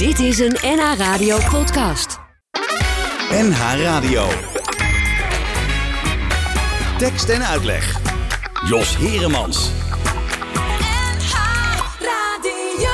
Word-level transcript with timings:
Dit 0.00 0.18
is 0.18 0.38
een 0.38 0.56
NH 0.62 0.94
Radio 0.96 1.38
podcast. 1.50 2.18
NH 3.30 3.82
Radio. 3.82 4.26
Tekst 6.98 7.28
en 7.28 7.46
uitleg. 7.46 8.00
Jos 8.68 8.96
Heremans. 8.96 9.70
NH 10.54 11.34
Radio. 12.00 12.90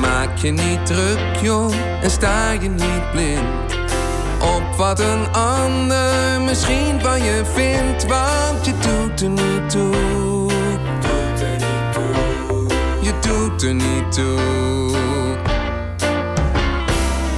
Maak 0.00 0.36
je 0.36 0.50
niet 0.50 0.86
druk, 0.86 1.36
joh, 1.42 1.74
en 2.02 2.10
sta 2.10 2.50
je 2.50 2.68
niet 2.68 3.10
blind 3.10 3.83
op 4.44 4.76
wat 4.76 5.00
een 5.00 5.32
ander 5.32 6.40
misschien 6.40 7.00
van 7.00 7.22
je 7.22 7.42
vindt, 7.54 8.06
want 8.06 8.66
je 8.66 8.72
doet 8.72 9.20
er 9.20 9.28
niet 9.28 9.70
toe. 9.70 9.94
Je 13.00 13.12
doet 13.20 13.62
er 13.62 13.74
niet 13.74 14.12
toe. 14.12 14.42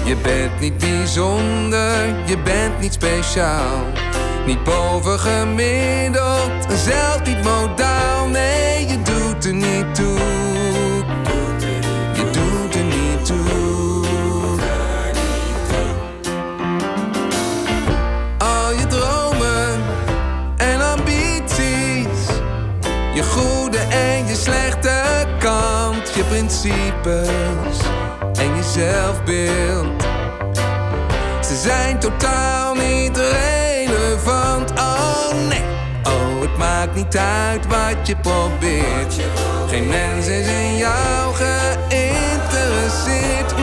Je 0.05 0.17
bent 0.23 0.61
niet 0.61 0.79
bijzonder, 0.79 2.07
je 2.25 2.39
bent 2.45 2.81
niet 2.81 2.93
speciaal. 2.93 3.85
Niet 4.47 4.65
bovengemiddeld, 4.65 6.67
en 6.69 6.77
zelfs 6.77 7.21
niet 7.25 7.45
modaal. 7.45 8.29
Nee, 8.29 8.87
je 8.87 9.03
doet 9.03 9.45
er 9.45 9.55
niet 9.55 9.95
toe. 9.95 10.16
Principes 26.29 27.79
en 28.39 28.57
je 28.57 28.63
zelfbeeld. 28.63 30.03
Ze 31.47 31.57
zijn 31.57 31.99
totaal 31.99 32.75
niet 32.75 33.17
relevant. 33.17 34.71
Oh 34.71 35.33
nee, 35.49 35.63
oh 36.03 36.41
het 36.41 36.57
maakt 36.59 36.95
niet 36.95 37.17
uit 37.17 37.67
wat 37.67 38.07
je 38.07 38.17
probeert. 38.17 39.15
Geen 39.69 39.87
mens 39.87 40.27
is 40.27 40.47
in 40.47 40.77
jou 40.77 41.35
geïnteresseerd. 41.35 43.55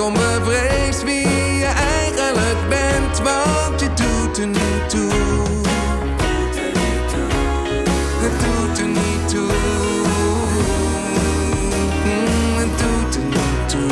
Onbevreesd 0.00 1.02
wie 1.04 1.28
je 1.58 1.72
eigenlijk 2.00 2.68
bent, 2.68 3.18
want 3.18 3.80
je 3.80 3.88
doet 3.88 4.38
er 4.38 4.46
niet 4.46 4.88
toe. 4.88 5.12
Het 8.22 8.32
doet 8.40 8.78
er 8.78 8.86
niet 8.86 9.28
toe. 9.28 9.52
Mm, 12.04 12.56
Het 12.56 12.78
doet 12.78 13.14
er 13.14 13.22
niet 13.22 13.68
toe. 13.68 13.90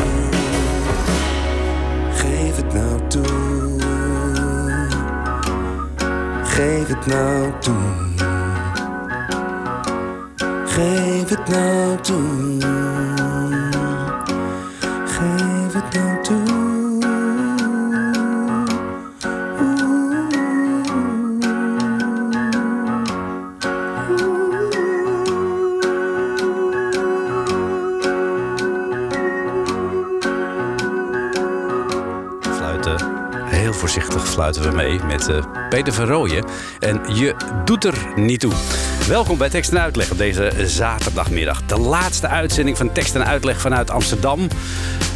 Geef 2.14 2.56
het 2.56 2.75
nou 2.75 3.00
toe. 3.08 3.76
Geef 6.42 6.88
het 6.88 7.06
nou 7.06 7.52
toe. 7.58 7.75
Geef 10.66 11.28
het 11.28 11.48
nou 11.48 12.00
toe. 12.00 12.47
Fluiten 34.38 34.62
we 34.62 34.76
mee 34.76 34.99
met 35.06 35.28
eh, 35.28 35.44
Peter 35.69 35.93
van 35.93 36.06
Rooyen. 36.06 36.44
En 36.78 37.00
je 37.15 37.34
doet 37.65 37.84
er 37.84 37.94
niet 38.16 38.41
toe. 38.41 38.53
Welkom 39.09 39.38
bij 39.38 39.49
Tekst 39.49 39.71
en 39.71 39.81
Uitleg 39.81 40.10
op 40.10 40.19
deze 40.19 40.53
zaterdagmiddag. 40.65 41.62
De 41.66 41.78
laatste 41.78 42.28
uitzending 42.28 42.76
van 42.76 42.93
Tekst 42.93 43.15
en 43.15 43.26
Uitleg 43.26 43.60
vanuit 43.60 43.91
Amsterdam. 43.91 44.49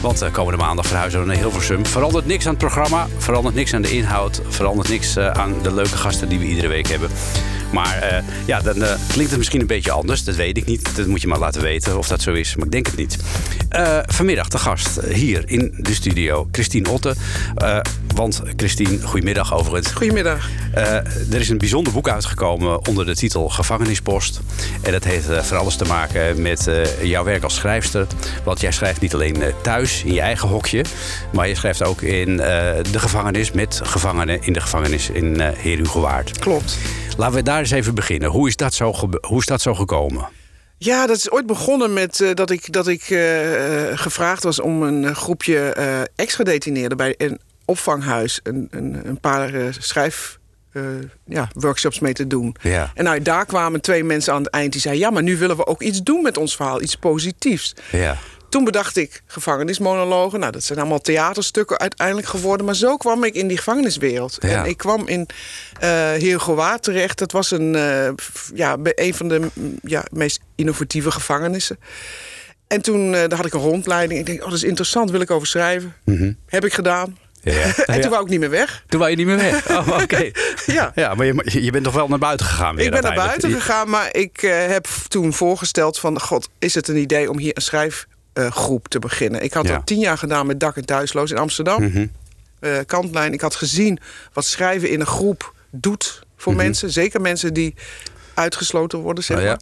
Want 0.01 0.23
uh, 0.23 0.33
komende 0.33 0.59
maandag 0.59 0.87
verhuizen 0.87 1.21
we 1.21 1.27
naar 1.27 1.37
Hilversum. 1.37 1.87
Verandert 1.87 2.27
niks 2.27 2.45
aan 2.45 2.51
het 2.51 2.59
programma, 2.59 3.07
verandert 3.19 3.55
niks 3.55 3.75
aan 3.75 3.83
de 3.83 3.91
inhoud... 3.91 4.41
verandert 4.49 4.89
niks 4.89 5.17
eh, 5.17 5.31
aan 5.31 5.55
de 5.63 5.75
leuke 5.75 5.97
gasten 5.97 6.29
die 6.29 6.39
we 6.39 6.45
iedere 6.45 6.69
week 6.69 6.89
hebben. 6.89 7.11
Maar 7.73 7.99
eh, 7.99 8.25
ja, 8.47 8.61
dan 8.61 8.83
eh, 8.83 8.95
klinkt 9.09 9.31
het 9.31 9.39
misschien 9.39 9.61
een 9.61 9.67
beetje 9.67 9.91
anders. 9.91 10.25
Dat 10.25 10.35
weet 10.35 10.57
ik 10.57 10.65
niet. 10.65 10.97
Dat 10.97 11.07
moet 11.07 11.21
je 11.21 11.27
maar 11.27 11.39
laten 11.39 11.63
weten 11.63 11.99
of 11.99 12.09
dat 12.09 12.23
zo 12.23 12.33
is. 12.33 12.57
Maar 12.57 12.65
ik 12.65 12.73
denk 12.73 12.87
het 12.87 12.97
niet. 12.97 13.19
Eh, 13.69 13.99
vanmiddag 14.07 14.49
de 14.49 14.59
gast 14.59 15.01
hier 15.01 15.43
in 15.47 15.75
de 15.77 15.95
studio, 15.95 16.49
Christine 16.51 16.91
Otte. 16.91 17.15
Want 18.15 18.43
Christine, 18.57 19.01
goedemiddag 19.03 19.55
overigens. 19.55 19.93
Goedemiddag. 19.93 20.49
Eh, 20.75 20.95
er 21.33 21.41
is 21.41 21.49
een 21.49 21.59
bijzonder 21.59 21.93
boek 21.93 22.09
uitgekomen 22.09 22.87
onder 22.89 23.07
de 23.07 23.17
titel 23.17 23.49
Gevangenispost. 23.49 24.41
En 24.83 24.93
dat 24.93 25.05
heeft 25.05 25.29
eh, 25.29 25.43
voor 25.43 25.57
alles 25.57 25.77
te 25.77 25.85
maken 25.85 26.43
met 26.43 26.67
eh, 26.67 27.05
jouw 27.05 27.25
werk 27.25 27.43
als 27.43 27.55
schrijfster. 27.55 28.07
Want 28.45 28.61
jij 28.61 28.73
schrijft 28.73 29.01
niet 29.01 29.15
alleen 29.15 29.43
thuis 29.63 30.03
in 30.05 30.15
je 30.15 30.21
eigen 30.21 30.49
hokje, 30.49 30.85
maar 31.33 31.49
je 31.49 31.55
schrijft 31.55 31.83
ook 31.83 32.03
in 32.03 32.37
de 32.37 32.99
gevangenis 32.99 33.53
met 33.53 33.81
gevangenen 33.85 34.43
in 34.43 34.53
de 34.53 34.61
gevangenis 34.61 35.11
in 35.11 35.41
uh, 35.41 35.49
Heer 35.49 35.77
Hugo 35.77 36.01
Waard. 36.01 36.39
Klopt. 36.39 36.79
Laten 37.17 37.35
we 37.35 37.43
daar 37.43 37.59
eens 37.59 37.71
even 37.71 37.95
beginnen. 37.95 38.31
Hoe 38.31 38.49
is 38.49 38.57
dat 38.57 38.75
zo, 38.75 38.95
hoe 39.21 39.39
is 39.39 39.47
dat 39.47 39.61
zo 39.61 39.75
gekomen? 39.75 40.29
Ja, 40.79 41.07
dat 41.07 41.17
is 41.17 41.31
ooit 41.31 41.47
begonnen 41.47 41.93
met 41.93 42.33
dat 42.35 42.51
ik, 42.51 42.73
dat 42.73 42.89
ik 42.89 43.03
gevraagd 43.95 44.43
was 44.43 44.61
om 44.61 44.83
een 44.83 45.15
groepje 45.15 45.59
eh 45.59 46.01
ex-gedetineerden 46.17 46.97
bij 46.97 47.15
een 47.17 47.41
opvanghuis 47.73 48.41
een, 48.43 48.69
een, 48.71 49.01
een 49.05 49.21
paar 49.21 49.55
eh, 49.55 49.67
schrijf. 49.79 50.39
eh, 50.73 50.83
ja, 51.27 51.49
workshops 51.53 51.99
mee 51.99 52.13
te 52.13 52.27
doen. 52.27 52.57
Ja. 52.63 52.91
En 52.95 53.05
nou, 53.05 53.23
daar 53.23 53.47
kwamen 53.47 53.81
twee 53.81 54.05
mensen 54.05 54.33
aan 54.33 54.43
het 54.43 54.53
eind 54.53 54.73
die 54.73 54.81
zeiden: 54.81 55.03
Ja, 55.05 55.11
maar 55.11 55.23
nu 55.23 55.37
willen 55.39 55.57
we 55.57 55.67
ook 55.67 55.83
iets 55.83 56.03
doen 56.03 56.23
met 56.23 56.37
ons 56.37 56.57
verhaal, 56.57 56.83
iets 56.83 56.97
positiefs. 56.97 57.75
Ja. 57.93 58.17
Toen 58.49 58.65
bedacht 58.65 58.97
ik 58.97 59.23
gevangenismonologen. 59.27 60.41
Nou, 60.41 60.53
dat 60.53 60.65
zijn 60.65 60.79
allemaal 60.79 61.01
theaterstukken 61.01 61.79
uiteindelijk 61.79 62.27
geworden. 62.29 62.67
Maar 62.67 62.75
zo 62.75 62.97
kwam 62.97 63.25
ik 63.25 63.35
in 63.35 63.49
die 63.49 63.57
gevangeniswereld. 63.57 64.37
Ja. 64.41 64.49
En 64.49 64.71
ik 64.71 64.77
kwam 64.77 65.07
in 65.09 65.29
eh 65.81 65.89
Heergo 66.13 66.55
Waard 66.55 66.83
terecht. 66.83 67.19
Dat 67.19 67.33
was 67.33 67.51
een, 67.51 67.75
eh, 67.75 68.09
ja, 68.55 68.77
een 68.83 69.15
van 69.15 69.29
de 69.29 69.41
ja, 69.83 70.05
meest 70.13 70.41
innovatieve 70.55 71.11
gevangenissen. 71.11 71.79
En 72.67 72.83
toen 72.83 73.15
eh, 73.15 73.21
daar 73.29 73.37
had 73.37 73.47
ik 73.47 73.55
een 73.55 73.61
rondleiding. 73.61 74.21
Ik 74.21 74.27
denk, 74.27 74.39
oh, 74.41 74.45
dat 74.49 74.57
is 74.57 74.65
interessant, 74.65 75.11
wil 75.11 75.21
ik 75.21 75.31
over 75.31 75.47
schrijven. 75.47 75.95
Heb 76.47 76.65
ik 76.65 76.73
gedaan. 76.73 77.17
Ja. 77.43 77.53
en 77.63 77.73
Mhm. 77.87 78.01
Toen 78.01 78.11
wou 78.11 78.23
ik 78.25 78.29
niet 78.31 78.41
meer 78.41 78.51
weg. 78.51 78.85
Toen 78.89 78.99
wou 78.99 79.11
je 79.11 79.17
niet 79.17 79.27
meer 79.27 79.37
weg. 79.37 79.71
Oh, 79.71 79.89
oké. 80.03 80.31
Ja. 80.67 80.93
Ja, 80.95 81.15
maar 81.15 81.27
je, 81.27 81.63
je 81.63 81.71
bent 81.71 81.85
toch 81.85 81.95
wel 81.95 82.09
naar 82.09 82.19
buiten 82.19 82.47
gegaan 82.47 82.75
weer 82.77 82.85
Ik 82.85 82.91
ben 82.91 83.03
naar 83.03 83.15
buiten 83.15 83.51
gegaan, 83.51 83.89
maar 83.91 84.09
ik 84.15 84.43
eh, 84.43 84.67
heb 84.67 84.87
toen 85.09 85.33
voorgesteld 85.33 85.99
van... 85.99 86.21
God, 86.21 86.49
is 86.59 86.75
het 86.75 86.89
een 86.89 86.97
idee 86.97 87.31
om 87.31 87.39
hier 87.39 87.53
een 87.57 87.63
schrijfgroep 87.63 88.89
te 88.89 88.99
beginnen? 88.99 89.43
Ik 89.43 89.53
had 89.53 89.67
Ja. 89.67 89.75
dat 89.75 89.87
tien 89.87 89.99
jaar 89.99 90.19
gedaan 90.19 90.47
met 90.47 90.61
Dak 90.61 90.77
en 90.77 90.85
Thuisloos 90.87 91.31
in 91.31 91.39
Amsterdam. 91.39 91.83
Mhm. 91.83 92.07
Eh, 92.61 92.79
kantlijn. 92.87 93.33
Ik 93.33 93.41
had 93.41 93.55
gezien 93.55 93.99
wat 94.33 94.45
schrijven 94.45 94.91
in 94.91 95.01
een 95.01 95.07
groep 95.07 95.55
doet 95.71 96.23
voor 96.37 96.55
mensen. 96.55 96.91
Zeker 96.91 97.21
mensen 97.21 97.55
die 97.55 97.75
uitgesloten 98.35 98.99
worden, 98.99 99.25
zeg 99.25 99.37
Oh, 99.37 99.43
ja. 99.43 99.49
maar. 99.49 99.61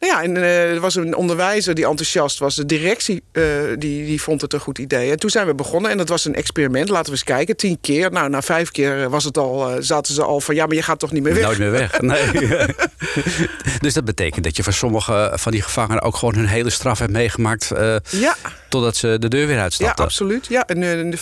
Nou 0.00 0.12
ja, 0.12 0.22
en 0.22 0.36
eh, 0.36 0.70
er 0.74 0.80
was 0.80 0.94
een 0.94 1.14
onderwijzer 1.16 1.74
die 1.74 1.86
enthousiast 1.86 2.38
was. 2.38 2.54
De 2.54 2.66
directie 2.66 3.22
eh, 3.32 3.42
die, 3.78 4.06
die 4.06 4.22
vond 4.22 4.40
het 4.40 4.52
een 4.52 4.60
goed 4.60 4.78
idee. 4.78 5.10
En 5.10 5.18
toen 5.18 5.30
zijn 5.30 5.46
we 5.46 5.54
begonnen 5.54 5.90
en 5.90 5.96
dat 5.96 6.08
was 6.08 6.24
een 6.24 6.34
experiment. 6.34 6.88
Laten 6.88 7.04
we 7.06 7.10
eens 7.10 7.24
kijken. 7.24 7.56
Tien 7.56 7.78
keer. 7.80 8.10
Nou, 8.10 8.28
na 8.28 8.42
vijf 8.42 8.70
keer 8.70 9.10
was 9.10 9.24
het 9.24 9.38
al, 9.38 9.68
eh, 9.70 9.76
zaten 9.80 10.14
ze 10.14 10.22
al 10.22 10.40
van... 10.40 10.54
ja, 10.54 10.66
maar 10.66 10.74
je 10.76 10.82
gaat 10.82 10.98
toch 10.98 11.12
niet 11.12 11.22
meer 11.22 11.34
weg? 11.34 11.44
Nooit 11.44 11.58
meer 11.58 11.70
weg. 11.70 12.00
Nee. 12.00 12.24
dus 13.80 13.94
dat 13.94 14.04
betekent 14.04 14.44
dat 14.44 14.56
je 14.56 14.62
voor 14.62 14.72
sommige 14.72 15.32
van 15.34 15.52
die 15.52 15.62
gevangenen 15.62 16.02
ook 16.02 16.16
gewoon 16.16 16.34
hun 16.34 16.46
hele 16.46 16.70
straf 16.70 16.98
hebt 16.98 17.12
meegemaakt. 17.12 17.70
eh, 17.70 17.96
Ja, 18.10 18.36
totdat 18.68 18.96
ze 18.96 19.16
de 19.18 19.28
deur 19.28 19.46
weer 19.46 19.56
ja, 19.56 19.62
uitstapten. 19.62 20.04
absoluut. 20.04 20.46
Ja, 20.46 20.66
en, 20.66 20.82
eh, 20.82 21.00
eh, 21.00 21.16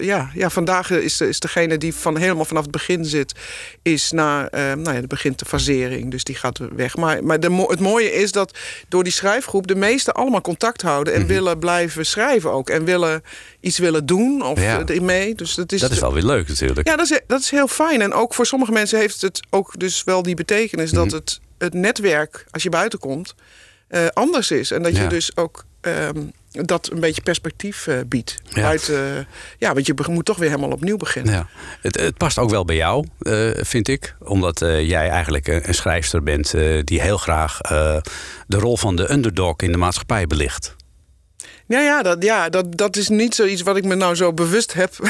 ja, 0.00 0.30
ja, 0.34 0.50
vandaag 0.50 0.90
is, 0.90 1.20
is 1.20 1.40
degene 1.40 1.78
die 1.78 1.94
van 1.94 2.16
helemaal 2.16 2.44
vanaf 2.44 2.62
het 2.62 2.70
begin 2.70 3.04
zit... 3.04 3.32
is 3.82 4.10
na, 4.10 4.48
eh, 4.48 4.62
nou 4.72 4.96
ja, 4.96 5.00
begint 5.06 5.38
de 5.38 5.44
fasering. 5.44 6.10
Dus 6.10 6.24
die 6.24 6.34
gaat 6.34 6.58
weg. 6.76 6.96
Maar, 6.96 7.24
maar 7.24 7.40
de, 7.40 7.66
het 7.68 7.80
mooie 7.80 8.12
is 8.18 8.32
dat 8.32 8.58
door 8.88 9.04
die 9.04 9.12
schrijfgroep... 9.12 9.66
de 9.66 9.74
meesten 9.74 10.14
allemaal 10.14 10.40
contact 10.40 10.82
houden 10.82 11.12
Mhm. 11.12 11.22
en 11.22 11.28
willen 11.28 11.58
blijven 11.58 12.06
schrijven 12.06 12.50
ook. 12.52 12.70
En 12.70 12.84
willen 12.84 13.22
iets 13.60 13.78
willen 13.78 14.06
doen 14.06 14.42
of 14.42 14.60
Ja. 14.60 14.80
erin 14.86 15.04
mee. 15.04 15.34
Dus 15.34 15.54
dat 15.54 15.72
is, 15.72 15.80
Dat 15.80 15.90
is 15.90 15.98
wel 16.00 16.12
weer 16.12 16.22
leuk 16.24 16.48
natuurlijk. 16.48 16.88
Ja, 16.88 16.96
dat 16.96 17.10
is, 17.10 17.20
dat 17.26 17.40
is 17.40 17.50
heel 17.50 17.68
fijn. 17.68 18.00
En 18.02 18.12
ook 18.12 18.34
voor 18.34 18.46
sommige 18.46 18.72
mensen 18.72 18.98
heeft 18.98 19.20
het 19.20 19.40
ook 19.50 19.78
dus 19.78 20.04
wel 20.04 20.22
die 20.22 20.34
betekenis... 20.34 20.92
Mhm. 20.92 21.00
dat 21.02 21.12
het, 21.12 21.40
het 21.58 21.74
netwerk, 21.74 22.44
als 22.50 22.62
je 22.62 22.68
buiten 22.68 22.98
komt, 22.98 23.34
eh, 23.88 24.06
anders 24.12 24.50
is. 24.50 24.70
En 24.70 24.82
dat 24.82 24.96
Ja. 24.96 25.02
je 25.02 25.08
dus 25.08 25.36
ook 25.36 25.64
ehm, 25.80 26.18
dat 26.66 26.90
een 26.92 27.00
beetje 27.00 27.22
perspectief 27.22 27.86
eh, 27.86 27.98
biedt. 28.06 28.34
Ja. 28.48 28.66
Uit, 28.66 28.88
eh, 28.88 28.98
ja, 29.58 29.74
want 29.74 29.86
je 29.86 29.94
moet 30.08 30.24
toch 30.24 30.36
weer 30.36 30.48
helemaal 30.48 30.70
opnieuw 30.70 30.96
beginnen. 30.96 31.34
Ja. 31.34 31.46
Het, 31.80 32.00
het 32.00 32.16
past 32.16 32.38
ook 32.38 32.50
wel 32.50 32.64
bij 32.64 32.76
jou, 32.76 33.06
eh, 33.20 33.50
vind 33.54 33.88
ik. 33.88 34.14
Omdat 34.24 34.58
jij 34.58 35.08
eigenlijk 35.08 35.48
een, 35.48 35.68
een 35.68 35.74
schrijfster 35.74 36.22
bent 36.22 36.54
die 36.84 37.00
heel 37.00 37.18
graag 37.18 37.58
de 38.46 38.58
rol 38.58 38.76
van 38.76 38.96
de 38.96 39.12
underdog 39.12 39.56
in 39.56 39.72
de 39.72 39.78
maatschappij 39.78 40.26
belicht. 40.26 40.76
Ja, 41.68 41.80
ja, 41.80 42.02
dat, 42.02 42.22
ja 42.22 42.48
dat, 42.48 42.76
dat 42.76 42.96
is 42.96 43.08
niet 43.08 43.34
zoiets 43.34 43.62
wat 43.62 43.76
ik 43.76 43.84
me 43.84 43.94
nou 43.94 44.14
zo 44.14 44.32
bewust 44.32 44.72
heb. 44.72 44.94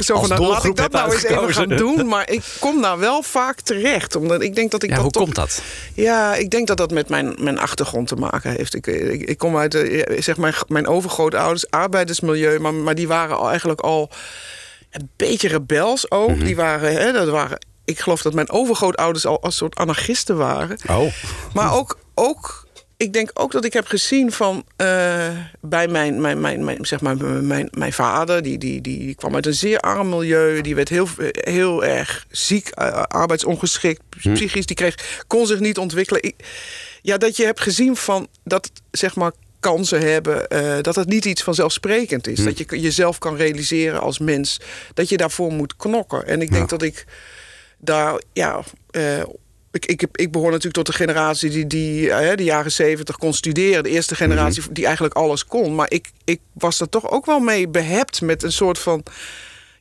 zo 0.00 0.14
Als 0.14 0.26
van, 0.26 0.28
nou, 0.28 0.46
laat 0.46 0.64
ik 0.64 0.76
dat 0.76 0.92
nou 0.92 1.12
eens 1.12 1.24
even 1.24 1.54
gaan 1.54 1.68
doen. 1.68 2.08
Maar 2.14 2.30
ik 2.30 2.42
kom 2.60 2.82
daar 2.82 2.98
wel 2.98 3.22
vaak 3.22 3.60
terecht. 3.60 4.16
Omdat 4.16 4.42
ik 4.42 4.54
denk 4.54 4.70
dat 4.70 4.82
ik 4.82 4.88
Ja, 4.88 4.94
dat 4.94 5.04
hoe 5.04 5.12
toch... 5.12 5.22
komt 5.22 5.34
dat? 5.34 5.62
Ja, 5.94 6.34
ik 6.34 6.50
denk 6.50 6.66
dat 6.66 6.76
dat 6.76 6.90
met 6.90 7.08
mijn, 7.08 7.34
mijn 7.38 7.58
achtergrond 7.58 8.08
te 8.08 8.16
maken 8.16 8.50
heeft. 8.50 8.74
Ik, 8.74 8.86
ik, 8.86 9.28
ik 9.28 9.38
kom 9.38 9.56
uit 9.56 9.72
de, 9.72 10.16
zeg 10.18 10.36
mijn, 10.36 10.54
mijn 10.68 10.86
overgrootouders, 10.86 11.70
arbeidersmilieu, 11.70 12.58
maar, 12.58 12.74
maar 12.74 12.94
die 12.94 13.08
waren 13.08 13.36
al 13.38 13.48
eigenlijk 13.48 13.80
al 13.80 14.10
een 14.90 15.10
beetje 15.16 15.48
rebels 15.48 16.10
ook. 16.10 16.30
Mhm. 16.36 16.44
Die 16.44 16.56
waren, 16.56 16.92
hè, 16.92 17.12
dat 17.12 17.28
waren, 17.28 17.58
ik 17.84 18.00
geloof 18.00 18.22
dat 18.22 18.34
mijn 18.34 18.50
overgrootouders 18.50 19.26
al 19.26 19.42
als 19.42 19.56
soort 19.56 19.74
anarchisten 19.74 20.36
waren. 20.36 20.78
Oh, 20.90 21.12
Maar 21.52 21.74
ook, 21.74 21.98
ook, 22.14 22.63
ik 22.96 23.12
denk 23.12 23.30
ook 23.34 23.52
dat 23.52 23.64
ik 23.64 23.72
heb 23.72 23.86
gezien 23.86 24.32
van 24.32 24.64
eh, 24.76 25.28
bij 25.60 25.88
mijn, 25.88 26.20
mijn, 26.20 26.40
mijn, 26.40 26.64
mijn, 26.64 26.86
zeg 26.86 27.00
maar, 27.00 27.16
mijn, 27.16 27.68
mijn 27.72 27.92
vader, 27.92 28.42
die, 28.42 28.58
die, 28.58 28.80
die, 28.80 29.14
kwam 29.14 29.34
uit 29.34 29.46
een 29.46 29.54
zeer 29.54 29.78
arm 29.80 30.08
milieu, 30.08 30.60
die 30.60 30.74
werd 30.74 30.88
heel, 30.88 31.08
heel 31.32 31.84
erg 31.84 32.26
ziek, 32.30 32.68
eh, 32.68 33.02
arbeidsongeschikt, 33.02 34.02
psychisch, 34.34 34.66
die 34.66 34.76
kreeg, 34.76 35.22
kon 35.26 35.46
zich 35.46 35.60
niet 35.60 35.78
ontwikkelen. 35.78 36.22
Ik- 36.22 36.44
ja, 37.02 37.16
dat 37.18 37.36
je 37.36 37.44
hebt 37.44 37.60
gezien 37.60 37.96
van 37.96 38.28
dat 38.44 38.70
zeg 38.90 39.14
maar 39.14 39.32
kansen 39.60 40.00
hebben, 40.00 40.48
eh, 40.48 40.76
dat 40.80 40.94
het 40.94 41.08
niet 41.08 41.24
iets 41.24 41.42
vanzelfsprekend 41.42 42.26
is. 42.26 42.38
Dat 42.44 42.58
je 42.58 42.80
jezelf 42.80 43.18
kan 43.18 43.36
realiseren 43.36 44.00
als 44.00 44.18
mens, 44.18 44.60
dat 44.94 45.08
je 45.08 45.16
daarvoor 45.16 45.52
moet 45.52 45.76
knokken. 45.76 46.26
En 46.26 46.42
ik 46.42 46.50
denk 46.52 46.68
dat 46.68 46.82
ik 46.82 47.04
daar, 47.78 48.20
ja, 48.32 48.60
ik, 49.74 49.86
ik, 49.86 50.00
heb- 50.00 50.16
ik 50.16 50.32
behoor 50.32 50.48
natuurlijk 50.50 50.74
tot 50.74 50.86
de 50.86 50.92
generatie 50.92 51.50
die, 51.50 51.66
die 51.66 52.08
de 52.36 52.44
jaren 52.44 52.72
zeventig 52.72 53.16
kon 53.16 53.34
studeren. 53.34 53.82
De 53.82 53.88
eerste 53.90 54.14
generatie 54.14 54.62
die 54.70 54.84
eigenlijk 54.84 55.14
alles 55.14 55.44
kon. 55.46 55.74
Maar 55.74 55.90
ik, 55.90 56.10
ik 56.24 56.40
was 56.52 56.80
er 56.80 56.88
toch 56.88 57.10
ook 57.10 57.26
wel 57.26 57.40
mee 57.40 57.68
behept 57.68 58.20
met 58.20 58.42
een 58.42 58.52
soort 58.52 58.78
van, 58.78 59.02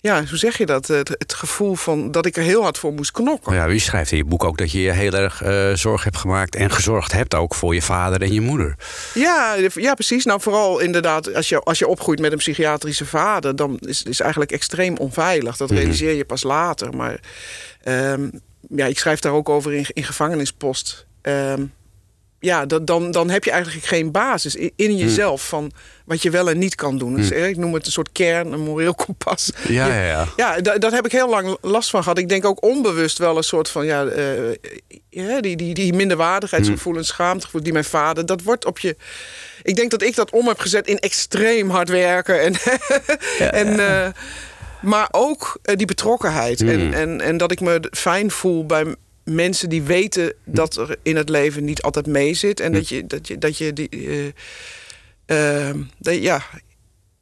ja, 0.01 0.24
hoe 0.30 0.38
zeg 0.38 0.57
je 0.57 0.66
dat? 0.66 0.88
Het, 0.88 1.10
het 1.10 1.34
gevoel 1.34 1.75
van 1.75 2.12
dat 2.12 2.25
ik 2.25 2.38
er 2.38 2.44
heel 2.44 2.62
hard 2.62 2.78
voor 2.78 2.94
moest 2.94 3.12
knokken. 3.12 3.54
ja, 3.54 3.66
je 3.66 3.80
schrijft 3.80 4.12
in 4.12 4.18
je 4.18 4.25
boek 4.25 4.44
ook 4.44 4.57
dat 4.57 4.72
je 4.72 4.81
je 4.81 4.92
heel 4.92 5.12
erg 5.13 5.42
eh, 5.42 5.74
zorg 5.74 6.04
hebt 6.04 6.18
gemaakt 6.18 6.56
en 6.56 6.72
gezorgd 6.72 7.12
hebt 7.12 7.36
ook 7.36 7.56
voor 7.56 7.74
je 7.74 7.81
vader 7.81 8.22
en 8.22 8.34
je 8.34 8.42
moeder. 8.42 8.75
Ja, 9.13 9.56
ja, 9.74 9.94
precies. 9.94 10.25
Nou, 10.25 10.42
vooral 10.42 10.80
inderdaad, 10.80 11.34
als 11.34 11.50
je, 11.50 11.60
als 11.60 11.80
je 11.80 11.88
opgroeit 11.88 12.19
met 12.19 12.31
een 12.31 12.38
psychiatrische 12.38 13.06
vader, 13.06 13.56
dan 13.56 13.78
is 13.80 14.04
is 14.04 14.19
eigenlijk 14.19 14.51
extreem 14.51 14.98
onveilig. 14.98 15.57
Dat 15.57 15.72
realiseer 15.72 16.13
je 16.13 16.25
pas 16.25 16.44
later. 16.44 16.96
Maar 16.96 17.19
ehm, 17.84 18.30
ja, 18.69 18.86
ik 18.86 19.00
schrijf 19.00 19.19
daar 19.19 19.33
ook 19.33 19.50
over 19.50 19.74
in, 19.74 19.86
in 19.94 20.04
gevangenispost. 20.04 21.06
Ehm, 21.21 21.63
ja, 22.39 22.65
dat, 22.65 22.88
dan, 22.88 23.12
dan 23.12 23.30
heb 23.30 23.44
je 23.44 23.51
eigenlijk 23.51 23.86
geen 23.86 24.12
basis 24.12 24.56
in, 24.56 24.71
in 24.75 24.95
jezelf 24.98 25.48
van 25.48 25.71
wat 26.06 26.21
je 26.21 26.30
wel 26.30 26.50
en 26.50 26.57
niet 26.57 26.75
kan 26.75 26.98
doen. 26.98 27.15
Dus, 27.15 27.31
eh, 27.31 27.48
ik 27.48 27.57
noem 27.57 27.74
het 27.74 27.86
een 27.86 27.92
soort 27.92 28.12
kern, 28.12 28.51
een 28.51 28.60
moreel 28.60 28.95
kompas. 28.95 29.51
Ja, 29.68 29.88
ja, 29.88 30.06
ja. 30.06 30.27
ja, 30.36 30.62
da- 30.62 30.77
daar 30.77 30.92
heb 30.92 31.06
ik 31.06 31.12
heel 31.12 31.30
lang 31.30 31.57
last 31.62 31.89
van 31.89 32.01
gehad. 32.04 32.18
Ik 32.18 32.30
denk 32.30 32.45
ook 32.45 32.63
onbewust 32.63 33.18
wel 33.18 33.38
een 33.38 33.44
soort 33.44 33.69
van 33.69 33.86
ja, 33.86 34.07
ja 35.10 35.42
die, 35.42 35.56
die, 35.56 35.74
die 35.74 35.94
minderwaardigheidsgevoelens, 35.94 37.07
schaamtegevoel 37.07 37.63
die 37.63 37.74
mijn 37.74 37.86
vader, 37.86 38.25
dat 38.25 38.42
wordt 38.42 38.65
op 38.65 38.80
je. 38.80 38.95
Ik 39.62 39.75
denk 39.75 39.92
dat 39.92 40.01
ik 40.01 40.15
dat 40.15 40.31
om 40.31 40.48
heb 40.48 40.60
gezet 40.60 40.88
in 40.88 41.00
extreem 41.00 41.69
hard 41.69 41.89
werken 41.89 42.42
en, 42.42 42.54
en 43.63 43.80
eh, 43.80 44.10
maar 44.83 45.07
ook 45.12 45.59
eh, 45.62 45.75
die 45.75 45.88
betrokkenheid 45.88 46.62
en, 46.62 46.94
en, 46.94 47.21
en 47.21 47.38
dat 47.38 47.51
ik 47.51 47.59
me 47.59 47.89
fijn 47.91 48.31
voel 48.31 48.65
bij 48.65 48.95
mensen 49.24 49.69
die 49.69 49.81
weten 49.81 50.33
dat 50.44 50.75
er 50.75 50.97
in 51.01 51.15
het 51.15 51.30
leven 51.30 51.63
niet 51.63 51.81
altijd 51.81 52.07
mee 52.07 52.33
zit 52.33 52.59
en 52.59 52.71
dat 52.71 52.89
je 52.89 53.07
dat 53.07 53.27
je 53.27 53.38
dat 53.38 53.57
je 53.57 53.74
die 53.74 53.89
eh, 55.25 55.69
eh, 55.69 55.75
dat, 55.97 56.15
ja 56.15 56.41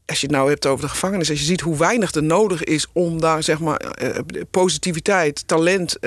als 0.06 0.22
je 0.22 0.28
het 0.28 0.36
nou 0.36 0.50
hebt 0.50 0.66
over 0.66 0.86
de 0.86 0.92
gevangenis, 0.92 1.30
als 1.30 1.40
je 1.40 1.46
ziet 1.46 1.62
hoe 1.62 1.78
weinig 1.78 2.14
er 2.14 2.24
nodig 2.24 2.64
is 2.64 2.88
om 2.94 3.22
daar 3.22 3.44
zeg 3.44 3.60
maar 3.60 3.78
eh, 3.78 4.20
positiviteit, 4.52 5.48
talent, 5.48 5.98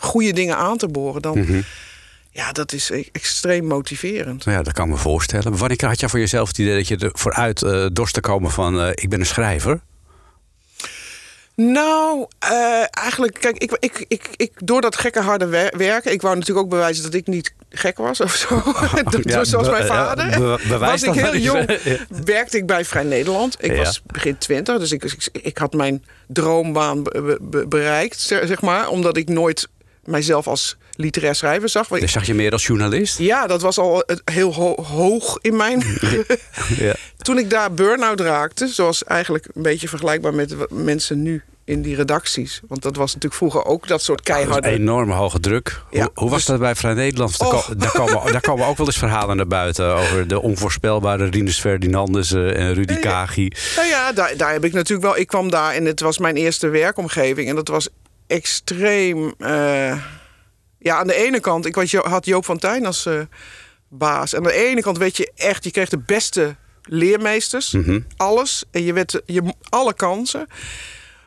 goede 0.00 0.32
dingen 0.32 0.56
aan 0.56 0.76
te 0.76 0.88
boren, 0.88 1.22
dan 1.22 1.64
ja, 2.30 2.52
dat 2.52 2.72
is 2.72 2.90
e- 2.90 3.04
extreem 3.12 3.64
motiverend. 3.64 4.44
Nou 4.44 4.56
ja, 4.56 4.62
dat 4.62 4.72
kan 4.72 4.84
ik 4.84 4.92
me 4.92 4.98
voorstellen. 4.98 5.56
Wanneer 5.56 5.86
had 5.86 6.00
jij 6.00 6.08
voor 6.08 6.18
jezelf 6.18 6.48
het 6.48 6.58
idee 6.58 6.76
dat 6.76 6.88
je 6.88 6.96
er 6.96 7.10
vooruit 7.12 7.60
dorst 7.92 8.14
te 8.14 8.20
komen 8.20 8.50
van 8.50 8.88
ik 8.88 9.08
ben 9.08 9.20
een 9.20 9.26
schrijver? 9.26 9.80
Nou, 11.56 12.26
eh, 12.38 12.84
eigenlijk, 12.90 13.36
kijk, 13.40 13.58
ik, 13.58 13.76
ik, 13.80 14.04
ik, 14.08 14.28
ik, 14.36 14.52
door 14.64 14.80
dat 14.80 14.96
gekke 14.96 15.20
harde 15.20 15.46
wer- 15.46 15.74
werken, 15.76 16.12
ik 16.12 16.22
wou 16.22 16.34
natuurlijk 16.36 16.64
ook 16.66 16.70
bewijzen 16.72 17.02
dat 17.02 17.14
ik 17.14 17.26
niet 17.26 17.54
gek 17.70 17.98
was 17.98 18.20
of 18.20 18.34
zo. 18.34 18.48
Ja, 19.22 19.44
Zoals 19.44 19.66
be- 19.66 19.72
mijn 19.72 19.86
ja, 19.86 20.06
vader. 20.06 20.28
be- 20.40 20.58
bewijs 20.68 21.04
was 21.04 21.16
ik 21.16 21.22
heel 21.22 21.36
jong, 21.36 21.78
werkte 22.24 22.56
ik 22.56 22.66
bij 22.66 22.84
Vrij 22.84 23.02
Nederland. 23.02 23.56
Ik 23.64 23.70
Ja. 23.76 23.76
was 23.82 24.02
begin 24.06 24.38
twintig, 24.38 24.78
dus 24.78 24.92
ik, 24.92 25.04
ik, 25.04 25.28
ik 25.42 25.58
had 25.58 25.72
mijn 25.72 26.04
droombaan 26.26 27.02
be- 27.02 27.38
be- 27.40 27.66
bereikt, 27.66 28.20
zeg 28.20 28.60
maar. 28.60 28.88
Omdat 28.88 29.16
ik 29.16 29.28
nooit 29.28 29.68
mijzelf 30.04 30.46
als 30.46 30.76
literair 30.96 31.34
schrijver 31.34 31.68
zag. 31.68 31.88
Dus 31.88 32.12
zag 32.12 32.26
je 32.26 32.34
meer 32.34 32.52
als 32.52 32.66
journalist? 32.66 33.18
ja, 33.18 33.46
dat 33.46 33.62
was 33.62 33.78
al 33.78 34.04
heel 34.24 34.54
ho- 34.54 34.82
hoog 34.82 35.38
in 35.40 35.56
mijn. 35.56 35.82
Ja. 36.78 36.94
Toen 37.18 37.38
ik 37.38 37.50
daar 37.50 37.72
burn-out 37.74 38.20
raakte, 38.20 38.66
zoals 38.68 39.04
eigenlijk 39.04 39.48
een 39.54 39.62
beetje 39.62 39.88
vergelijkbaar 39.88 40.34
met 40.34 40.54
mensen 40.70 41.22
nu 41.22 41.42
in 41.64 41.82
die 41.82 41.96
redacties. 41.96 42.60
Want 42.68 42.82
dat 42.82 42.96
was 42.96 43.06
natuurlijk 43.14 43.34
vroeger 43.34 43.64
ook 43.64 43.88
dat 43.88 44.02
soort 44.02 44.26
Dat 44.26 44.36
is 44.36 44.42
keiharde. 44.42 44.68
een 44.68 44.74
enorme 44.74 45.14
hoge 45.14 45.40
druk. 45.40 45.82
Ja, 45.90 46.00
hoe, 46.02 46.10
hoe 46.14 46.30
was 46.30 46.44
dat 46.44 46.58
bij 46.58 46.74
Vrij 46.74 46.94
Nederland? 46.94 47.36
Ko- 47.36 47.62
daar, 47.76 47.90
komen, 47.92 48.22
daar 48.32 48.40
komen 48.40 48.66
ook 48.66 48.76
wel 48.76 48.86
eens 48.86 48.98
verhalen 48.98 49.36
naar 49.36 49.46
buiten 49.46 49.94
over 49.94 50.28
de 50.28 50.40
onvoorspelbare 50.40 51.24
Rinus 51.26 51.60
Ferdinandussen 51.60 52.56
en 52.56 52.74
Rudy 52.74 52.94
Kagi. 52.96 53.50
Nou 53.76 53.88
ja, 53.88 54.12
daar, 54.12 54.36
daar 54.36 54.52
heb 54.52 54.64
ik 54.64 54.72
natuurlijk 54.72 55.08
wel. 55.08 55.18
Ik 55.18 55.26
kwam 55.26 55.50
daar 55.50 55.74
en 55.74 55.84
het 55.84 56.00
was 56.00 56.18
mijn 56.18 56.36
eerste 56.36 56.68
werkomgeving. 56.68 57.48
En 57.48 57.54
dat 57.54 57.68
was 57.68 57.88
extreem. 58.26 59.34
eh, 59.38 59.96
ja, 60.82 60.96
aan 60.98 61.06
de 61.06 61.14
ene 61.14 61.40
kant, 61.40 61.66
ik 61.66 61.74
had 61.90 62.24
Joop 62.26 62.44
van 62.44 62.58
Tijn 62.58 62.86
als 62.86 63.06
eh, 63.06 63.20
baas. 63.88 64.32
En 64.32 64.38
aan 64.38 64.44
de 64.44 64.52
ene 64.52 64.80
kant 64.80 64.98
weet 64.98 65.16
je 65.16 65.32
echt, 65.36 65.64
je 65.64 65.70
kreeg 65.70 65.88
de 65.88 65.98
beste 65.98 66.56
leermeesters. 66.82 67.74
Alles. 68.16 68.64
En 68.70 68.82
je 68.82 68.92
werd 68.92 69.20
je, 69.26 69.54
alle 69.68 69.94
kansen. 69.94 70.46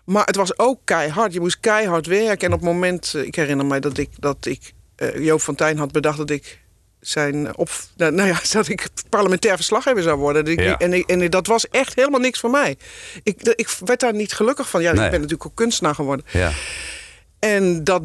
Maar 0.05 0.25
het 0.25 0.35
was 0.35 0.57
ook 0.59 0.79
keihard. 0.83 1.33
Je 1.33 1.39
moest 1.39 1.59
keihard 1.59 2.05
werken. 2.05 2.47
En 2.47 2.53
op 2.53 2.59
het 2.59 2.69
moment, 2.69 3.13
eh, 3.15 3.21
ik 3.23 3.35
herinner 3.35 3.65
mij 3.65 3.79
dat 3.79 3.97
ik, 3.97 4.09
dat 4.19 4.45
ik 4.45 4.73
eh, 4.95 5.23
Joop 5.23 5.41
van 5.41 5.55
Tijn 5.55 5.77
had 5.77 5.91
bedacht 5.91 6.17
dat 6.17 6.29
ik 6.29 6.63
zijn 6.99 7.57
op, 7.57 7.69
nou, 7.95 8.11
nou 8.11 8.27
ja, 8.29 8.39
dat 8.51 8.67
ik 8.67 8.87
parlementair 9.09 9.55
verslaggever 9.55 10.03
zou 10.03 10.17
worden. 10.17 10.45
Ik 10.47 10.59
Ja. 10.59 10.77
en, 10.77 10.93
ik- 10.93 11.09
en 11.09 11.29
dat 11.29 11.47
was 11.47 11.67
echt 11.69 11.95
helemaal 11.95 12.19
niks 12.19 12.39
voor 12.39 12.49
mij. 12.49 12.77
Ik, 13.23 13.41
ik 13.41 13.69
werd 13.85 13.99
daar 13.99 14.13
niet 14.13 14.33
gelukkig 14.33 14.69
van. 14.69 14.81
Ja, 14.81 14.91
Nee. 14.93 15.05
ik 15.05 15.11
ben 15.11 15.19
natuurlijk 15.21 15.49
ook 15.49 15.55
kunstenaar 15.55 15.95
geworden. 15.95 16.25
Ja. 16.31 16.51
En 17.39 17.83
dat 17.83 18.01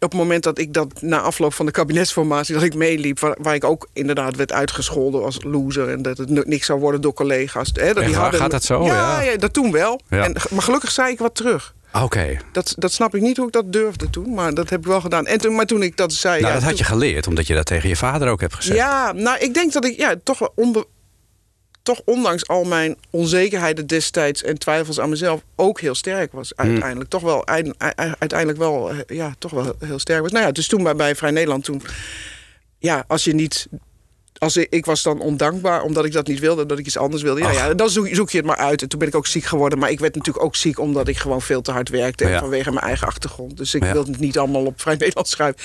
op 0.00 0.10
het 0.10 0.20
moment 0.20 0.42
dat 0.42 0.58
ik 0.58 0.72
dat 0.74 1.02
na 1.02 1.20
afloop 1.20 1.54
van 1.54 1.66
de 1.66 1.72
kabinetsformatie 1.72 2.54
dat 2.54 2.62
ik 2.62 2.74
meeliep, 2.74 3.20
waar, 3.20 3.36
waar 3.40 3.54
ik 3.54 3.64
ook 3.64 3.88
inderdaad 3.92 4.36
werd 4.36 4.52
uitgescholden 4.52 5.24
als 5.24 5.38
loser 5.44 5.88
en 5.88 6.02
dat 6.02 6.18
het 6.18 6.46
niks 6.46 6.66
zou 6.66 6.80
worden 6.80 7.00
door 7.00 7.12
collega's. 7.12 7.70
Hè, 7.72 7.92
dat 7.94 8.04
waar? 8.04 8.12
hadden- 8.14 8.40
Gaat 8.40 8.50
dat 8.50 8.64
zo? 8.64 8.84
Ja, 8.84 8.94
Ja. 8.94 9.30
ja. 9.30 9.36
dat 9.36 9.52
toen 9.52 9.72
wel. 9.72 10.00
Ja. 10.08 10.24
En, 10.24 10.32
maar 10.50 10.62
gelukkig 10.62 10.90
zei 10.90 11.12
ik 11.12 11.18
wat 11.18 11.34
terug. 11.34 11.74
Oké. 12.02 12.36
Dat, 12.52 12.74
dat 12.76 12.92
snap 12.92 13.14
ik 13.14 13.20
niet 13.22 13.36
hoe 13.36 13.46
ik 13.46 13.52
dat 13.52 13.72
durfde 13.72 14.10
toen, 14.10 14.34
maar 14.34 14.54
dat 14.54 14.70
heb 14.70 14.80
ik 14.80 14.86
wel 14.86 15.00
gedaan. 15.00 15.26
En 15.26 15.38
toen, 15.38 15.54
maar 15.54 15.66
toen 15.66 15.82
ik 15.82 15.96
dat 15.96 16.12
zei... 16.12 16.34
Nou, 16.40 16.46
ja, 16.46 16.52
dat 16.52 16.62
had 16.62 16.70
toen- 16.70 16.78
je 16.78 16.92
geleerd, 16.92 17.26
omdat 17.26 17.46
je 17.46 17.54
dat 17.54 17.66
tegen 17.66 17.88
je 17.88 17.96
vader 17.96 18.28
ook 18.28 18.40
hebt 18.40 18.54
gezegd. 18.54 18.76
Ja, 18.78 19.12
nou, 19.12 19.38
ik 19.38 19.54
denk 19.54 19.72
dat 19.72 19.84
ik 19.84 19.96
ja, 19.96 20.14
toch 20.24 20.38
wel 20.38 20.52
onbe- 20.54 20.86
toch 21.94 22.00
ondanks 22.04 22.46
al 22.48 22.64
mijn 22.64 22.96
onzekerheden 23.10 23.86
destijds 23.86 24.42
en 24.42 24.58
twijfels 24.58 25.00
aan 25.00 25.08
mezelf 25.08 25.42
ook 25.56 25.80
heel 25.80 25.94
sterk 25.94 26.32
was 26.32 26.52
Hmm. 26.56 26.68
uiteindelijk. 26.70 27.10
Toch 27.10 27.22
wel 27.22 27.44
eind- 27.44 27.74
ei- 27.78 27.92
ei- 27.96 28.14
uiteindelijk 28.18 28.58
wel, 28.58 28.90
eh, 28.90 28.98
ja, 29.16 29.34
toch 29.38 29.50
wel 29.50 29.74
heel 29.78 29.98
sterk 29.98 30.20
was. 30.22 30.32
Nou 30.32 30.44
ja, 30.44 30.52
dus 30.52 30.66
toen 30.66 30.82
bij, 30.82 30.96
bij 30.96 31.14
Vrij 31.14 31.30
Nederland 31.30 31.64
toen, 31.64 31.82
ja, 32.78 33.04
als 33.06 33.24
je 33.24 33.34
niet. 33.34 33.68
Als 34.38 34.56
ik, 34.56 34.66
ik 34.70 34.86
was 34.86 35.02
dan 35.02 35.20
ondankbaar 35.20 35.82
omdat 35.82 36.04
ik 36.04 36.12
dat 36.12 36.26
niet 36.26 36.38
wilde, 36.38 36.66
dat 36.66 36.78
ik 36.78 36.86
iets 36.86 36.96
anders 36.96 37.22
wilde. 37.22 37.40
Ja, 37.40 37.50
ja, 37.50 37.74
dan 37.74 37.90
zoek, 37.90 38.08
zoek 38.12 38.30
je 38.30 38.36
het 38.36 38.46
maar 38.46 38.56
uit. 38.56 38.82
En 38.82 38.88
toen 38.88 38.98
ben 38.98 39.08
ik 39.08 39.14
ook 39.14 39.26
ziek 39.26 39.44
geworden. 39.44 39.78
Maar 39.78 39.90
ik 39.90 40.00
werd 40.00 40.14
natuurlijk 40.14 40.44
ook 40.44 40.56
ziek 40.56 40.78
omdat 40.78 41.08
ik 41.08 41.16
gewoon 41.16 41.42
veel 41.42 41.60
te 41.62 41.72
hard 41.72 41.88
werkte. 41.88 42.24
En 42.24 42.30
Ja. 42.30 42.38
vanwege 42.38 42.70
mijn 42.72 42.84
eigen 42.84 43.06
achtergrond. 43.06 43.56
Dus 43.56 43.74
ik 43.74 43.84
Ja. 43.84 43.92
wilde 43.92 44.10
het 44.10 44.20
niet 44.20 44.38
allemaal 44.38 44.64
op 44.64 44.80
Vrij 44.80 44.96
Nederlands 44.96 45.30
schrijven. 45.30 45.60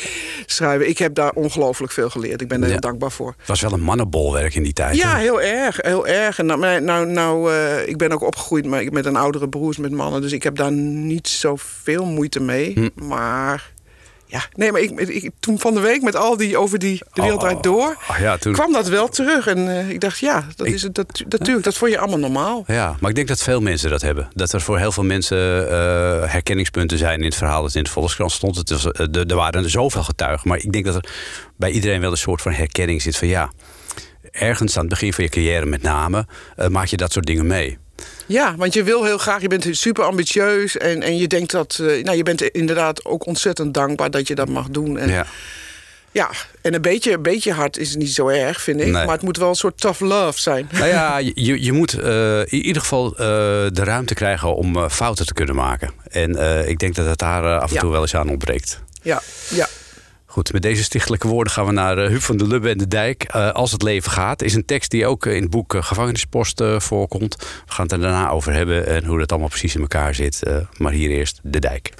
schrijven. 0.46 0.90
Ik 0.90 0.98
heb 0.98 1.16
daar 1.16 1.32
ongelooflijk 1.32 1.92
veel 1.92 2.10
geleerd. 2.10 2.42
Ik 2.42 2.48
ben 2.48 2.64
er 2.64 2.70
heel 2.70 2.80
dankbaar 2.80 3.12
voor. 3.12 3.34
Het 3.38 3.48
was 3.48 3.62
wel 3.62 3.74
een 3.74 3.82
mannenbolwerk 3.82 4.56
in 4.56 4.64
die 4.64 4.74
tijd. 4.74 4.96
Ja, 4.96 5.16
hè? 5.16 5.22
heel 5.22 5.42
erg. 5.42 5.78
Heel 5.82 6.08
erg. 6.08 6.40
En 6.40 6.46
nou, 6.46 6.80
nou, 6.82 7.06
nou 7.06 7.54
eh, 7.54 7.88
ik 7.88 7.98
ben 7.98 8.12
ook 8.12 8.22
opgegroeid 8.24 8.66
met, 8.66 8.92
met 8.92 9.06
een 9.06 9.16
oudere 9.16 9.50
broers 9.50 9.78
met 9.78 9.92
mannen. 9.92 10.22
Dus 10.22 10.32
ik 10.32 10.44
heb 10.44 10.56
daar 10.56 10.72
niet 10.72 11.28
zoveel 11.28 12.06
moeite 12.06 12.40
mee. 12.42 12.72
Hm. 12.74 13.08
Maar 13.08 13.72
ja, 14.34 14.46
nee, 14.54 14.72
maar 14.72 14.82
ik, 14.82 15.00
ik, 15.00 15.32
toen 15.40 15.60
van 15.60 15.74
de 15.74 15.80
week 15.80 16.02
met 16.02 16.16
al 16.16 16.38
die 16.38 16.58
over 16.58 16.80
die 16.80 16.98
de 16.98 17.22
wereld 17.22 17.34
Oh, 17.42 17.48
draait 17.48 17.64
door, 17.64 17.98
oh, 18.10 18.18
ja, 18.20 18.38
toen- 18.38 18.54
kwam 18.54 18.72
dat 18.74 18.88
wel 18.88 19.08
terug. 19.08 19.48
En 19.48 19.70
eh, 19.78 19.90
ik 19.90 20.00
dacht, 20.00 20.20
ja, 20.20 20.48
dat 20.56 20.68
Ik- 20.68 20.74
is 20.74 20.82
het. 20.82 20.96
Dat, 20.96 21.24
natuurlijk, 21.30 21.64
dat 21.64 21.78
vond 21.78 21.92
je 21.92 21.98
allemaal 22.00 22.20
normaal. 22.20 22.64
Ja, 22.68 22.96
maar 23.00 23.10
ik 23.10 23.16
denk 23.16 23.28
dat 23.28 23.42
veel 23.44 23.62
mensen 23.62 23.90
dat 23.90 24.02
hebben. 24.02 24.28
Dat 24.36 24.54
er 24.54 24.62
voor 24.62 24.78
heel 24.80 24.92
veel 24.92 25.04
mensen 25.04 25.70
eh, 25.70 26.32
herkenningspunten 26.32 26.98
zijn 26.98 27.20
in 27.20 27.26
het 27.26 27.36
verhaal 27.36 27.62
dat 27.62 27.76
in 27.76 27.84
de 27.84 27.90
Volkskrant 27.90 28.32
stond. 28.32 28.56
Het 28.56 28.70
was, 28.70 28.92
eh, 28.92 29.06
er 29.16 29.26
er 29.28 29.36
waren 29.36 29.64
er 29.64 29.70
zoveel 29.70 30.04
getuigen. 30.04 30.48
Maar 30.48 30.58
ik 30.58 30.72
denk 30.72 30.86
dat 30.86 30.96
er 30.96 31.10
bij 31.58 31.72
iedereen 31.72 32.02
wel 32.02 32.12
een 32.12 32.18
soort 32.18 32.42
van 32.42 32.52
herkenning 32.52 33.02
zit 33.02 33.18
van 33.18 33.28
ja, 33.28 33.52
ergens 34.32 34.76
aan 34.76 34.82
het 34.82 34.90
begin 34.90 35.14
van 35.14 35.24
je 35.24 35.30
carrière 35.30 35.66
met 35.66 35.82
name 35.82 36.26
maak 36.70 36.86
je 36.86 36.98
dat 36.98 37.12
soort 37.12 37.26
dingen 37.26 37.48
mee. 37.48 37.78
Ja, 38.34 38.56
want 38.58 38.74
je 38.74 38.84
wil 38.84 39.04
heel 39.04 39.18
graag, 39.18 39.42
je 39.42 39.48
bent 39.48 39.68
super 39.72 40.04
ambitieus 40.04 40.78
en, 40.78 41.02
en 41.02 41.18
je 41.18 41.28
denkt 41.28 41.52
dat, 41.52 41.78
eh, 41.82 42.04
nou, 42.04 42.18
je 42.18 42.24
bent 42.24 42.42
inderdaad 42.42 43.06
ook 43.06 43.26
ontzettend 43.26 43.74
dankbaar 43.74 44.12
dat 44.12 44.28
je 44.28 44.36
dat 44.36 44.50
mag 44.50 44.68
doen. 44.70 44.98
En, 44.98 45.10
Ja. 45.10 45.26
Ja, 46.12 46.30
en 46.62 46.74
een 46.74 46.82
beetje, 46.82 47.12
een 47.14 47.22
beetje 47.22 47.52
hard 47.54 47.78
is 47.78 47.96
niet 47.96 48.14
zo 48.14 48.28
erg, 48.28 48.62
vind 48.62 48.80
ik. 48.80 48.86
Nee. 48.86 49.06
Maar 49.06 49.14
het 49.14 49.22
moet 49.22 49.38
wel 49.38 49.50
een 49.50 49.56
soort 49.56 49.80
tough 49.80 50.02
love 50.02 50.42
zijn. 50.42 50.70
Nou 50.72 50.86
ja, 50.88 51.18
je, 51.48 51.64
je 51.64 51.72
moet 51.72 51.94
eh, 51.94 52.40
in 52.40 52.62
ieder 52.66 52.82
geval 52.82 53.12
eh, 53.12 53.18
de 53.72 53.84
ruimte 53.84 54.14
krijgen 54.14 54.56
om 54.56 54.90
fouten 54.90 55.26
te 55.26 55.34
kunnen 55.34 55.56
maken. 55.56 55.92
En 56.10 56.30
ik 56.68 56.80
denk 56.80 56.96
dat 56.96 57.06
het 57.06 57.20
daar 57.20 57.60
af 57.60 57.68
en 57.70 57.74
Ja. 57.74 57.80
toe 57.80 57.92
wel 57.92 58.02
eens 58.02 58.16
aan 58.16 58.30
ontbreekt. 58.30 58.80
Ja, 59.02 59.22
ja. 59.50 59.68
Goed, 60.34 60.54
met 60.54 60.62
deze 60.62 60.84
stichtelijke 60.84 61.28
woorden 61.28 61.54
gaan 61.54 61.66
we 61.66 61.72
naar 61.72 61.98
uh, 61.98 62.08
Huub 62.08 62.22
van 62.22 62.38
der 62.38 62.48
Lubbe 62.48 62.70
en 62.70 62.78
de 62.78 62.88
Dijk. 62.88 63.24
Eh, 63.24 63.52
Als 63.52 63.72
het 63.72 63.82
leven 63.82 64.12
gaat 64.12 64.42
is 64.42 64.54
een 64.54 64.66
tekst 64.66 64.92
die 64.92 65.06
ook 65.08 65.26
in 65.26 65.42
het 65.42 65.50
boek 65.50 65.74
eh, 65.74 65.84
Gevangenispost 65.84 66.64
voorkomt. 66.78 67.36
We 67.38 67.72
gaan 67.74 67.84
het 67.84 67.94
er 67.94 68.00
daarna 68.00 68.30
over 68.30 68.54
hebben 68.54 68.88
en 68.88 69.06
hoe 69.06 69.20
dat 69.20 69.32
allemaal 69.32 69.50
precies 69.50 69.76
in 69.76 69.82
elkaar 69.82 70.16
zit. 70.16 70.44
Maar 70.78 70.92
hier 70.92 71.10
eerst 71.10 71.40
de 71.44 71.60
Dijk. 71.60 71.94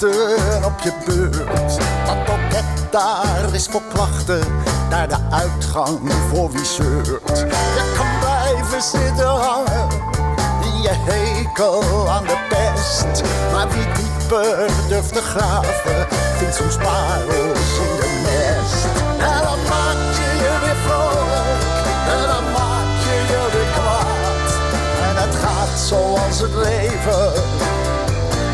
Wachten 0.00 0.64
op 0.64 0.80
je 0.80 0.92
beurt. 1.06 1.78
Dat 2.06 2.16
loket 2.26 2.64
daar 2.90 3.48
is 3.52 3.66
voor 3.70 3.82
klachten, 3.92 4.40
naar 4.90 5.08
de 5.08 5.16
uitgang 5.30 6.12
voor 6.30 6.50
wie 6.50 6.64
zeurt. 6.64 7.38
Je 7.74 7.92
kan 7.96 8.06
blijven 8.20 8.82
zitten 8.82 9.26
hangen, 9.26 9.88
in 10.62 10.82
je 10.82 10.90
hekel 10.92 12.08
aan 12.08 12.24
de 12.24 12.38
pest. 12.48 13.22
Maar 13.52 13.68
wie 13.68 13.86
dieper 13.92 14.70
durft 14.88 15.12
te 15.12 15.22
graven, 15.22 16.06
vindt 16.36 16.54
soms 16.54 16.76
parels 16.76 17.78
in 17.84 17.96
de 18.00 18.22
nest. 18.24 18.84
En 19.18 19.42
dan 19.42 19.58
maak 19.68 20.14
je 20.18 20.30
je 20.42 20.58
weer 20.64 20.80
vrolijk, 20.86 21.62
en 22.12 22.26
dan 22.26 22.52
maak 22.52 22.90
je 23.04 23.16
je 23.30 23.48
weer 23.52 23.72
kwaad. 23.72 24.50
En 25.08 25.22
het 25.22 25.34
gaat 25.34 25.78
zoals 25.78 26.38
het 26.40 26.54
leven, 26.54 27.32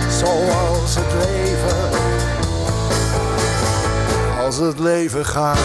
het 0.04 0.12
als 4.58 4.66
het 4.66 4.78
leven 4.78 5.24
gaat. 5.24 5.58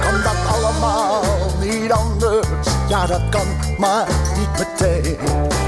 Kan 0.00 0.22
dat 0.22 0.54
allemaal 0.54 1.22
niet 1.60 1.92
anders? 1.92 2.46
Ja, 2.88 3.06
dat 3.06 3.22
kan, 3.30 3.46
maar 3.78 4.06
niet 4.38 4.48
meteen. 4.58 5.18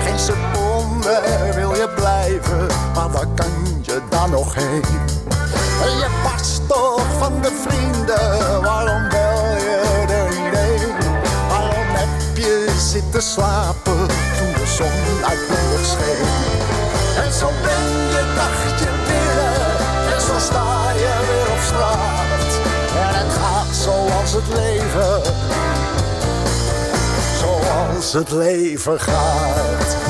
Geen 0.04 0.18
seconde 0.18 1.20
wil 1.54 1.74
je 1.74 1.88
blijven, 1.94 2.66
maar 2.94 3.10
waar 3.10 3.28
kan 3.34 3.78
je 3.82 4.00
dan 4.10 4.30
nog 4.30 4.54
heen? 4.54 4.84
Je 5.98 6.08
past 6.22 6.68
toch 6.68 7.06
van 7.18 7.40
de 7.40 7.66
vrienden, 7.68 8.62
waarom 8.62 9.15
zitten 13.22 13.42
slapen 13.42 14.06
toen 14.38 14.52
de 14.52 14.66
zon 14.66 15.24
uitbundig 15.24 15.86
scheen? 15.86 16.26
En 17.24 17.32
zo 17.32 17.50
ben 17.62 17.84
je 18.14 18.22
dagje 18.34 18.90
binnen, 19.06 20.14
en 20.14 20.20
zo 20.20 20.38
sta 20.38 20.92
je 20.92 21.14
weer 21.28 21.52
op 21.52 21.62
straat. 21.62 22.60
En 22.96 23.18
het 23.18 23.32
gaat 23.32 23.76
zoals 23.76 24.32
het 24.32 24.48
leven, 24.48 25.22
zoals 27.38 28.12
het 28.12 28.30
leven 28.30 29.00
gaat. 29.00 30.05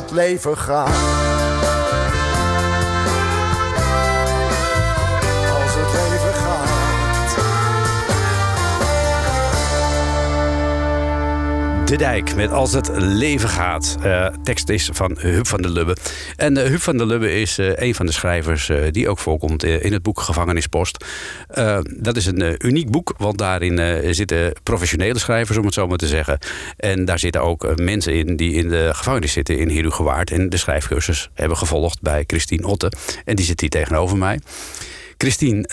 Het 0.00 0.10
leven 0.10 0.58
gaat. 0.58 1.69
De 11.90 11.96
Dijk 11.96 12.34
met 12.34 12.50
Als 12.50 12.72
het 12.72 12.90
leven 12.96 13.48
gaat. 13.48 13.96
Eh, 14.02 14.26
tekst 14.42 14.68
is 14.68 14.88
van 14.92 15.18
Huub 15.18 15.46
van 15.46 15.62
der 15.62 15.70
Lubbe. 15.70 15.96
En 16.36 16.56
uh, 16.56 16.74
van 16.78 16.96
der 16.96 17.06
Lubbe 17.06 17.40
is 17.40 17.58
uh, 17.58 17.72
een 17.74 17.94
van 17.94 18.06
de 18.06 18.12
schrijvers 18.12 18.70
die 18.90 19.08
ook 19.08 19.18
voorkomt 19.18 19.64
in 19.64 19.92
het 19.92 20.02
boek 20.02 20.20
Gevangenispost. 20.20 21.04
dat 21.96 22.16
is 22.16 22.26
een 22.26 22.66
uniek 22.66 22.90
boek, 22.90 23.14
want 23.16 23.38
daarin 23.38 24.04
zitten 24.14 24.52
professionele 24.62 25.18
schrijvers, 25.18 25.58
om 25.58 25.64
het 25.64 25.74
zo 25.74 25.86
maar 25.86 25.98
te 25.98 26.06
zeggen. 26.06 26.38
En 26.76 27.04
daar 27.04 27.18
zitten 27.18 27.42
ook 27.42 27.80
mensen 27.80 28.14
in 28.14 28.36
die 28.36 28.52
in 28.52 28.68
de 28.68 28.90
gevangenis 28.92 29.32
zitten 29.32 29.58
in 29.58 29.70
Herugewaard. 29.70 30.30
En 30.30 30.48
de 30.48 30.56
schrijfcursus 30.56 31.30
hebben 31.34 31.56
gevolgd 31.56 32.02
bij 32.02 32.24
Christine 32.26 32.66
Otte. 32.66 32.92
En 33.24 33.36
die 33.36 33.44
zit 33.44 33.60
hier 33.60 33.70
tegenover 33.70 34.16
mij. 34.16 34.40
Christine, 35.16 35.68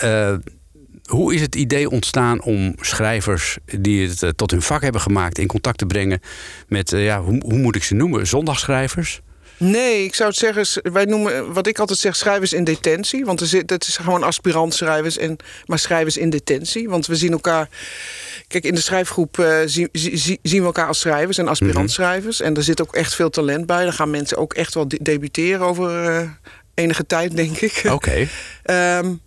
hoe 1.08 1.34
is 1.34 1.40
het 1.40 1.54
idee 1.54 1.90
ontstaan 1.90 2.42
om 2.42 2.74
schrijvers 2.80 3.58
die 3.64 4.08
het 4.08 4.22
eh, 4.22 4.30
tot 4.30 4.50
hun 4.50 4.62
vak 4.62 4.82
hebben 4.82 5.00
gemaakt 5.00 5.38
in 5.38 5.46
contact 5.46 5.78
te 5.78 5.86
brengen 5.86 6.20
met, 6.68 6.92
eh, 6.92 7.04
ja, 7.04 7.20
hoe, 7.22 7.42
hoe 7.44 7.58
moet 7.58 7.76
ik 7.76 7.84
ze 7.84 7.94
noemen, 7.94 8.26
zondagschrijvers? 8.26 9.20
Nee, 9.58 10.04
ik 10.04 10.14
zou 10.14 10.28
het 10.28 10.38
zeggen, 10.38 10.92
wij 10.92 11.04
noemen 11.04 11.52
wat 11.52 11.66
ik 11.66 11.78
altijd 11.78 11.98
zeg 11.98 12.16
schrijvers 12.16 12.52
in 12.52 12.64
detentie. 12.64 13.24
Want 13.24 13.40
er 13.40 13.46
zit, 13.46 13.70
het 13.70 13.86
is 13.86 13.96
gewoon 13.96 14.22
aspirant 14.22 14.74
schrijvers, 14.74 15.18
en, 15.18 15.36
maar 15.66 15.78
schrijvers 15.78 16.16
in 16.16 16.30
detentie. 16.30 16.88
Want 16.88 17.06
we 17.06 17.16
zien 17.16 17.32
elkaar. 17.32 17.68
Kijk, 18.48 18.64
in 18.64 18.74
de 18.74 18.80
schrijfgroep 18.80 19.38
uh, 19.38 19.58
zien, 19.64 19.88
zien, 19.92 20.38
we 20.42 20.64
elkaar 20.64 20.86
als 20.86 21.00
schrijvers 21.00 21.38
en 21.38 21.48
aspirant 21.48 21.90
schrijvers. 21.90 22.40
En 22.40 22.56
er 22.56 22.62
zit 22.62 22.82
ook 22.82 22.94
echt 22.94 23.14
veel 23.14 23.30
talent 23.30 23.66
bij. 23.66 23.84
Dan 23.84 23.92
gaan 23.92 24.10
mensen 24.10 24.36
ook 24.36 24.54
echt 24.54 24.74
wel 24.74 24.88
debuteren 24.88 25.60
over 25.60 26.04
uh, 26.04 26.30
enige 26.74 27.06
tijd, 27.06 27.36
denk 27.36 27.56
ik. 27.56 27.82
Oké. 27.84 27.92
Okay. 27.92 28.28
um, 28.98 29.20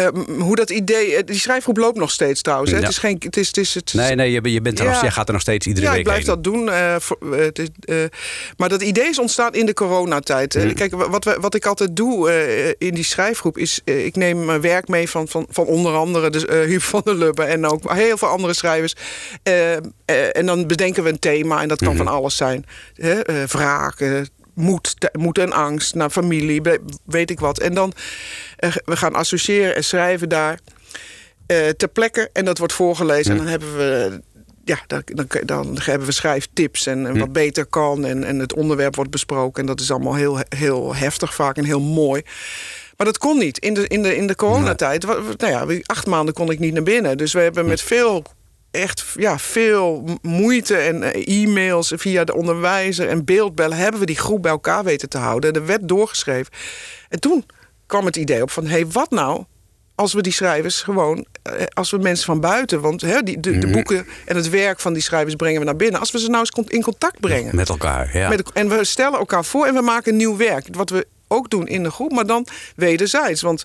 Uh, 0.00 0.06
hoe 0.38 0.56
dat 0.56 0.70
idee. 0.70 1.16
Eh, 1.16 1.22
die 1.26 1.38
schrijfgroep 1.38 1.76
loopt 1.76 1.98
nog 1.98 2.10
steeds 2.10 2.42
trouwens. 2.42 2.70
Hè? 2.70 2.76
Ja. 2.76 2.82
Het 2.82 2.92
is 2.92 2.98
geen. 2.98 3.16
Het 3.18 3.36
is, 3.36 3.46
het 3.46 3.56
is, 3.56 3.74
het 3.74 3.94
nee, 3.94 4.14
nee, 4.14 4.30
je, 4.30 4.52
je 4.52 4.60
bent 4.60 4.78
er 4.78 4.84
nog, 4.84 4.94
Ja. 4.94 5.00
jij 5.00 5.10
gaat 5.10 5.26
er 5.26 5.32
nog 5.32 5.42
steeds 5.42 5.66
iedere 5.66 5.86
ja, 5.86 5.90
week 5.92 6.00
ik 6.00 6.06
blijf 6.06 6.26
heen. 6.26 6.34
dat 6.34 6.44
doen. 6.44 6.68
eh, 6.70 6.96
voor- 6.98 7.18
eh, 7.32 7.38
het 7.38 7.58
is, 7.58 7.68
maar 8.56 8.68
dat 8.68 8.82
idee 8.82 9.08
is 9.08 9.18
ontstaan 9.18 9.52
in 9.52 9.66
de 9.66 9.74
coronatijd. 9.74 10.54
Hmm. 10.54 10.74
Kijk, 10.74 10.94
wa- 10.94 11.08
wat, 11.10 11.24
we, 11.24 11.36
wat 11.40 11.54
ik 11.54 11.66
altijd 11.66 11.96
doe 11.96 12.30
in 12.78 12.94
die 12.94 13.04
schrijfgroep 13.04 13.58
is... 13.58 13.80
ik 13.84 14.16
neem 14.16 14.44
mijn 14.44 14.60
werk 14.60 14.88
mee 14.88 15.08
van, 15.10 15.28
van, 15.28 15.46
van 15.50 15.66
onder 15.66 15.94
andere 15.94 16.30
de, 16.30 16.46
eh, 16.46 16.60
Huub 16.66 16.82
van 16.82 17.00
der 17.04 17.14
Lubbe... 17.14 17.42
en 17.42 17.66
ook 17.66 17.92
heel 17.94 18.16
veel 18.18 18.28
andere 18.28 18.52
schrijvers. 18.54 18.94
Eh, 19.42 19.72
eh, 19.76 19.80
en 20.36 20.46
dan 20.46 20.66
bedenken 20.66 21.02
we 21.02 21.08
een 21.08 21.18
thema 21.18 21.62
en 21.62 21.68
dat 21.68 21.82
kan 21.82 21.96
van 21.96 22.08
alles 22.08 22.36
zijn. 22.36 22.64
Hè, 22.94 23.46
wraak, 23.46 24.00
eh, 24.00 24.20
moed, 24.54 24.94
moed 25.12 25.38
en 25.38 25.52
angst, 25.52 25.94
naar 25.94 26.10
familie, 26.10 26.62
weet 27.04 27.30
ik 27.30 27.40
wat. 27.40 27.58
En 27.58 27.74
dan 27.74 27.92
eh, 28.56 28.74
we 28.84 28.96
gaan 28.96 29.14
associëren 29.14 29.76
en 29.76 29.84
schrijven 29.84 30.28
daar 30.28 30.58
eh, 31.46 31.68
ter 31.68 31.88
plekke. 31.88 32.30
En 32.32 32.44
dat 32.44 32.58
wordt 32.58 32.72
voorgelezen. 32.72 33.30
En 33.30 33.36
dan 33.36 33.46
hebben 33.46 33.76
we. 33.76 34.20
Ja, 34.64 34.78
dan, 34.86 35.02
dan, 35.04 35.26
dan 35.44 35.78
hebben 35.82 36.06
we 36.06 36.12
schrijftips 36.12 36.86
en, 36.86 37.06
en 37.06 37.18
wat 37.18 37.32
beter 37.32 37.66
kan. 37.66 38.04
En, 38.04 38.24
en 38.24 38.38
het 38.38 38.54
onderwerp 38.54 38.94
wordt 38.94 39.10
besproken. 39.10 39.60
En 39.60 39.66
dat 39.66 39.80
is 39.80 39.90
allemaal 39.90 40.14
heel, 40.14 40.38
heel 40.48 40.94
heftig 40.94 41.34
vaak 41.34 41.56
en 41.56 41.64
heel 41.64 41.80
mooi. 41.80 42.22
Maar 42.96 43.06
dat 43.06 43.18
kon 43.18 43.38
niet. 43.38 43.58
In 43.58 43.74
de, 43.74 43.88
in 43.88 44.02
de, 44.02 44.16
in 44.16 44.26
de 44.26 44.34
coronatijd, 44.34 45.06
nou 45.36 45.46
ja, 45.46 45.82
acht 45.86 46.06
maanden 46.06 46.34
kon 46.34 46.50
ik 46.50 46.58
niet 46.58 46.72
naar 46.72 46.82
binnen. 46.82 47.16
Dus 47.16 47.32
we 47.32 47.40
hebben 47.40 47.66
met 47.66 47.80
veel, 47.80 48.24
echt 48.72 49.04
ja, 49.16 49.38
veel 49.38 50.04
moeite 50.22 50.76
en 50.76 51.02
eh, 51.02 51.42
e-mails 51.42 51.92
via 51.96 52.24
de 52.24 52.34
onderwijzer 52.34 53.08
en 53.08 53.24
beeldbellen... 53.24 53.76
hebben 53.76 54.00
we 54.00 54.06
die 54.06 54.18
groep 54.18 54.42
bij 54.42 54.50
elkaar 54.50 54.84
weten 54.84 55.08
te 55.08 55.18
houden. 55.18 55.52
En 55.52 55.60
er 55.60 55.66
werd 55.66 55.88
doorgeschreven. 55.88 56.52
En 57.08 57.20
toen 57.20 57.46
kwam 57.86 58.06
het 58.06 58.16
idee 58.16 58.42
op 58.42 58.50
van, 58.50 58.64
hé, 58.64 58.70
hey, 58.70 58.86
wat 58.86 59.10
nou 59.10 59.44
als 59.94 60.12
we 60.12 60.22
die 60.22 60.32
schrijvers 60.32 60.82
gewoon, 60.82 61.26
eh, 61.42 61.52
als 61.68 61.90
we 61.90 61.98
mensen 61.98 62.24
van 62.24 62.40
buiten, 62.40 62.80
want 62.80 63.00
hè, 63.00 63.22
die, 63.22 63.40
de, 63.40 63.58
de 63.58 63.66
boeken 63.66 64.06
en 64.26 64.36
het 64.36 64.48
werk 64.48 64.80
van 64.80 64.92
die 64.92 65.02
schrijvers 65.02 65.34
brengen 65.34 65.58
we 65.58 65.64
naar 65.64 65.76
binnen, 65.76 66.00
als 66.00 66.10
we 66.10 66.18
ze 66.18 66.28
nou 66.28 66.38
eens 66.38 66.70
in 66.70 66.82
contact 66.82 67.20
brengen. 67.20 67.56
Met 67.56 67.68
elkaar, 67.68 68.16
ja. 68.16 68.28
Met, 68.28 68.52
en 68.52 68.68
we 68.68 68.84
stellen 68.84 69.18
elkaar 69.18 69.44
voor 69.44 69.66
en 69.66 69.74
we 69.74 69.80
maken 69.80 70.16
nieuw 70.16 70.36
werk. 70.36 70.66
Wat 70.70 70.90
we 70.90 71.06
ook 71.28 71.50
doen 71.50 71.68
in 71.68 71.82
de 71.82 71.90
groep, 71.90 72.12
maar 72.12 72.26
dan 72.26 72.46
wederzijds. 72.76 73.42
Want 73.42 73.64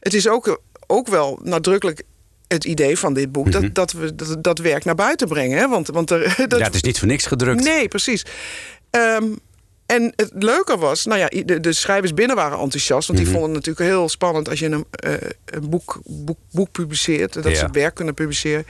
het 0.00 0.14
is 0.14 0.28
ook, 0.28 0.60
ook 0.86 1.08
wel 1.08 1.38
nadrukkelijk 1.42 2.02
het 2.48 2.64
idee 2.64 2.98
van 2.98 3.14
dit 3.14 3.32
boek... 3.32 3.52
dat, 3.52 3.74
dat 3.74 3.92
we 3.92 4.14
dat, 4.14 4.36
dat 4.44 4.58
werk 4.58 4.84
naar 4.84 4.94
buiten 4.94 5.28
brengen. 5.28 5.58
Hè? 5.58 5.68
Want, 5.68 5.88
want 5.88 6.10
er, 6.10 6.34
dat, 6.48 6.58
ja, 6.58 6.64
het 6.64 6.74
is 6.74 6.82
niet 6.82 6.98
voor 6.98 7.08
niks 7.08 7.26
gedrukt. 7.26 7.64
Nee, 7.64 7.88
precies. 7.88 8.24
Ehm, 8.90 9.24
en 9.86 10.12
het 10.16 10.30
leuke 10.34 10.76
was, 10.76 11.04
nou 11.04 11.18
ja, 11.20 11.28
de, 11.44 11.60
de 11.60 11.72
schrijvers 11.72 12.14
binnen 12.14 12.36
waren 12.36 12.58
enthousiast. 12.58 13.06
Want 13.06 13.18
die 13.18 13.28
Mhm. 13.28 13.38
vonden 13.38 13.56
het 13.56 13.66
natuurlijk 13.66 13.96
heel 13.96 14.08
spannend 14.08 14.48
als 14.48 14.58
je 14.58 14.66
een, 14.66 14.84
eh, 14.90 15.12
een 15.44 15.70
boek, 15.70 16.00
boek, 16.04 16.38
boek 16.50 16.70
publiceert. 16.72 17.32
Dat 17.32 17.44
Ja. 17.44 17.54
ze 17.54 17.64
het 17.64 17.74
werk 17.74 17.94
kunnen 17.94 18.14
publiceren. 18.14 18.66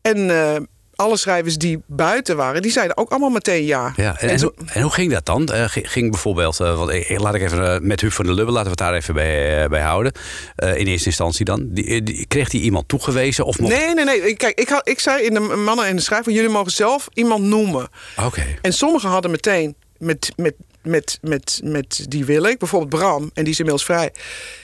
En 0.00 0.30
eh, 0.30 0.56
alle 1.02 1.16
schrijvers 1.16 1.56
die 1.58 1.82
buiten 1.86 2.36
waren, 2.36 2.62
die 2.62 2.70
zeiden 2.72 2.96
ook 2.96 3.10
allemaal 3.10 3.30
meteen 3.30 3.64
ja. 3.64 3.92
Ja, 3.96 4.20
en, 4.20 4.28
en, 4.28 4.38
zo- 4.38 4.52
hoe, 4.56 4.66
en 4.72 4.82
hoe 4.82 4.90
ging 4.92 5.12
dat 5.12 5.26
dan? 5.26 5.46
Eh, 5.48 5.64
ging- 5.68 6.10
bijvoorbeeld, 6.10 6.60
eh, 6.60 6.76
want 6.78 6.90
ik, 6.90 7.18
laat 7.18 7.34
ik 7.34 7.42
even 7.42 7.74
eh, 7.74 7.80
met 7.80 8.00
Huub 8.00 8.12
van 8.12 8.24
der 8.24 8.34
Lubbe, 8.34 8.52
laten 8.52 8.64
we 8.64 8.70
het 8.70 8.78
daar 8.78 8.94
even 8.94 9.14
bij, 9.14 9.62
eh, 9.62 9.68
bij 9.68 9.80
houden. 9.80 10.12
Eh, 10.56 10.76
in 10.76 10.86
eerste 10.86 11.06
instantie 11.06 11.44
dan. 11.44 11.68
Die, 11.70 12.02
die, 12.02 12.26
kreeg 12.26 12.52
hij 12.52 12.60
iemand 12.60 12.88
toegewezen? 12.88 13.44
Of 13.44 13.58
mocht... 13.58 13.74
Nee, 13.74 13.94
nee, 13.94 14.04
nee. 14.04 14.36
Kijk, 14.36 14.58
ik, 14.60 14.68
had, 14.68 14.88
ik 14.88 14.98
zei 15.00 15.22
in 15.24 15.34
de 15.34 15.40
mannen 15.40 15.86
en 15.86 15.96
de 15.96 16.02
schrijver, 16.02 16.32
jullie 16.32 16.48
mogen 16.50 16.72
zelf 16.72 17.08
iemand 17.12 17.44
noemen. 17.44 17.88
Oké. 18.24 18.42
En 18.62 18.72
sommigen 18.72 19.08
hadden 19.08 19.30
meteen 19.30 19.74
met, 19.98 20.32
met, 20.36 20.54
met, 20.82 21.18
met, 21.20 21.60
met 21.64 22.06
die 22.08 22.24
wil 22.24 22.44
ik. 22.44 22.58
Bijvoorbeeld 22.58 23.02
Bram, 23.02 23.30
en 23.34 23.44
die 23.44 23.52
is 23.52 23.58
inmiddels 23.58 23.84
vrij. 23.84 24.12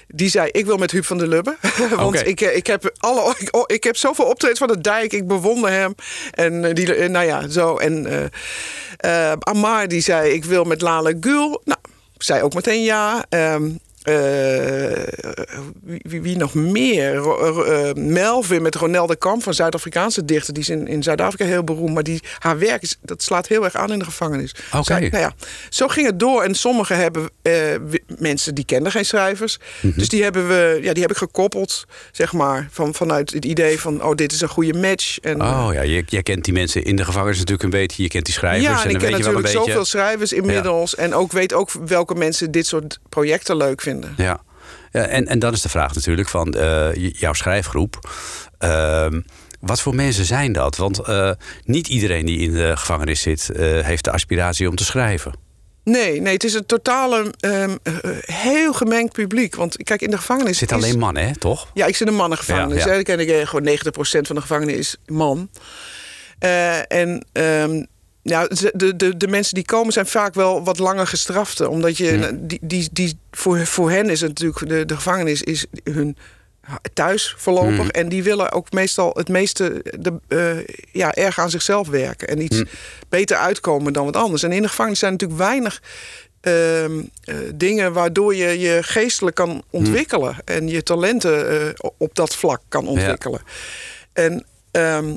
Die 0.09 0.29
zei, 0.29 0.49
ik 0.51 0.67
wil 0.67 0.77
met 0.77 0.91
Huub 0.91 1.05
van 1.05 1.19
der 1.19 1.29
Lubbe. 1.29 1.57
Want 1.97 2.27
ik, 2.27 2.41
eh, 2.41 2.57
ik, 2.57 2.67
heb 2.67 2.93
alle, 2.99 3.35
ik, 3.39 3.57
oh, 3.57 3.65
ik 3.67 3.85
heb 3.85 3.97
zoveel 3.97 4.25
optredens 4.25 4.59
van 4.59 4.69
de 4.69 4.81
dijk. 4.81 5.13
Ik 5.13 5.27
bewonder 5.27 5.71
hem. 5.71 5.95
En 6.31 6.65
eh, 6.65 6.75
die, 6.75 6.95
eh, 6.95 7.09
nou 7.09 7.27
ja, 7.27 7.49
zo. 7.49 7.77
En 7.77 8.31
eh, 8.97 9.33
Amar 9.39 9.89
die 9.89 10.01
zei, 10.01 10.33
ik 10.33 10.45
wil 10.45 10.65
met 10.65 10.81
Lale 10.81 11.17
Gul. 11.21 11.61
Nou, 11.65 11.81
zei 12.19 12.43
ook 12.43 12.55
meteen 12.55 12.83
ja. 12.83 13.25
Ehm, 13.29 13.65
eh, 13.65 13.71
wie, 15.83 16.01
wie, 16.09 16.23
wie 16.23 16.37
nog 16.37 16.55
meer? 16.55 17.15
Ro- 17.15 17.65
eh, 17.65 17.95
Melvin 17.95 18.63
met 18.63 18.75
Ronel 18.75 19.07
de 19.07 19.17
Kamp 19.17 19.43
van 19.43 19.55
Zuid-Afrikaanse 19.55 20.25
dichter. 20.25 20.55
Die 20.55 20.63
is 20.63 20.69
in, 20.69 20.87
in 20.89 21.03
Zuid-Afrika 21.03 21.45
heel 21.45 21.65
beroemd. 21.65 21.95
Maar 21.95 22.03
die, 22.03 22.21
haar 22.39 22.59
werk 22.59 22.83
is, 22.83 22.97
dat 23.03 23.23
slaat 23.23 23.47
heel 23.49 23.65
erg 23.65 23.75
aan 23.75 23.93
in 23.93 23.99
de 23.99 24.05
gevangenis. 24.05 24.55
Oké. 24.73 24.85
Zij- 24.85 25.01
nou 25.09 25.23
ja, 25.23 25.33
zo 25.69 25.89
ging 25.89 26.07
het 26.07 26.19
door. 26.21 26.43
En 26.43 26.55
sommigen 26.55 26.97
hebben 26.97 27.31
eh, 27.43 27.53
mensen 28.19 28.55
die 28.55 28.65
kenden 28.65 28.93
geen 28.93 29.05
schrijvers. 29.05 29.59
Mhm. 29.81 29.99
Dus 29.99 30.09
die 30.09 30.23
hebben, 30.23 30.49
we, 30.49 30.79
ja, 30.83 30.93
die 30.93 31.03
heb 31.03 31.11
ik 31.11 31.17
gekoppeld, 31.17 31.85
zeg 32.13 32.33
maar. 32.33 32.69
Van, 32.71 32.95
vanuit 32.95 33.31
het 33.33 33.45
idee 33.45 33.81
van, 33.81 34.03
oh, 34.05 34.15
dit 34.15 34.33
is 34.33 34.41
een 34.41 34.49
goede 34.49 34.79
match. 34.79 35.19
En, 35.19 35.43
Oh 35.43 35.69
ja, 35.73 35.83
je, 35.83 36.03
jij 36.07 36.23
kent 36.23 36.45
die 36.45 36.53
mensen 36.55 36.85
in 36.85 36.97
de 36.97 37.05
gevangenis 37.05 37.37
natuurlijk 37.37 37.63
een 37.63 37.71
beetje. 37.81 38.03
Je 38.03 38.09
kent 38.09 38.25
die 38.25 38.35
schrijvers. 38.35 38.65
ja, 38.65 38.77
en 38.83 38.89
en 38.89 38.91
ik 38.91 38.99
ken 38.99 39.09
je 39.09 39.15
natuurlijk 39.17 39.43
beetje. 39.43 39.59
zoveel 39.59 39.85
schrijvers 39.85 40.33
inmiddels. 40.33 40.95
En 40.95 41.15
ook 41.15 41.33
weet 41.33 41.53
ook 41.53 41.71
welke 41.87 42.15
mensen 42.15 42.51
dit 42.51 42.67
soort 42.67 42.99
projecten 43.09 43.57
leuk 43.57 43.81
vinden. 43.81 43.98
Ja, 44.17 44.41
ja 44.93 45.07
en, 45.07 45.27
en 45.27 45.39
dan 45.39 45.53
is 45.53 45.63
de 45.63 45.69
vraag 45.69 45.95
natuurlijk 45.95 46.29
van 46.29 46.55
eh, 46.55 46.95
jouw 46.95 47.33
schrijfgroep. 47.33 48.11
Ehm, 48.59 49.21
wat 49.61 49.81
voor 49.81 49.95
mensen 49.95 50.25
zijn 50.25 50.53
dat? 50.53 50.77
Want 50.77 50.99
eh, 50.99 51.31
niet 51.65 51.89
iedereen 51.89 52.27
die 52.27 52.39
in 52.39 52.53
de 52.53 52.77
gevangenis 52.77 53.21
zit, 53.21 53.51
eh, 53.51 53.81
heeft 53.81 54.05
de 54.05 54.11
aspiratie 54.13 54.69
om 54.69 54.77
te 54.77 54.85
schrijven. 54.85 55.33
Nee, 55.85 56.21
nee, 56.21 56.33
het 56.33 56.45
is 56.45 56.55
een 56.55 56.67
totale 56.67 57.35
ehm, 57.41 57.77
eh, 57.83 57.93
heel 58.25 58.73
gemengd 58.73 59.13
publiek. 59.13 59.55
Want 59.55 59.77
kijk, 59.83 60.03
in 60.03 60.11
de 60.11 60.17
gevangenis. 60.17 60.59
Zit 60.59 60.71
is- 60.71 60.77
alleen 60.77 60.99
mannen, 60.99 61.27
hè, 61.27 61.37
toch? 61.37 61.71
Ja, 61.75 61.87
ik 61.87 61.97
zit 61.97 62.07
in 62.07 62.13
een 62.13 62.19
mannengevangenis. 62.19 62.85
Ja, 62.85 63.03
ken 63.03 63.21
ik 63.21 63.47
gewoon 63.49 63.65
90% 63.65 64.27
van 64.27 64.37
de 64.37 64.41
gevangenen 64.43 64.77
is 64.77 64.97
man. 65.07 65.51
En 66.89 67.27
ehm, 67.33 67.85
ja, 68.29 68.47
de, 68.75 68.97
de, 68.97 69.17
de 69.17 69.29
mensen 69.29 69.55
die 69.55 69.65
komen 69.65 69.93
zijn 69.93 70.07
vaak 70.07 70.35
wel 70.35 70.65
wat 70.65 70.79
langer 70.79 71.07
gestraften. 71.07 71.71
Omdat 71.71 71.97
je, 71.97 72.39
die, 72.41 72.59
die, 72.63 72.89
die, 72.93 73.19
voor, 73.31 73.67
voor 73.67 73.91
hen 73.91 74.11
is 74.11 74.21
het 74.21 74.29
natuurlijk, 74.29 74.69
de, 74.69 74.85
de 74.85 74.95
gevangenis 74.95 75.43
is 75.43 75.67
hun 75.85 76.17
thuis 76.95 77.35
voorlopig. 77.37 77.89
En 77.89 78.09
die 78.09 78.23
willen 78.23 78.53
ook 78.53 78.73
meestal 78.73 79.11
het 79.15 79.29
meeste 79.29 79.85
de, 79.99 80.21
eh, 80.29 80.75
ja, 80.93 81.15
erg 81.15 81.39
aan 81.39 81.51
zichzelf 81.51 81.89
werken. 81.89 82.29
En 82.29 82.43
iets 82.43 82.63
beter 83.09 83.37
uitkomen 83.37 83.93
dan 83.93 84.05
wat 84.05 84.17
anders. 84.17 84.43
En 84.43 84.53
in 84.53 84.63
de 84.63 84.69
gevangenis 84.69 84.99
zijn 84.99 85.13
natuurlijk 85.13 85.41
weinig 85.41 85.83
ehm, 86.41 87.01
eh, 87.25 87.35
dingen 87.55 87.93
waardoor 87.93 88.35
je 88.35 88.59
je 88.59 88.79
geestelijk 88.83 89.37
kan 89.37 89.63
ontwikkelen. 89.71 90.37
En 90.45 90.69
je 90.69 90.83
talenten 90.83 91.51
eh, 91.51 91.91
op 91.97 92.15
dat 92.15 92.37
vlak 92.37 92.61
kan 92.69 92.87
ontwikkelen. 92.87 93.41
En 94.13 94.45
ehm, 94.71 95.15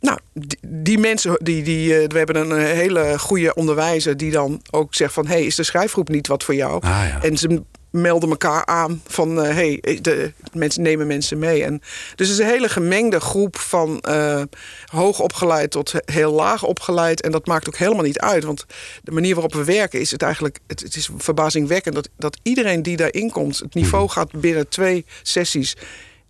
nou, 0.00 0.18
die, 0.32 0.58
die 0.62 0.98
mensen, 0.98 1.38
die, 1.42 1.62
die, 1.62 1.98
eh, 1.98 2.08
we 2.08 2.18
hebben 2.18 2.36
een 2.36 2.58
eh, 2.58 2.64
hele 2.64 3.18
goede 3.18 3.54
onderwijzer 3.54 4.16
die 4.16 4.30
dan 4.30 4.62
ook 4.70 4.94
zegt 4.94 5.12
van... 5.12 5.26
hé, 5.26 5.32
hey, 5.32 5.44
is 5.44 5.54
de 5.54 5.62
schrijfgroep 5.62 6.08
niet 6.08 6.26
wat 6.26 6.44
voor 6.44 6.54
jou? 6.54 6.82
Ah, 6.82 6.90
ja. 6.90 7.22
En 7.22 7.36
ze 7.36 7.62
melden 7.90 8.30
elkaar 8.30 8.66
aan 8.66 9.02
van... 9.06 9.36
hé, 9.36 9.78
hey, 9.80 9.98
de 10.02 10.32
mensen 10.52 10.82
nemen 10.82 11.06
mensen 11.06 11.38
mee. 11.38 11.64
En, 11.64 11.78
dus 12.14 12.28
het 12.28 12.38
is 12.38 12.44
een 12.44 12.50
hele 12.50 12.68
gemengde 12.68 13.20
groep 13.20 13.58
van 13.58 14.00
eh, 14.00 14.42
hoog 14.86 15.20
opgeleid 15.20 15.70
tot 15.70 15.92
heel 16.04 16.32
laag 16.32 16.64
opgeleid. 16.64 17.20
En 17.20 17.30
dat 17.30 17.46
maakt 17.46 17.68
ook 17.68 17.76
helemaal 17.76 18.04
niet 18.04 18.18
uit. 18.18 18.44
Want 18.44 18.66
de 19.02 19.12
manier 19.12 19.34
waarop 19.34 19.54
we 19.54 19.64
werken 19.64 20.00
is 20.00 20.10
het 20.10 20.22
eigenlijk... 20.22 20.58
het, 20.66 20.80
het 20.80 20.96
is 20.96 21.10
verbazingwekkend 21.16 21.94
dat, 21.94 22.08
dat 22.16 22.38
iedereen 22.42 22.82
die 22.82 22.96
daarin 22.96 23.30
komt... 23.30 23.58
het 23.58 23.74
niveau 23.74 24.08
gaat 24.08 24.40
binnen 24.40 24.68
twee 24.68 25.04
sessies 25.22 25.76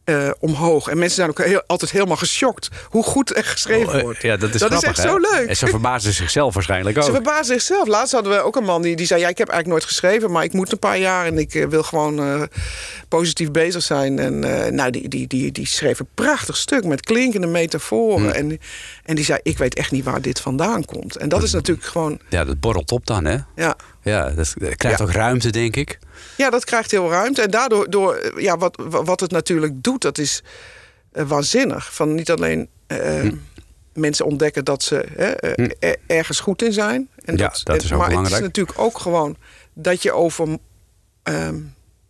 eh, 0.07 0.31
omhoog. 0.39 0.89
En 0.89 0.99
mensen 0.99 1.17
zijn 1.17 1.29
ook 1.29 1.45
heel, 1.45 1.63
altijd 1.67 1.91
helemaal 1.91 2.17
geschokt 2.17 2.69
hoe 2.89 3.03
goed 3.03 3.37
er 3.37 3.45
geschreven 3.45 3.89
Oh, 3.89 3.95
eh, 3.95 4.03
wordt. 4.03 4.23
Ja, 4.23 4.37
dat 4.37 4.55
is 4.55 4.61
dat 4.61 4.73
is 4.73 4.83
echt 4.83 4.97
hè? 4.97 5.09
zo 5.09 5.19
leuk. 5.19 5.49
En 5.49 5.57
ze 5.57 5.67
verbazen 5.67 6.13
zichzelf 6.13 6.55
waarschijnlijk 6.55 6.99
ook. 6.99 7.05
Ze 7.05 7.13
verbazen 7.13 7.45
zichzelf. 7.45 7.87
Laatst 7.87 8.13
hadden 8.13 8.33
we 8.33 8.41
ook 8.41 8.57
een 8.57 8.65
man 8.65 8.83
die, 8.83 8.97
die 8.97 9.07
zei... 9.07 9.21
ja, 9.21 9.29
ik 9.29 9.39
heb 9.39 9.49
eigenlijk 9.49 9.79
nooit 9.79 9.93
geschreven, 9.93 10.31
maar 10.31 10.45
ik 10.45 10.53
moet 10.53 10.73
een 10.73 10.79
paar 10.79 10.99
jaar... 10.99 11.27
en 11.27 11.39
ik 11.39 11.55
eh, 11.55 11.67
wil 11.67 11.83
gewoon 11.83 12.49
positief 13.09 13.51
bezig 13.51 13.83
zijn. 13.83 14.19
En 14.19 14.39
nou, 14.75 14.91
die, 14.91 15.09
die, 15.09 15.27
die, 15.27 15.53
die 15.53 15.67
schreef 15.67 15.99
een 15.99 16.09
prachtig 16.15 16.57
stuk 16.57 16.85
met 16.85 17.01
klinkende 17.01 17.47
metaforen. 17.47 18.31
Hm. 18.31 18.37
En, 18.37 18.59
en 19.05 19.15
die 19.15 19.25
zei, 19.25 19.39
ik 19.43 19.59
weet 19.59 19.75
echt 19.75 19.91
niet 19.91 20.05
waar 20.05 20.23
dit 20.23 20.41
vandaan 20.41 20.85
komt. 20.85 21.17
En 21.17 21.29
dat 21.29 21.43
is 21.43 21.53
natuurlijk 21.53 21.87
gewoon... 21.87 22.19
Ja, 22.29 22.45
dat 22.45 22.61
borrelt 22.61 22.93
op 22.93 23.07
dan, 23.07 23.25
hè? 23.25 23.37
Ja, 23.57 23.77
Ja, 24.11 24.31
dat 24.31 24.55
dat 24.59 24.77
krijgt 24.77 25.01
ook 25.01 25.11
ruimte, 25.11 25.51
denk 25.51 25.77
ik. 25.77 25.99
ja 26.37 26.51
dat 26.51 26.65
krijgt 26.65 26.91
heel 26.91 27.11
ruimte. 27.11 27.43
En 27.43 27.51
daardoor, 27.51 27.91
door, 27.91 28.33
ja, 28.41 28.57
wat, 28.59 28.77
wat 28.89 29.21
het 29.21 29.31
natuurlijk 29.31 29.73
doet, 29.83 30.03
dat 30.03 30.19
is 30.19 30.43
eh, 31.13 31.25
waanzinnig. 31.29 31.95
Van 31.95 32.15
niet 32.15 32.31
alleen... 32.31 32.69
eh, 32.87 33.21
Hm. 33.21 33.35
Mensen 33.93 34.25
ontdekken 34.27 34.65
dat 34.65 34.83
ze 34.83 35.01
eh, 35.01 35.65
er- 35.79 35.97
ergens 36.07 36.41
goed 36.41 36.63
in 36.63 36.73
zijn. 36.73 37.09
En 37.25 37.37
Ja, 37.37 37.53
dat 37.65 37.83
is 37.83 37.93
ook 37.93 37.99
maar 37.99 38.09
belangrijk. 38.09 38.35
het 38.43 38.43
is 38.43 38.47
natuurlijk 38.47 38.79
ook 38.79 38.99
gewoon 38.99 39.37
dat 39.73 40.03
je 40.03 40.13
over, 40.13 40.59
ehm, 41.23 41.57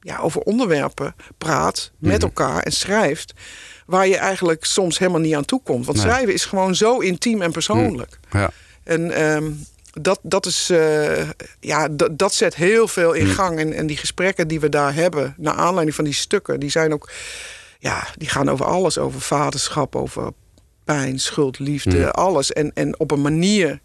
ja, 0.00 0.18
over 0.18 0.40
onderwerpen 0.40 1.14
praat 1.38 1.90
met 1.98 2.22
elkaar 2.22 2.62
en 2.62 2.72
schrijft. 2.72 3.32
Waar 3.86 4.06
je 4.06 4.16
eigenlijk 4.16 4.64
soms 4.64 4.98
helemaal 4.98 5.20
niet 5.20 5.34
aan 5.34 5.44
toe 5.44 5.60
komt. 5.62 5.86
Want 5.86 5.98
Nee. 5.98 6.06
schrijven 6.06 6.34
is 6.34 6.44
gewoon 6.44 6.74
zo 6.74 6.98
intiem 6.98 7.42
en 7.42 7.52
persoonlijk. 7.52 8.18
Ja. 8.30 8.50
En 8.84 9.10
ehm, 9.10 9.50
dat, 10.00 10.18
dat, 10.22 10.46
is, 10.46 10.70
eh, 10.70 11.28
ja, 11.60 11.88
dat, 12.12 12.34
zet 12.34 12.54
heel 12.54 12.88
veel 12.88 13.12
in 13.12 13.26
gang. 13.26 13.58
En, 13.58 13.72
en 13.72 13.86
die 13.86 13.96
gesprekken 13.96 14.48
die 14.48 14.60
we 14.60 14.68
daar 14.68 14.94
hebben, 14.94 15.34
naar 15.36 15.54
aanleiding 15.54 15.94
van 15.96 16.04
die 16.04 16.14
stukken, 16.14 16.60
die 16.60 16.70
zijn 16.70 16.92
ook, 16.92 17.10
ja, 17.78 18.06
die 18.16 18.28
gaan 18.28 18.48
over 18.50 18.66
alles. 18.66 18.98
Over 18.98 19.20
vaderschap, 19.20 19.96
over 19.96 20.30
pijn, 20.84 21.18
schuld, 21.18 21.58
liefde, 21.58 21.96
Mm. 21.96 22.04
alles. 22.10 22.52
En, 22.52 22.70
en 22.74 22.98
op 23.00 23.10
een 23.10 23.22
manier 23.22 23.80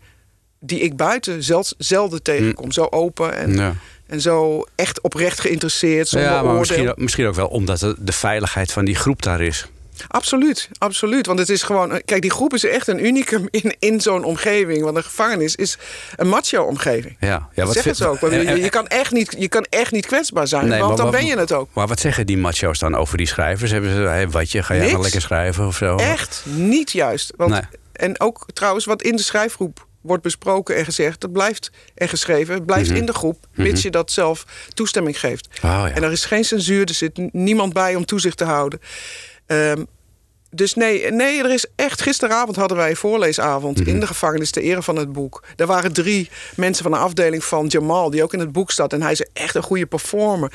die 0.59 0.79
ik 0.79 0.95
buiten 0.95 1.43
zel- 1.43 1.65
zelden 1.77 2.23
tegenkom. 2.23 2.71
Zo 2.71 2.87
open 2.89 3.33
en. 3.35 3.53
Ja. 3.53 3.75
en 4.07 4.21
zo 4.21 4.63
echt 4.75 5.01
oprecht 5.01 5.39
geïnteresseerd, 5.39 6.07
zonder 6.07 6.29
Ja, 6.29 6.43
maar 6.43 6.53
misschien, 6.55 6.93
misschien 6.95 7.25
ook 7.27 7.35
wel 7.35 7.47
omdat 7.47 7.79
de, 7.79 7.95
de 7.99 8.11
veiligheid 8.11 8.71
van 8.71 8.85
die 8.85 8.95
groep 8.95 9.21
daar 9.21 9.41
is. 9.41 9.67
Absoluut, 10.07 10.69
absoluut. 10.77 11.25
Want 11.25 11.39
het 11.39 11.49
is 11.49 11.63
gewoon. 11.63 12.01
Kijk, 12.05 12.21
die 12.21 12.31
groep 12.31 12.53
is 12.53 12.65
echt 12.65 12.87
een 12.87 13.05
unicum 13.05 13.47
in, 13.49 13.75
in 13.79 14.01
zo'n 14.01 14.23
omgeving. 14.23 14.83
Want 14.83 14.97
een 14.97 15.03
gevangenis 15.03 15.55
is 15.55 15.77
een 16.15 16.27
macho-omgeving. 16.27 17.17
Ja, 17.19 17.27
ja 17.53 17.63
wat 17.65 17.73
zeggen 17.73 17.81
vind- 17.81 17.97
ze 17.97 18.07
ook. 18.07 18.31
en- 18.31 18.41
Je, 18.41 18.47
en- 18.47 18.61
je, 18.61 18.69
kan 18.69 18.87
echt 18.87 19.11
niet, 19.11 19.35
je 19.37 19.47
kan 19.47 19.65
echt 19.69 19.91
niet 19.91 20.05
kwetsbaar 20.05 20.47
zijn, 20.47 20.67
Nee, 20.67 20.79
want 20.79 20.87
maar 20.87 20.97
dan 21.01 21.11
ben 21.11 21.25
je 21.25 21.37
het 21.37 21.51
ook. 21.51 21.69
Maar 21.73 21.87
wat 21.87 21.99
zeggen 21.99 22.25
die 22.25 22.37
macho's 22.37 22.79
dan 22.79 22.95
over 22.95 23.17
die 23.17 23.27
schrijvers? 23.27 23.71
Hebben 23.71 23.91
ze, 23.95 23.99
hé, 24.01 24.29
wat 24.29 24.51
je, 24.51 24.63
ga 24.63 24.75
jij 24.75 24.91
maar 24.91 25.01
lekker 25.01 25.21
schrijven 25.21 25.67
of 25.67 25.75
zo? 25.75 25.95
Echt 25.95 26.43
niet 26.45 26.91
juist. 26.91 27.33
Want, 27.35 27.51
Nee. 27.51 27.61
En 27.91 28.19
ook 28.19 28.45
trouwens, 28.53 28.85
wat 28.85 29.01
in 29.01 29.15
de 29.15 29.21
schrijfgroep 29.21 29.87
wordt 30.01 30.23
besproken 30.23 30.75
en 30.75 30.85
gezegd, 30.85 31.21
dat 31.21 31.31
blijft 31.31 31.71
er 31.95 32.09
geschreven. 32.09 32.53
Het 32.53 32.65
blijft 32.65 32.89
in 32.89 33.05
de 33.05 33.13
groep, 33.13 33.45
mits 33.53 33.81
je 33.81 33.89
dat 33.91 34.11
zelf 34.11 34.45
toestemming 34.73 35.19
geeft. 35.19 35.47
Mhm. 35.61 35.65
Oh, 35.65 35.83
ja. 35.87 35.93
En 35.93 36.03
er 36.03 36.11
is 36.11 36.25
geen 36.25 36.43
censuur, 36.45 36.85
er 36.87 36.93
zit 36.93 37.33
niemand 37.33 37.73
bij 37.73 37.95
om 37.95 38.05
toezicht 38.05 38.37
te 38.37 38.43
houden. 38.43 38.79
Ehm, 39.51 39.83
dus 40.53 40.73
nee, 40.73 41.11
nee, 41.11 41.43
er 41.43 41.51
is 41.51 41.65
echt. 41.75 42.01
Gisteravond 42.01 42.55
hadden 42.55 42.77
wij 42.77 42.89
een 42.89 42.95
voorleesavond 42.95 43.79
Mhm. 43.79 43.89
in 43.89 43.99
de 43.99 44.07
gevangenis 44.07 44.51
ter 44.51 44.61
ere 44.61 44.83
van 44.83 44.95
het 44.95 45.11
boek. 45.13 45.43
Er 45.55 45.65
waren 45.65 45.93
drie 45.93 46.29
mensen 46.55 46.83
van 46.83 46.91
de 46.91 46.97
afdeling 46.97 47.43
van 47.43 47.65
Jamal, 47.67 48.09
die 48.09 48.23
ook 48.23 48.33
in 48.33 48.39
het 48.39 48.51
boek 48.51 48.71
staat. 48.71 48.93
En 48.93 49.01
hij 49.01 49.11
is 49.11 49.25
echt 49.33 49.55
een 49.55 49.63
goede 49.63 49.85
performer. 49.85 50.51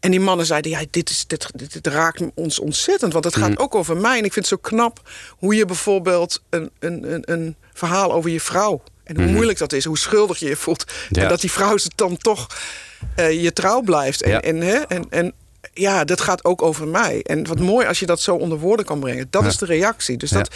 En 0.00 0.10
die 0.10 0.20
mannen 0.20 0.46
zeiden: 0.46 0.70
ja, 0.70 0.80
dit, 0.90 1.10
is, 1.10 1.26
dit, 1.26 1.46
dit, 1.54 1.72
dit 1.72 1.86
raakt 1.86 2.22
ons 2.34 2.58
ontzettend. 2.58 3.12
Want 3.12 3.24
het 3.24 3.36
gaat 3.36 3.50
Mhm. 3.50 3.60
ook 3.62 3.74
over 3.74 3.96
mij. 3.96 4.18
En 4.18 4.24
ik 4.24 4.32
vind 4.32 4.48
het 4.50 4.60
zo 4.60 4.68
knap 4.68 5.00
hoe 5.30 5.54
je 5.54 5.64
bijvoorbeeld 5.64 6.42
een, 6.50 6.70
een, 6.78 7.12
een, 7.12 7.22
een 7.32 7.56
verhaal 7.72 8.12
over 8.12 8.30
je 8.30 8.40
vrouw. 8.40 8.82
En 9.04 9.16
hoe 9.22 9.30
moeilijk 9.32 9.58
dat 9.58 9.72
is, 9.72 9.84
hoe 9.84 9.98
schuldig 9.98 10.38
je 10.38 10.48
je 10.48 10.56
voelt. 10.56 10.84
Mhm. 10.86 10.96
Ja. 11.18 11.22
En 11.22 11.28
dat 11.28 11.40
die 11.40 11.52
vrouw 11.52 11.76
ze 11.76 11.90
dan 11.94 12.16
toch 12.16 12.46
eh, 13.16 13.42
je 13.42 13.52
trouw 13.52 13.80
blijft. 13.80 14.22
En, 14.22 14.30
Ja. 14.30 14.40
en, 14.40 14.60
hè, 14.60 14.76
en, 14.78 15.06
en 15.10 15.32
ja, 15.74 16.04
dat 16.04 16.20
gaat 16.20 16.44
ook 16.44 16.62
over 16.62 16.88
mij. 16.88 17.22
En 17.22 17.46
wat 17.46 17.58
mooi 17.60 17.86
als 17.86 17.98
je 17.98 18.06
dat 18.06 18.20
zo 18.20 18.34
onder 18.34 18.58
woorden 18.58 18.86
kan 18.86 19.00
brengen. 19.00 19.26
Dat 19.30 19.42
Ja. 19.42 19.48
is 19.48 19.56
de 19.56 19.66
reactie. 19.66 20.16
Dus 20.16 20.30
dat, 20.30 20.54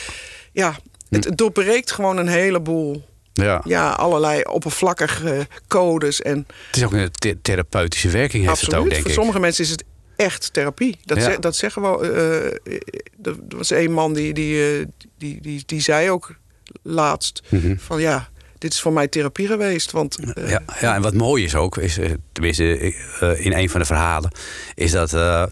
ja, 0.52 0.76
het, 1.08 1.24
het 1.24 1.36
doorbreekt 1.38 1.90
gewoon 1.92 2.16
een 2.16 2.28
heleboel, 2.28 3.04
Ja. 3.32 3.60
ja, 3.64 3.90
allerlei 3.90 4.42
oppervlakkige 4.42 5.46
codes. 5.68 6.22
En 6.22 6.46
Het 6.66 6.76
is 6.76 6.84
ook 6.84 6.92
een 6.92 7.10
the- 7.10 7.38
therapeutische 7.42 8.08
werking 8.08 8.42
heeft 8.46 8.54
absoluut, 8.54 8.74
het 8.74 8.84
ook, 8.84 8.90
denk 8.90 9.00
voor 9.00 9.10
ik. 9.10 9.16
sommige 9.16 9.40
mensen 9.40 9.64
is 9.64 9.70
het 9.70 9.84
echt 10.16 10.52
therapie. 10.52 10.98
Dat, 11.04 11.16
Ja. 11.16 11.22
zeg- 11.22 11.38
dat 11.38 11.56
zeggen 11.56 11.82
we. 11.82 12.10
eh, 12.10 12.74
eh, 12.74 12.80
er 13.22 13.36
was 13.56 13.70
een 13.70 13.92
man 13.92 14.12
die, 14.14 14.32
die, 14.34 14.78
eh, 14.78 14.86
die, 15.18 15.40
die, 15.40 15.62
die 15.66 15.80
zei 15.80 16.10
ook 16.10 16.34
laatst: 16.82 17.42
van 17.76 18.00
ja, 18.00 18.28
dit 18.58 18.72
is 18.72 18.80
voor 18.80 18.92
mij 18.92 19.08
therapie 19.08 19.46
geweest. 19.46 19.90
Want 19.90 20.18
eh, 20.18 20.26
Mhm. 20.26 20.48
Ja, 20.48 20.62
ja, 20.80 20.94
en 20.94 21.02
wat 21.02 21.14
mooi 21.14 21.44
is 21.44 21.54
ook, 21.54 21.76
is, 21.76 21.98
eh, 21.98 22.10
tenminste 22.32 22.94
eh, 23.20 23.44
in 23.44 23.52
een 23.52 23.70
van 23.70 23.80
de 23.80 23.86
verhalen, 23.86 24.30
is 24.74 24.90
dat, 24.92 25.12
eh, 25.12 25.44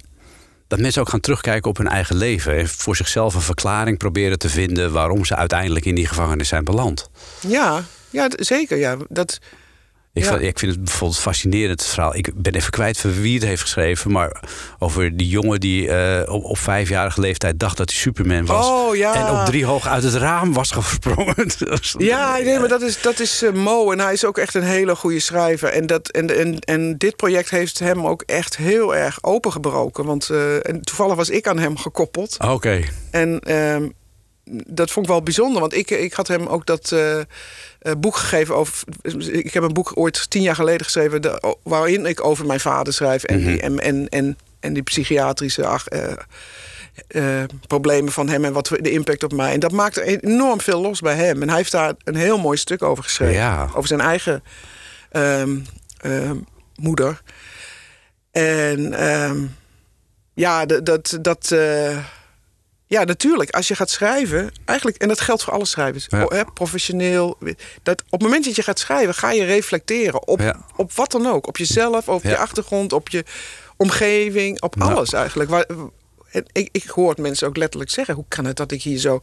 dat 0.68 0.78
mensen 0.78 1.00
ook 1.00 1.08
gaan 1.08 1.20
terugkijken 1.20 1.70
op 1.70 1.76
hun 1.76 1.88
eigen 1.88 2.16
leven. 2.16 2.56
En 2.56 2.68
voor 2.68 2.96
zichzelf 2.96 3.34
een 3.34 3.40
verklaring 3.40 3.98
proberen 3.98 4.38
te 4.38 4.48
vinden 4.48 4.92
waarom 4.92 5.24
ze 5.24 5.36
uiteindelijk 5.36 5.84
in 5.84 5.94
die 5.94 6.06
gevangenis 6.06 6.48
zijn 6.48 6.64
beland. 6.64 7.10
ja, 7.40 7.84
ja, 8.10 8.28
zeker. 8.36 8.76
Ja, 8.78 8.96
dat, 9.08 9.38
Ik, 10.16 10.24
Ja. 10.24 10.36
ik 10.38 10.58
vind 10.58 10.72
het 10.72 10.84
bijvoorbeeld 10.84 11.20
fascinerend 11.20 11.80
het 11.80 11.88
verhaal. 11.90 12.14
Ik 12.16 12.30
ben 12.34 12.54
even 12.54 12.70
kwijt 12.70 12.98
van 12.98 13.20
wie 13.20 13.34
het 13.34 13.44
heeft 13.44 13.60
geschreven, 13.62 14.10
maar 14.12 14.42
over 14.78 15.16
die 15.16 15.28
jongen 15.28 15.60
die 15.60 15.88
eh, 15.88 16.32
op, 16.34 16.44
op 16.44 16.58
vijfjarige 16.58 17.20
leeftijd 17.20 17.58
dacht 17.58 17.76
dat 17.76 17.90
hij 17.90 17.98
Superman 17.98 18.46
was. 18.46 18.66
Oh, 18.66 18.96
ja. 18.96 19.14
En 19.14 19.40
op 19.40 19.46
drie 19.46 19.64
hoog 19.64 19.86
uit 19.86 20.02
het 20.02 20.14
raam 20.14 20.52
was 20.52 20.70
gesprongen. 20.70 21.34
Ja, 21.98 22.36
nee, 22.38 22.58
maar 22.58 22.68
dat 22.68 22.82
is, 22.82 23.02
dat 23.02 23.20
is 23.20 23.42
eh, 23.42 23.52
Mo. 23.52 23.92
En 23.92 24.00
hij 24.00 24.12
is 24.12 24.24
ook 24.24 24.38
echt 24.38 24.54
een 24.54 24.62
hele 24.62 24.96
goede 24.96 25.20
schrijver. 25.20 25.68
En, 25.68 25.86
dat, 25.86 26.08
en, 26.08 26.36
en, 26.38 26.58
en 26.58 26.96
dit 26.98 27.16
project 27.16 27.50
heeft 27.50 27.78
hem 27.78 28.06
ook 28.06 28.22
echt 28.22 28.56
heel 28.56 28.96
erg 28.96 29.18
opengebroken. 29.22 30.04
Want 30.04 30.30
eh, 30.30 30.68
en 30.68 30.80
toevallig 30.80 31.14
was 31.14 31.30
ik 31.30 31.46
aan 31.48 31.58
hem 31.58 31.76
gekoppeld. 31.78 32.36
Oké. 32.48 32.82
En 33.10 33.40
ehm, 33.40 33.88
dat 34.50 34.90
vond 34.90 35.06
ik 35.06 35.12
wel 35.12 35.22
bijzonder. 35.22 35.60
Want 35.60 35.74
ik, 35.74 35.90
ik 35.90 36.12
had 36.12 36.28
hem 36.28 36.46
ook 36.46 36.66
dat 36.66 36.92
eh, 36.92 37.18
eh, 37.18 37.24
boek 37.98 38.16
gegeven 38.16 38.54
over... 38.54 38.84
Ik 39.32 39.54
heb 39.54 39.62
een 39.62 39.72
boek 39.72 39.92
ooit 39.94 40.30
tien 40.30 40.42
jaar 40.42 40.54
geleden 40.54 40.84
geschreven... 40.84 41.22
de- 41.22 41.56
waarin 41.62 42.06
ik 42.06 42.24
over 42.24 42.46
mijn 42.46 42.60
vader 42.60 42.92
schrijf. 42.92 43.22
En, 43.22 43.44
die, 43.44 43.60
en, 43.60 43.78
en, 43.78 44.08
en, 44.08 44.38
en 44.60 44.72
die 44.72 44.82
psychiatrische... 44.82 45.66
ach, 45.66 45.86
eh, 45.88 47.42
problemen 47.66 48.12
van 48.12 48.28
hem 48.28 48.44
en 48.44 48.52
wat 48.52 48.66
de 48.80 48.90
impact 48.90 49.24
op 49.24 49.32
mij. 49.32 49.52
En 49.52 49.60
dat 49.60 49.72
maakte 49.72 50.20
enorm 50.20 50.60
veel 50.60 50.80
los 50.80 51.00
bij 51.00 51.14
hem. 51.14 51.42
En 51.42 51.48
hij 51.48 51.56
heeft 51.56 51.72
daar 51.72 51.94
een 52.04 52.16
heel 52.16 52.38
mooi 52.38 52.56
stuk 52.56 52.82
over 52.82 53.04
geschreven. 53.04 53.34
Ja. 53.34 53.68
Over 53.74 53.88
zijn 53.88 54.00
eigen 54.00 54.42
ehm, 55.10 55.56
moeder. 56.76 57.22
En 58.30 58.92
ehm, 58.92 59.38
ja, 60.34 60.66
dat. 60.66 61.18
dat 61.20 61.54
ja, 62.86 63.04
natuurlijk. 63.04 63.50
Als 63.50 63.68
je 63.68 63.74
gaat 63.74 63.90
schrijven, 63.90 64.50
eigenlijk, 64.64 64.98
en 64.98 65.08
dat 65.08 65.20
geldt 65.20 65.42
voor 65.42 65.52
alle 65.52 65.64
schrijvers, 65.64 66.06
Ja. 66.08 66.22
o- 66.22 66.34
hè, 66.34 66.44
professioneel. 66.44 67.36
Dat 67.82 68.00
op 68.02 68.10
het 68.10 68.22
moment 68.22 68.44
dat 68.44 68.56
je 68.56 68.62
gaat 68.62 68.78
schrijven, 68.78 69.14
ga 69.14 69.30
je 69.32 69.44
reflecteren 69.44 70.26
op, 70.26 70.40
Ja. 70.40 70.56
op 70.76 70.92
wat 70.92 71.10
dan 71.10 71.26
ook. 71.26 71.46
Op 71.46 71.56
jezelf, 71.56 72.08
op 72.08 72.22
Ja. 72.22 72.30
je 72.30 72.36
achtergrond, 72.38 72.92
op 72.92 73.08
je 73.08 73.24
omgeving, 73.76 74.62
op 74.62 74.74
Ja. 74.78 74.84
alles 74.84 75.12
eigenlijk. 75.12 75.50
Waar, 75.50 75.66
en 76.36 76.44
ik, 76.52 76.68
ik 76.72 76.84
hoor 76.84 77.08
het 77.08 77.18
mensen 77.18 77.48
ook 77.48 77.56
letterlijk 77.56 77.90
zeggen: 77.90 78.14
hoe 78.14 78.24
kan 78.28 78.44
het 78.44 78.56
dat 78.56 78.72
ik 78.72 78.82
hier 78.82 78.98
zo. 78.98 79.22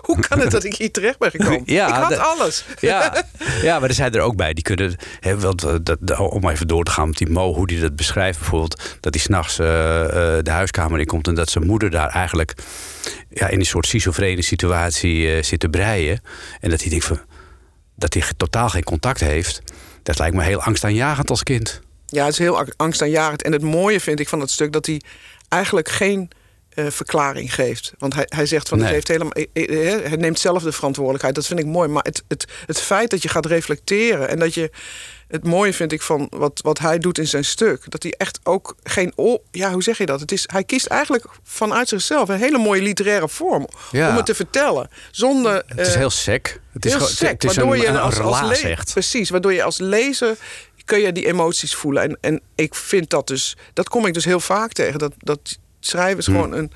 hoe 0.00 0.20
kan 0.28 0.40
het 0.40 0.50
dat 0.50 0.64
ik 0.64 0.74
hier 0.74 0.90
terecht 0.90 1.18
ben 1.18 1.30
gekomen? 1.30 1.62
Ja, 1.64 1.88
ik 1.88 1.94
had 1.94 2.08
de- 2.08 2.18
alles. 2.18 2.64
Ja, 2.80 3.24
ja, 3.62 3.78
maar 3.78 3.88
er 3.88 3.94
zijn 3.94 4.12
er 4.14 4.20
ook 4.20 4.36
bij 4.36 4.52
die 4.54 4.64
kunnen. 4.64 4.96
Hè, 5.20 5.38
want, 5.38 5.62
eh, 5.64 5.74
dat, 5.82 6.18
om 6.18 6.48
even 6.48 6.66
door 6.68 6.84
te 6.84 6.90
gaan 6.90 7.08
met 7.08 7.16
die 7.18 7.28
Mo, 7.30 7.54
hoe 7.54 7.66
die 7.66 7.80
dat 7.80 7.96
beschrijft 7.96 8.38
bijvoorbeeld. 8.38 8.82
Dat 9.00 9.14
hij 9.14 9.22
s'nachts 9.22 9.58
eh, 9.58 9.66
de 10.42 10.50
huiskamer 10.50 11.00
in 11.00 11.06
komt 11.06 11.26
en 11.28 11.34
dat 11.34 11.50
zijn 11.50 11.66
moeder 11.66 11.90
daar 11.90 12.08
eigenlijk 12.08 12.54
ja, 13.30 13.48
in 13.48 13.58
een 13.58 13.66
soort 13.66 13.86
schizofrene 13.86 14.42
situatie 14.42 15.42
zit 15.42 15.60
te 15.60 15.68
breien. 15.68 16.20
En 16.60 16.70
dat 16.70 16.80
hij 16.80 16.90
denkt 16.90 17.04
van. 17.04 17.20
Dat 17.96 18.14
hij 18.14 18.22
totaal 18.36 18.68
geen 18.68 18.84
contact 18.84 19.20
heeft. 19.20 19.62
Dat 20.02 20.18
lijkt 20.18 20.36
me 20.36 20.42
heel 20.42 20.62
angstaanjagend 20.62 21.30
als 21.30 21.42
kind. 21.42 21.80
Ja, 22.06 22.24
het 22.24 22.32
is 22.32 22.38
heel 22.38 22.58
ang- 22.58 22.72
angstaanjagend. 22.76 23.42
En 23.42 23.52
het 23.52 23.62
mooie 23.62 24.00
vind 24.00 24.20
ik 24.20 24.28
van 24.28 24.38
dat 24.38 24.50
stuk 24.50 24.72
dat 24.72 24.86
hij 24.86 25.00
eigenlijk 25.48 25.88
geen 25.88 26.30
eh, 26.74 26.86
verklaring 26.88 27.54
geeft. 27.54 27.92
Want 27.98 28.14
hij, 28.14 28.26
hij 28.28 28.46
zegt 28.46 28.68
van 28.68 28.78
Nee. 28.78 28.86
het 28.86 28.94
heeft 28.94 29.08
helemaal. 29.08 29.32
eh, 29.32 29.94
eh, 29.94 30.02
Hij 30.08 30.16
neemt 30.16 30.38
zelf 30.38 30.62
de 30.62 30.72
verantwoordelijkheid. 30.72 31.34
Dat 31.34 31.46
vind 31.46 31.60
ik 31.60 31.66
mooi. 31.66 31.88
Maar 31.88 32.02
het, 32.02 32.22
het, 32.28 32.44
het 32.66 32.80
feit 32.80 33.10
dat 33.10 33.22
je 33.22 33.28
gaat 33.28 33.46
reflecteren 33.46 34.28
en 34.28 34.38
dat 34.38 34.54
je. 34.54 34.70
Het 35.28 35.44
mooie 35.44 35.72
vind 35.72 35.92
ik 35.92 36.02
van 36.02 36.26
wat, 36.30 36.60
wat 36.62 36.78
hij 36.78 36.98
doet 36.98 37.18
in 37.18 37.26
zijn 37.26 37.44
stuk. 37.44 37.90
Dat 37.90 38.02
hij 38.02 38.14
echt 38.16 38.40
ook 38.42 38.76
geen. 38.82 39.12
oor- 39.16 39.40
Ja, 39.50 39.72
hoe 39.72 39.82
zeg 39.82 39.98
je 39.98 40.06
dat? 40.06 40.20
Het 40.20 40.32
is, 40.32 40.44
hij 40.52 40.64
kiest 40.64 40.86
eigenlijk 40.86 41.24
vanuit 41.42 41.88
zichzelf 41.88 42.28
een 42.28 42.38
hele 42.38 42.58
mooie 42.58 42.82
literaire 42.82 43.28
vorm. 43.28 43.66
Ja. 43.90 44.08
Om 44.10 44.16
het 44.16 44.26
te 44.26 44.34
vertellen. 44.34 44.88
Zonder. 45.10 45.62
Het 45.66 45.86
is 45.86 45.94
heel 45.94 46.10
sec. 46.10 46.60
Het 46.72 46.84
is, 46.84 46.90
heel 46.90 47.00
gewoon- 47.00 47.14
sec, 47.16 47.30
het 47.30 47.44
is 47.44 47.54
waardoor 47.56 47.74
een, 47.74 47.80
je 47.80 47.88
als, 48.00 48.18
als 48.18 48.38
relaas 48.38 48.62
le- 48.62 48.68
echt. 48.68 48.92
Precies, 48.92 49.30
waardoor 49.30 49.52
je 49.52 49.62
als 49.62 49.78
lezer 49.78 50.36
kun 50.84 51.00
je 51.00 51.12
die 51.12 51.26
emoties 51.26 51.74
voelen. 51.74 52.02
En, 52.02 52.18
en 52.20 52.40
ik 52.54 52.74
vind 52.74 53.10
dat 53.10 53.26
dus, 53.26 53.56
dat 53.72 53.88
kom 53.88 54.06
ik 54.06 54.14
dus 54.14 54.24
heel 54.24 54.40
vaak 54.40 54.72
tegen. 54.72 54.98
Dat, 54.98 55.12
dat 55.18 55.58
schrijvers 55.80 56.26
Hmm. 56.26 56.34
gewoon 56.34 56.52
een, 56.52 56.72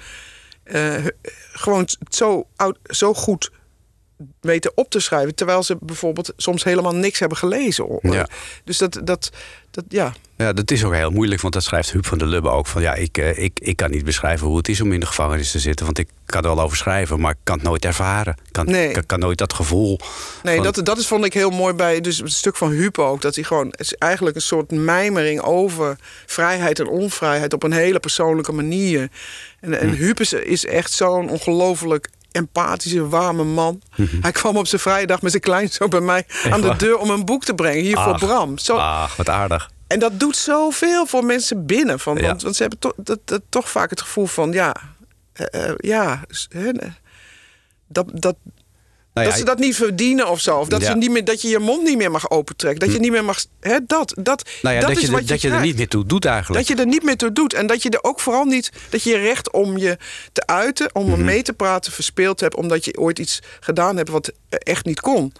eh, 0.62 1.06
gewoon 1.52 1.88
zo, 2.08 2.46
oud, 2.56 2.78
zo 2.82 3.14
goed 3.14 3.50
weten 4.40 4.72
op 4.74 4.90
te 4.90 5.00
schrijven. 5.00 5.34
Terwijl 5.34 5.62
ze 5.62 5.76
bijvoorbeeld 5.80 6.32
soms 6.36 6.64
helemaal 6.64 6.94
niks 6.94 7.18
hebben 7.18 7.38
gelezen. 7.38 7.98
Ja. 8.02 8.28
Dus 8.64 8.78
dat, 8.78 9.00
dat, 9.04 9.30
dat, 9.70 9.84
ja. 9.88 10.12
Ja, 10.36 10.52
dat 10.52 10.70
is 10.70 10.84
ook 10.84 10.92
heel 10.94 11.10
moeilijk, 11.10 11.40
want 11.40 11.54
dat 11.54 11.62
schrijft 11.62 11.92
Huub 11.92 12.06
van 12.06 12.18
der 12.18 12.26
Lubbe 12.26 12.48
ook. 12.48 12.66
Van 12.66 12.82
ja, 12.82 12.94
ik, 12.94 13.18
eh, 13.18 13.38
ik, 13.38 13.60
ik 13.60 13.76
kan 13.76 13.90
niet 13.90 14.04
beschrijven 14.04 14.46
hoe 14.46 14.56
het 14.56 14.68
is 14.68 14.80
om 14.80 14.92
in 14.92 15.00
de 15.00 15.06
gevangenis 15.06 15.50
te 15.50 15.58
zitten. 15.58 15.84
Want 15.86 15.98
ik 15.98 16.08
kan 16.26 16.42
er 16.44 16.54
wel 16.54 16.64
over 16.64 16.76
schrijven, 16.76 17.20
maar 17.20 17.30
ik 17.30 17.36
kan 17.42 17.54
het 17.54 17.64
nooit 17.66 17.84
ervaren. 17.84 18.36
Ik 18.46 18.52
kan, 18.52 18.66
Nee. 18.66 19.02
kan 19.06 19.18
nooit 19.18 19.38
dat 19.38 19.52
gevoel. 19.52 19.98
Nee, 20.42 20.54
van- 20.54 20.64
dat, 20.72 20.84
dat 20.86 20.98
is, 20.98 21.06
vond 21.06 21.24
ik 21.24 21.34
heel 21.34 21.50
mooi 21.50 21.74
bij 21.74 22.00
dus 22.00 22.18
het 22.18 22.32
stuk 22.32 22.56
van 22.56 22.70
Huub 22.70 22.98
ook. 22.98 23.20
Dat 23.20 23.34
hij 23.34 23.44
gewoon, 23.44 23.66
het 23.66 23.80
is 23.80 23.94
eigenlijk 23.94 24.36
een 24.36 24.42
soort 24.42 24.70
mijmering 24.70 25.40
over 25.40 25.96
vrijheid 26.26 26.78
en 26.80 26.88
onvrijheid 26.88 27.52
op 27.52 27.62
een 27.62 27.72
hele 27.72 28.00
persoonlijke 28.00 28.52
manier. 28.52 29.08
En, 29.60 29.68
Hm. 29.68 29.72
en 29.72 29.88
Huub 29.90 30.20
is, 30.20 30.32
is 30.32 30.66
echt 30.66 30.92
zo'n 30.92 31.28
ongelooflijk 31.30 32.08
empathische, 32.34 33.08
warme 33.08 33.44
man. 33.44 33.82
Hij 34.20 34.32
kwam 34.32 34.56
op 34.56 34.66
zijn 34.66 34.80
vrije 34.80 35.06
dag 35.06 35.22
met 35.22 35.30
zijn 35.30 35.42
kleinzoon 35.42 35.88
bij 35.90 36.00
mij 36.00 36.26
aan 36.50 36.60
de 36.60 36.66
waar? 36.66 36.78
deur 36.78 36.98
om 36.98 37.10
een 37.10 37.24
boek 37.24 37.44
te 37.44 37.54
brengen. 37.54 37.82
Hier 37.82 37.98
voor 37.98 38.18
Bram. 38.18 38.58
Zo, 38.58 38.76
Ach, 38.76 39.16
wat 39.16 39.28
aardig. 39.28 39.70
En 39.86 39.98
dat 39.98 40.20
doet 40.20 40.36
zoveel 40.36 41.06
voor 41.06 41.24
mensen 41.24 41.66
binnen. 41.66 42.00
Van, 42.00 42.16
Ja. 42.16 42.26
want, 42.26 42.42
want 42.42 42.56
ze 42.56 42.62
hebben 42.62 42.80
toch, 42.80 42.92
dat, 42.96 43.18
dat, 43.24 43.42
toch 43.48 43.70
vaak 43.70 43.90
het 43.90 44.00
gevoel 44.00 44.26
van, 44.26 44.52
ja, 44.52 44.74
eh, 45.32 45.68
eh, 45.68 45.74
ja, 45.76 46.20
dat, 47.86 48.06
dat, 48.12 48.36
Nou 49.14 49.26
ja, 49.26 49.32
dat 49.32 49.38
ze 49.42 49.46
dat 49.46 49.58
niet 49.58 49.76
verdienen 49.76 50.28
of 50.28 50.40
zo. 50.40 50.58
Of 50.58 50.68
dat, 50.68 50.80
Ja. 50.80 50.90
ze 50.90 50.96
niet 50.96 51.10
meer, 51.10 51.24
dat 51.24 51.42
je 51.42 51.48
je 51.48 51.58
mond 51.58 51.82
niet 51.82 51.96
meer 51.96 52.10
mag 52.10 52.30
opentrekken. 52.30 52.80
Dat 52.86 52.92
je 52.94 53.00
niet 53.00 53.10
meer 53.10 53.24
mag... 53.24 53.44
Hè, 53.60 53.78
dat, 53.86 54.14
dat, 54.18 54.48
nou 54.62 54.74
ja, 54.74 54.80
dat, 54.80 54.88
dat, 54.90 54.98
is 54.98 55.04
je, 55.04 55.10
wat 55.12 55.20
er- 55.20 55.26
dat 55.26 55.40
je 55.40 55.50
er 55.50 55.60
niet 55.60 55.76
meer 55.76 55.88
toe 55.88 56.06
doet 56.06 56.24
eigenlijk. 56.24 56.66
Dat 56.66 56.76
je 56.76 56.82
er 56.82 56.88
niet 56.88 57.02
meer 57.02 57.16
toe 57.16 57.32
doet. 57.32 57.54
En 57.54 57.66
dat 57.66 57.82
je 57.82 57.90
er 57.90 58.02
ook 58.04 58.20
vooral 58.20 58.44
niet... 58.44 58.70
Dat 58.88 59.02
je 59.02 59.10
je 59.10 59.16
recht 59.16 59.50
om 59.52 59.76
je 59.78 59.98
te 60.32 60.46
uiten, 60.46 60.94
om 60.94 61.08
Mhm. 61.10 61.24
mee 61.24 61.42
te 61.42 61.52
praten, 61.52 61.92
verspeeld 61.92 62.40
hebt. 62.40 62.56
Omdat 62.56 62.84
je 62.84 62.98
ooit 62.98 63.18
iets 63.18 63.40
gedaan 63.60 63.96
hebt 63.96 64.08
wat 64.08 64.28
eh, 64.28 64.58
echt 64.62 64.84
niet 64.84 65.00
kon. 65.00 65.32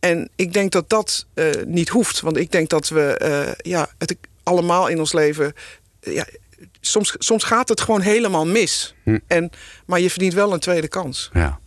En 0.00 0.28
ik 0.36 0.52
denk 0.52 0.72
dat 0.72 0.88
dat 0.88 1.26
eh, 1.34 1.46
niet 1.66 1.88
hoeft. 1.88 2.20
Want 2.20 2.36
ik 2.36 2.50
denk 2.52 2.68
dat 2.68 2.88
we 2.88 3.02
eh, 3.16 3.52
ja, 3.72 3.88
het 3.98 4.16
allemaal 4.42 4.86
in 4.88 4.98
ons 4.98 5.12
leven... 5.12 5.52
ja, 6.00 6.24
soms, 6.80 7.14
soms 7.18 7.44
gaat 7.44 7.68
het 7.68 7.80
gewoon 7.80 8.00
helemaal 8.00 8.46
mis. 8.46 8.94
Hm. 9.04 9.18
En, 9.26 9.50
maar 9.86 10.00
je 10.00 10.10
verdient 10.10 10.34
wel 10.34 10.52
een 10.52 10.60
tweede 10.60 10.88
kans. 10.88 11.30
Ja. 11.32 11.58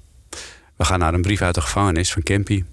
We 0.82 0.88
gaan 0.88 1.00
naar 1.00 1.14
een 1.14 1.22
brief 1.22 1.42
uit 1.42 1.56
de 1.56 1.62
gevangenis 1.62 2.12
van 2.12 2.24
Kempy. 2.24 2.64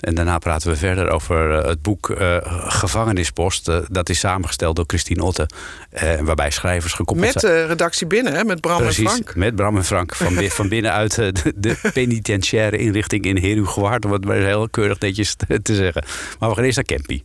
En 0.00 0.14
daarna 0.14 0.38
praten 0.38 0.70
we 0.70 0.76
verder 0.76 1.10
over 1.10 1.58
eh, 1.58 1.68
het 1.68 1.82
boek 1.82 2.10
eh, 2.10 2.36
Gevangenispost. 2.68 3.68
Eh, 3.68 3.76
dat 3.90 4.08
is 4.08 4.18
samengesteld 4.18 4.76
door 4.76 4.84
Christine 4.86 5.22
Otte. 5.22 5.48
waarbij 6.20 6.50
schrijvers 6.50 6.92
gekoppeld 6.92 7.26
Met 7.26 7.40
zijn. 7.40 7.52
de 7.52 7.66
redactie 7.66 8.06
binnen, 8.06 8.32
hè, 8.32 8.44
met 8.44 8.60
Bram 8.60 8.78
Precies, 8.78 9.04
en 9.04 9.10
Frank. 9.10 9.34
met 9.34 9.56
Bram 9.56 9.76
en 9.76 9.84
Frank. 9.84 10.14
Van, 10.14 10.50
van 10.50 10.68
binnenuit 10.68 11.14
de, 11.14 11.52
de 11.56 11.76
penitentiaire 11.92 12.76
inrichting 12.76 13.24
in 13.24 13.36
Herugewaard. 13.36 14.04
Om 14.04 14.12
het 14.12 14.24
maar 14.24 14.36
heel 14.36 14.68
keurig 14.68 14.98
netjes 14.98 15.34
te, 15.34 15.62
te 15.62 15.74
zeggen. 15.74 16.04
Maar 16.38 16.48
we 16.48 16.54
gaan 16.54 16.64
eerst 16.64 16.76
naar 16.76 16.84
Kempy. 16.84 17.22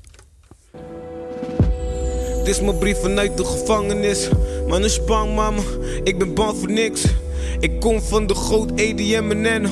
Dit 2.37 2.55
is 2.55 2.61
mijn 2.61 2.77
brief 2.77 3.01
vanuit 3.01 3.37
de 3.37 3.45
gevangenis. 3.45 4.29
Man 4.67 4.83
is 4.83 5.03
bang, 5.03 5.35
mama, 5.35 5.61
ik 6.03 6.17
ben 6.17 6.33
bang 6.33 6.57
voor 6.57 6.71
niks. 6.71 7.05
Ik 7.59 7.79
kom 7.79 8.01
van 8.01 8.27
de 8.27 8.35
groot 8.35 8.71
EDM 8.75 9.45
en 9.45 9.65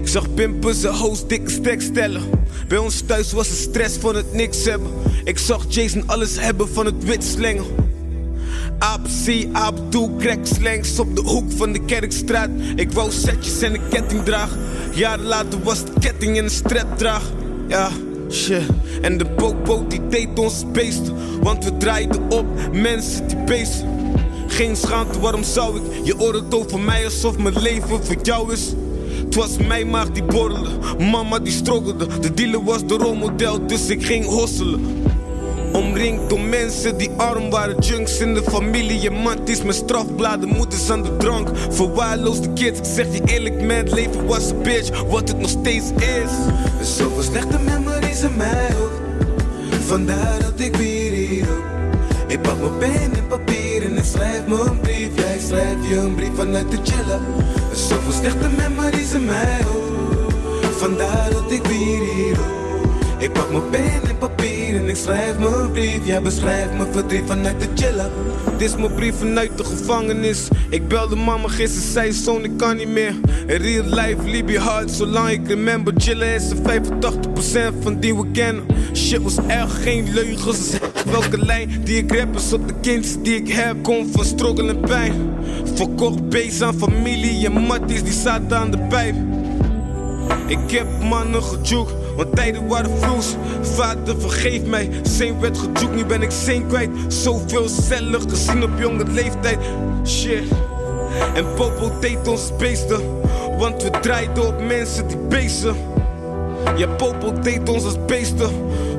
Ik 0.00 0.08
zag 0.08 0.34
pimpers 0.34 0.84
en 0.84 0.94
hoes 0.94 1.26
dikke 1.26 1.50
stek 1.50 1.80
stellen. 1.80 2.22
Bij 2.68 2.78
ons 2.78 3.00
thuis 3.06 3.32
was 3.32 3.48
de 3.48 3.54
stress 3.54 3.96
van 3.96 4.16
het 4.16 4.32
niks 4.32 4.64
hebben. 4.64 4.90
Ik 5.24 5.38
zag 5.38 5.64
Jason 5.68 6.02
alles 6.06 6.40
hebben 6.40 6.68
van 6.68 6.86
het 6.86 7.04
wit 7.04 7.24
slengen. 7.24 7.64
APC, 8.78 9.46
Abdul, 9.52 10.16
crack 10.18 10.46
slangs 10.46 10.98
op 10.98 11.16
de 11.16 11.22
hoek 11.22 11.52
van 11.56 11.72
de 11.72 11.84
kerkstraat. 11.84 12.50
Ik 12.76 12.92
wou 12.92 13.10
setjes 13.10 13.62
en 13.62 13.74
een 13.74 13.88
ketting 13.88 14.24
dragen. 14.24 14.58
Jaren 14.94 15.24
later 15.24 15.62
was 15.62 15.84
de 15.84 15.92
ketting 16.00 16.38
en 16.38 16.44
een 16.44 16.50
strap 16.50 16.98
draag. 16.98 17.30
Ja, 17.68 17.90
shit. 18.30 18.62
En 19.02 19.18
de 19.18 19.26
popo 19.26 19.86
die 19.88 20.08
deed 20.08 20.38
ons 20.38 20.64
beest. 20.72 21.10
Want 21.40 21.64
we 21.64 21.76
draaiden 21.76 22.30
op 22.30 22.46
mensen 22.72 23.28
die 23.28 23.36
beesten. 23.44 24.01
Geen 24.52 24.76
schaamte, 24.76 25.20
waarom 25.20 25.42
zou 25.42 25.76
ik? 25.76 25.82
Je 26.02 26.20
oordeelt 26.20 26.54
over 26.54 26.80
mij 26.80 27.04
alsof 27.04 27.38
mijn 27.38 27.62
leven 27.62 27.88
voor 27.88 28.16
jou 28.22 28.52
is. 28.52 28.72
Het 29.24 29.34
was 29.34 29.56
mijn 29.56 29.90
maag 29.90 30.10
die 30.10 30.22
borrelde, 30.22 30.68
mama 30.98 31.38
die 31.38 31.52
struggelde. 31.52 32.06
De 32.20 32.34
dealer 32.34 32.64
was 32.64 32.86
de 32.86 32.94
rolmodel, 32.94 33.66
dus 33.66 33.88
ik 33.88 34.04
ging 34.06 34.24
hosselen. 34.24 35.04
Omringd 35.72 36.28
door 36.30 36.40
mensen 36.40 36.98
die 36.98 37.10
arm 37.16 37.50
waren, 37.50 37.78
junks 37.78 38.18
in 38.18 38.34
de 38.34 38.42
familie. 38.42 39.00
Je 39.00 39.10
man 39.10 39.46
is 39.46 39.62
met 39.62 39.74
strafbladen, 39.74 40.48
moeders 40.48 40.90
aan 40.90 41.02
de 41.02 41.16
drank. 41.16 41.48
Verwaarloosde 41.70 42.52
kids, 42.52 42.78
ik 42.78 42.84
zeg 42.84 43.06
je 43.12 43.22
eerlijk, 43.24 43.60
man, 43.60 43.94
leven 43.94 44.26
was 44.26 44.50
een 44.50 44.62
bitch, 44.62 45.02
wat 45.02 45.28
het 45.28 45.38
nog 45.38 45.50
steeds 45.50 45.90
is. 45.96 46.30
Zoveel 46.96 47.22
slechte 47.22 47.58
memories 47.58 48.22
in 48.22 48.36
mijn 48.36 48.72
hoofd, 48.72 49.00
vandaar 49.86 50.40
dat 50.40 50.60
ik 50.66 50.76
weer 50.76 51.12
hier. 51.12 51.46
Ik 52.26 52.42
pak 52.42 52.58
mijn 52.58 52.78
pen 52.78 53.12
en 53.16 53.26
papier 53.28 53.61
schrijf 54.46 54.66
een 54.66 54.80
brief. 54.80 55.16
Jij 55.16 55.38
schrijft 55.38 55.88
je 55.88 55.96
een 55.96 56.14
brief 56.14 56.34
vanuit 56.34 56.70
de 56.70 56.78
chiller. 56.82 57.20
Zoveel 57.72 58.12
slechte 58.12 58.48
memories 58.48 59.12
in 59.12 59.24
mijn 59.24 59.64
hoofd, 59.64 60.76
vandaar 60.78 61.30
dat 61.30 61.50
ik 61.50 61.66
weer 61.66 62.14
hier 62.14 62.38
ook. 62.38 62.61
Ik 63.22 63.32
pak 63.32 63.50
mijn 63.50 63.70
pen 63.70 64.08
en 64.08 64.18
papier 64.18 64.76
en 64.76 64.88
ik 64.88 64.96
schrijf 64.96 65.36
een 65.38 65.70
brief. 65.70 66.06
Jij 66.06 66.22
beschrijft 66.22 66.72
mijn 66.72 66.92
verdriet 66.92 67.22
vanuit 67.26 67.60
de 67.60 67.66
chiller. 67.74 68.10
Dit 68.58 68.68
is 68.68 68.76
mijn 68.76 68.94
brief 68.94 69.14
vanuit 69.18 69.58
de 69.58 69.64
gevangenis. 69.64 70.48
Ik 70.70 70.88
belde 70.88 71.16
mama 71.16 71.48
gisteren, 71.48 71.92
zei 71.92 72.12
zoon, 72.12 72.44
ik 72.44 72.56
kan 72.56 72.76
niet 72.76 72.88
meer. 72.88 73.14
In 73.46 73.56
real 73.56 73.84
life 73.84 74.22
liep 74.24 74.48
je 74.48 74.58
hard, 74.58 74.90
zolang 74.90 75.28
ik 75.28 75.48
remember. 75.48 75.92
Chillen 75.96 76.34
is 76.34 76.48
de 76.48 76.56
85% 76.56 77.82
van 77.82 78.00
die 78.00 78.16
we 78.16 78.30
kennen. 78.30 78.64
Shit 78.94 79.22
was 79.22 79.36
erg, 79.46 79.82
geen 79.82 80.12
leugens. 80.12 80.70
Welke 81.10 81.44
lijn 81.44 81.80
die 81.84 81.96
ik 81.96 82.16
rap 82.16 82.36
is 82.36 82.52
op 82.52 82.68
de 82.68 82.74
kinderen 82.80 83.22
die 83.22 83.34
ik 83.34 83.48
heb. 83.48 83.82
Kom 83.82 84.06
van 84.12 84.24
struggle 84.24 84.68
en 84.68 84.80
pijn. 84.80 85.34
Verkocht 85.74 86.28
beest 86.28 86.62
aan 86.62 86.74
familie 86.74 87.46
en 87.46 87.52
matties 87.52 88.02
die 88.02 88.12
zaten 88.12 88.56
aan 88.56 88.70
de 88.70 88.78
pijp. 88.78 89.14
Ik 90.46 90.70
heb 90.70 90.86
mannen 91.02 91.42
gejoekt, 91.42 91.92
want 92.16 92.36
tijden 92.36 92.66
waren 92.68 92.98
vloes. 92.98 93.36
Vader 93.62 94.20
vergeef 94.20 94.64
mij, 94.64 94.90
Zijn 95.02 95.40
werd 95.40 95.58
gejoekt, 95.58 95.94
nu 95.94 96.04
ben 96.04 96.22
ik 96.22 96.30
Zijn 96.30 96.66
kwijt. 96.66 96.90
Zoveel 97.08 97.68
cellen 97.68 98.30
gezien 98.30 98.62
op 98.62 98.70
jonge 98.78 99.04
leeftijd. 99.04 99.58
Shit. 100.04 100.44
En 101.34 101.54
Popo 101.54 101.92
deed 102.00 102.28
ons 102.28 102.56
beesten, 102.58 103.00
want 103.58 103.82
we 103.82 103.90
draaiden 103.90 104.46
op 104.46 104.60
mensen 104.66 105.08
die 105.08 105.16
beesten. 105.16 105.76
Ja, 106.76 106.86
Popo 106.86 107.32
deed 107.40 107.68
ons 107.68 107.84
als 107.84 108.04
beesten, 108.06 108.50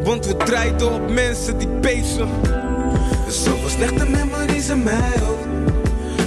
want 0.04 0.26
we 0.26 0.38
draaiden 0.38 0.94
op 0.94 1.10
mensen 1.12 1.58
die 1.58 1.68
beesten. 1.68 2.28
Zoveel 3.28 3.70
slechte 3.70 4.06
memories 4.10 4.70
in 4.70 4.84
mij 4.84 5.12
hoofd, 5.20 5.48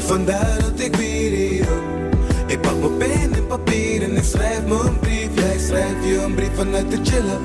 vandaar 0.06 0.58
dat 0.60 0.80
ik 0.86 0.96
weer 0.96 1.30
hier 1.30 1.66
ook. 1.70 1.94
Ik 2.46 2.60
pak 2.60 2.78
mijn 2.78 2.96
pen 2.96 3.10
en 3.10 3.25
papier 3.56 4.02
en 4.02 4.16
ik 4.16 4.24
schrijf 4.24 4.62
me 4.66 4.90
brief. 5.00 5.28
Jij 5.34 5.58
schrijft 5.58 6.04
je 6.04 6.22
een 6.24 6.34
brief 6.34 6.54
vanuit 6.54 6.90
de 6.90 6.98
chiller. 7.02 7.40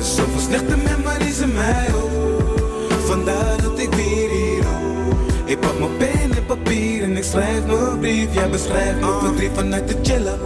Zoveel 0.00 0.40
slechte 0.40 0.76
memories 0.76 1.38
in 1.38 1.52
mij 1.52 1.90
hoofd, 1.90 3.04
vandaar 3.06 3.62
dat 3.62 3.78
ik 3.78 3.94
weer 3.94 4.30
hier 4.30 4.58
ook. 4.58 5.48
Ik 5.48 5.60
pak 5.60 5.78
mijn 5.78 5.96
pen 5.96 6.36
en 6.36 6.46
papier 6.46 7.02
en 7.02 7.16
ik 7.16 7.24
schrijf 7.24 7.66
me 7.66 7.96
brief. 8.00 8.34
Jij 8.34 8.50
beschrijft 8.50 9.00
mijn 9.00 9.20
verdriet 9.20 9.50
vanuit 9.54 9.88
de 9.88 9.96
chiller. 10.02 10.38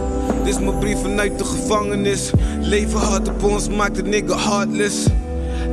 Dit 0.43 0.53
is 0.55 0.59
mijn 0.59 0.79
brief 0.79 1.01
vanuit 1.01 1.37
de 1.37 1.45
gevangenis. 1.45 2.31
Leven 2.59 2.99
hard 2.99 3.27
op 3.27 3.43
ons 3.43 3.69
maakt 3.69 3.95
de 3.95 4.03
nigga 4.03 4.37
heartless. 4.37 5.05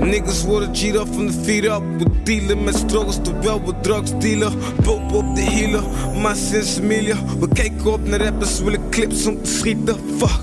Niggas 0.01 0.45
worden 0.45 0.75
G'd 0.75 0.95
up 0.95 1.07
van 1.13 1.27
de 1.27 1.33
feet 1.33 1.65
up. 1.65 1.83
We 1.99 2.05
dealen 2.23 2.65
met 2.65 2.77
struggles 2.77 3.19
terwijl 3.23 3.63
we 3.65 3.73
drugs 3.81 4.11
dealen. 4.19 4.53
Pop 4.83 5.13
op 5.13 5.35
de 5.35 5.41
hielen, 5.41 5.85
maar 6.23 6.37
sinds 6.37 6.79
Emilia. 6.79 7.17
We 7.41 7.49
kijken 7.49 7.93
op 7.93 8.09
naar 8.09 8.21
rappers, 8.21 8.61
willen 8.61 8.91
clips 8.91 9.27
om 9.27 9.43
te 9.43 9.51
schieten. 9.51 9.97
Fuck. 10.19 10.41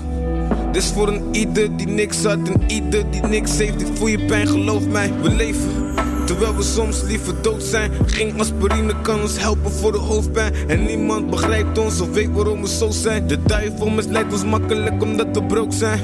Dit 0.72 0.82
is 0.82 0.88
voor 0.88 1.08
een 1.08 1.22
ieder 1.32 1.76
die 1.76 1.86
niks 1.86 2.24
had 2.24 2.48
en 2.48 2.62
ieder 2.66 3.10
die 3.10 3.22
niks 3.22 3.58
heeft. 3.58 3.80
Ik 3.80 3.86
voel 3.94 4.06
je 4.06 4.24
pijn, 4.24 4.46
geloof 4.46 4.86
mij, 4.86 5.12
we 5.22 5.30
leven. 5.30 5.70
Terwijl 6.26 6.56
we 6.56 6.62
soms 6.62 7.02
liever 7.02 7.42
dood 7.42 7.62
zijn. 7.62 7.90
Geen 8.06 8.40
aspirine 8.40 9.00
kan 9.02 9.20
ons 9.20 9.40
helpen 9.40 9.70
voor 9.70 9.92
de 9.92 9.98
hoofdpijn. 9.98 10.54
En 10.66 10.84
niemand 10.84 11.30
begrijpt 11.30 11.78
ons 11.78 12.00
of 12.00 12.10
weet 12.10 12.30
waarom 12.32 12.60
we 12.60 12.68
zo 12.68 12.90
zijn. 12.90 13.26
De 13.26 13.42
duivel 13.42 13.90
misleidt 13.90 14.32
ons 14.32 14.44
makkelijk 14.44 15.02
omdat 15.02 15.26
we 15.32 15.42
broke 15.42 15.74
zijn. 15.74 16.00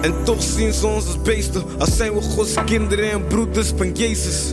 En 0.00 0.14
toch 0.24 0.42
zien 0.42 0.72
ze 0.72 0.86
ons 0.86 1.06
als 1.06 1.22
beesten. 1.22 1.62
Als 1.78 1.96
zijn 1.96 2.14
we 2.14 2.22
Gods 2.22 2.54
kinderen 2.64 3.10
en 3.10 3.26
broeders 3.26 3.72
van 3.76 3.92
Jezus. 3.92 4.52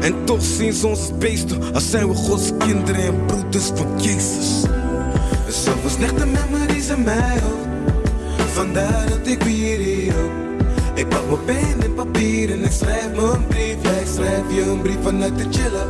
En 0.00 0.24
toch 0.24 0.42
zien 0.42 0.72
ze 0.72 0.86
ons 0.86 0.98
als 0.98 1.18
beesten. 1.18 1.74
Als 1.74 1.90
zijn 1.90 2.08
we 2.08 2.14
Gods 2.14 2.50
kinderen 2.58 3.02
en 3.02 3.24
broeders 3.26 3.70
van 3.74 4.02
Jezus. 4.02 4.62
Zoveel 5.48 5.90
slechte 5.90 6.26
memories 6.26 6.88
in 6.88 7.02
mij 7.02 7.38
hoofd. 7.40 7.66
Vandaar 8.52 9.08
dat 9.08 9.26
ik 9.26 9.42
weer 9.42 9.78
hier 9.78 10.14
ook. 10.24 10.30
Ik 10.94 11.08
pak 11.08 11.22
mijn 11.26 11.44
pen 11.44 11.82
en 11.82 11.94
papier 11.94 12.50
en 12.50 12.64
ik 12.64 12.72
schrijf 12.72 13.08
me 13.14 13.22
een 13.22 13.46
brief. 13.46 13.76
Jij 13.82 14.06
schrijft 14.14 14.54
je 14.54 14.62
een 14.62 14.82
brief 14.82 15.02
vanuit 15.02 15.38
de 15.38 15.44
chiller. 15.50 15.86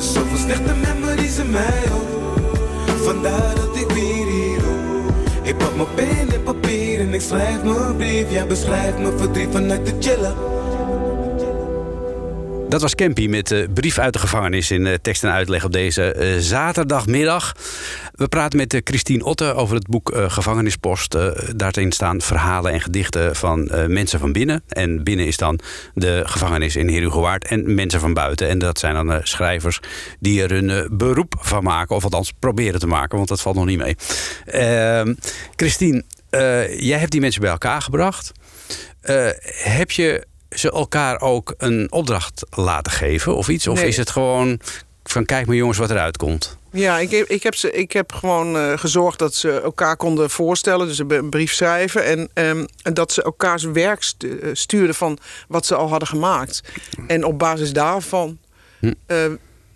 Zoveel 0.00 0.38
slechte 0.38 0.74
memories 0.74 1.38
in 1.38 1.50
mij 1.50 1.82
hoofd. 1.90 3.04
Vandaar 3.04 3.54
dat 3.54 3.76
pak 5.54 5.76
mijn 5.76 5.94
pen 5.94 6.32
en 6.32 6.42
papier 6.42 7.00
en 7.00 7.14
ik 7.14 7.20
schrijf 7.20 7.62
mijn 7.62 7.96
brief. 7.96 8.30
Jij 8.30 8.46
beschrijft 8.46 8.98
mijn 8.98 9.18
verdriet 9.18 9.48
vanuit 9.52 9.86
de 9.86 9.92
chillen. 10.00 10.34
Dat 12.68 12.80
was 12.80 12.94
Campy 12.94 13.26
met 13.26 13.48
de 13.48 13.68
brief 13.74 13.98
uit 13.98 14.12
de 14.12 14.18
gevangenis 14.18 14.70
in 14.70 14.86
eh, 14.86 14.94
tekst 15.02 15.24
en 15.24 15.30
uitleg 15.30 15.64
op 15.64 15.72
deze 15.72 16.12
eh, 16.12 16.36
zaterdagmiddag. 16.38 17.52
We 18.16 18.28
praten 18.28 18.58
met 18.58 18.74
eh, 18.74 18.80
Christine 18.84 19.24
Otte 19.24 19.54
over 19.54 19.74
het 19.74 19.86
boek 19.88 20.10
eh, 20.10 20.30
Gevangenispost. 20.30 21.14
Eh, 21.14 21.30
daarin 21.56 21.92
staan 21.92 22.20
verhalen 22.20 22.72
en 22.72 22.80
gedichten 22.80 23.36
van 23.36 23.70
mensen 23.86 24.18
van 24.18 24.32
binnen. 24.32 24.62
En 24.68 25.04
binnen 25.04 25.26
is 25.26 25.36
dan 25.36 25.60
de 25.94 26.22
gevangenis 26.26 26.76
in 26.76 26.88
Herugewaard 26.88 27.44
en 27.44 27.74
mensen 27.74 28.00
van 28.00 28.14
buiten. 28.14 28.48
En 28.48 28.58
dat 28.58 28.78
zijn 28.78 29.06
dan 29.06 29.20
schrijvers 29.22 29.80
die 30.20 30.42
er 30.42 30.52
een 30.52 30.70
eh, 30.70 30.84
beroep 30.90 31.34
van 31.40 31.62
maken. 31.62 31.96
Of 31.96 32.04
althans 32.04 32.32
proberen 32.38 32.80
te 32.80 32.86
maken, 32.86 33.16
want 33.16 33.28
dat 33.28 33.40
valt 33.40 33.56
nog 33.56 33.64
niet 33.64 33.78
mee. 33.78 33.96
Ehm, 34.46 35.14
Christine, 35.56 36.02
jij 36.78 36.98
hebt 36.98 37.10
die 37.10 37.20
mensen 37.20 37.40
bij 37.40 37.50
elkaar 37.50 37.82
gebracht. 37.82 38.32
Heb 39.62 39.90
je 39.90 40.26
ze 40.50 40.70
elkaar 40.70 41.20
ook 41.20 41.54
een 41.58 41.92
opdracht 41.92 42.46
laten 42.50 42.92
geven 42.92 43.36
of 43.36 43.48
iets? 43.48 43.66
Of 43.66 43.78
Nee. 43.78 43.88
is 43.88 43.96
het 43.96 44.10
gewoon 44.10 44.60
van 45.10 45.24
kijk 45.24 45.46
maar 45.46 45.56
jongens 45.56 45.78
wat 45.78 45.90
eruit 45.90 46.16
komt? 46.16 46.56
Ja, 46.72 46.98
ik 46.98 47.10
heb, 47.10 47.26
ik 47.26 47.42
heb, 47.42 47.54
ze, 47.54 47.72
ik 47.72 47.92
heb 47.92 48.12
gewoon 48.12 48.56
eh, 48.56 48.78
gezorgd 48.78 49.18
dat 49.18 49.34
ze 49.34 49.60
elkaar 49.60 49.96
konden 49.96 50.30
voorstellen. 50.30 50.86
Dus 50.86 50.98
een 50.98 51.30
brief 51.30 51.52
schrijven. 51.52 52.04
En, 52.04 52.28
ehm, 52.34 52.64
en 52.82 52.94
dat 52.94 53.12
ze 53.12 53.22
elkaars 53.22 53.64
werk 53.64 54.12
eh, 54.18 54.28
stuurden 54.52 54.94
van 54.94 55.18
wat 55.48 55.66
ze 55.66 55.74
al 55.74 55.88
hadden 55.88 56.08
gemaakt. 56.08 56.62
En 57.06 57.24
op 57.24 57.38
basis 57.38 57.72
daarvan 57.72 58.38
Hm. 58.80 58.92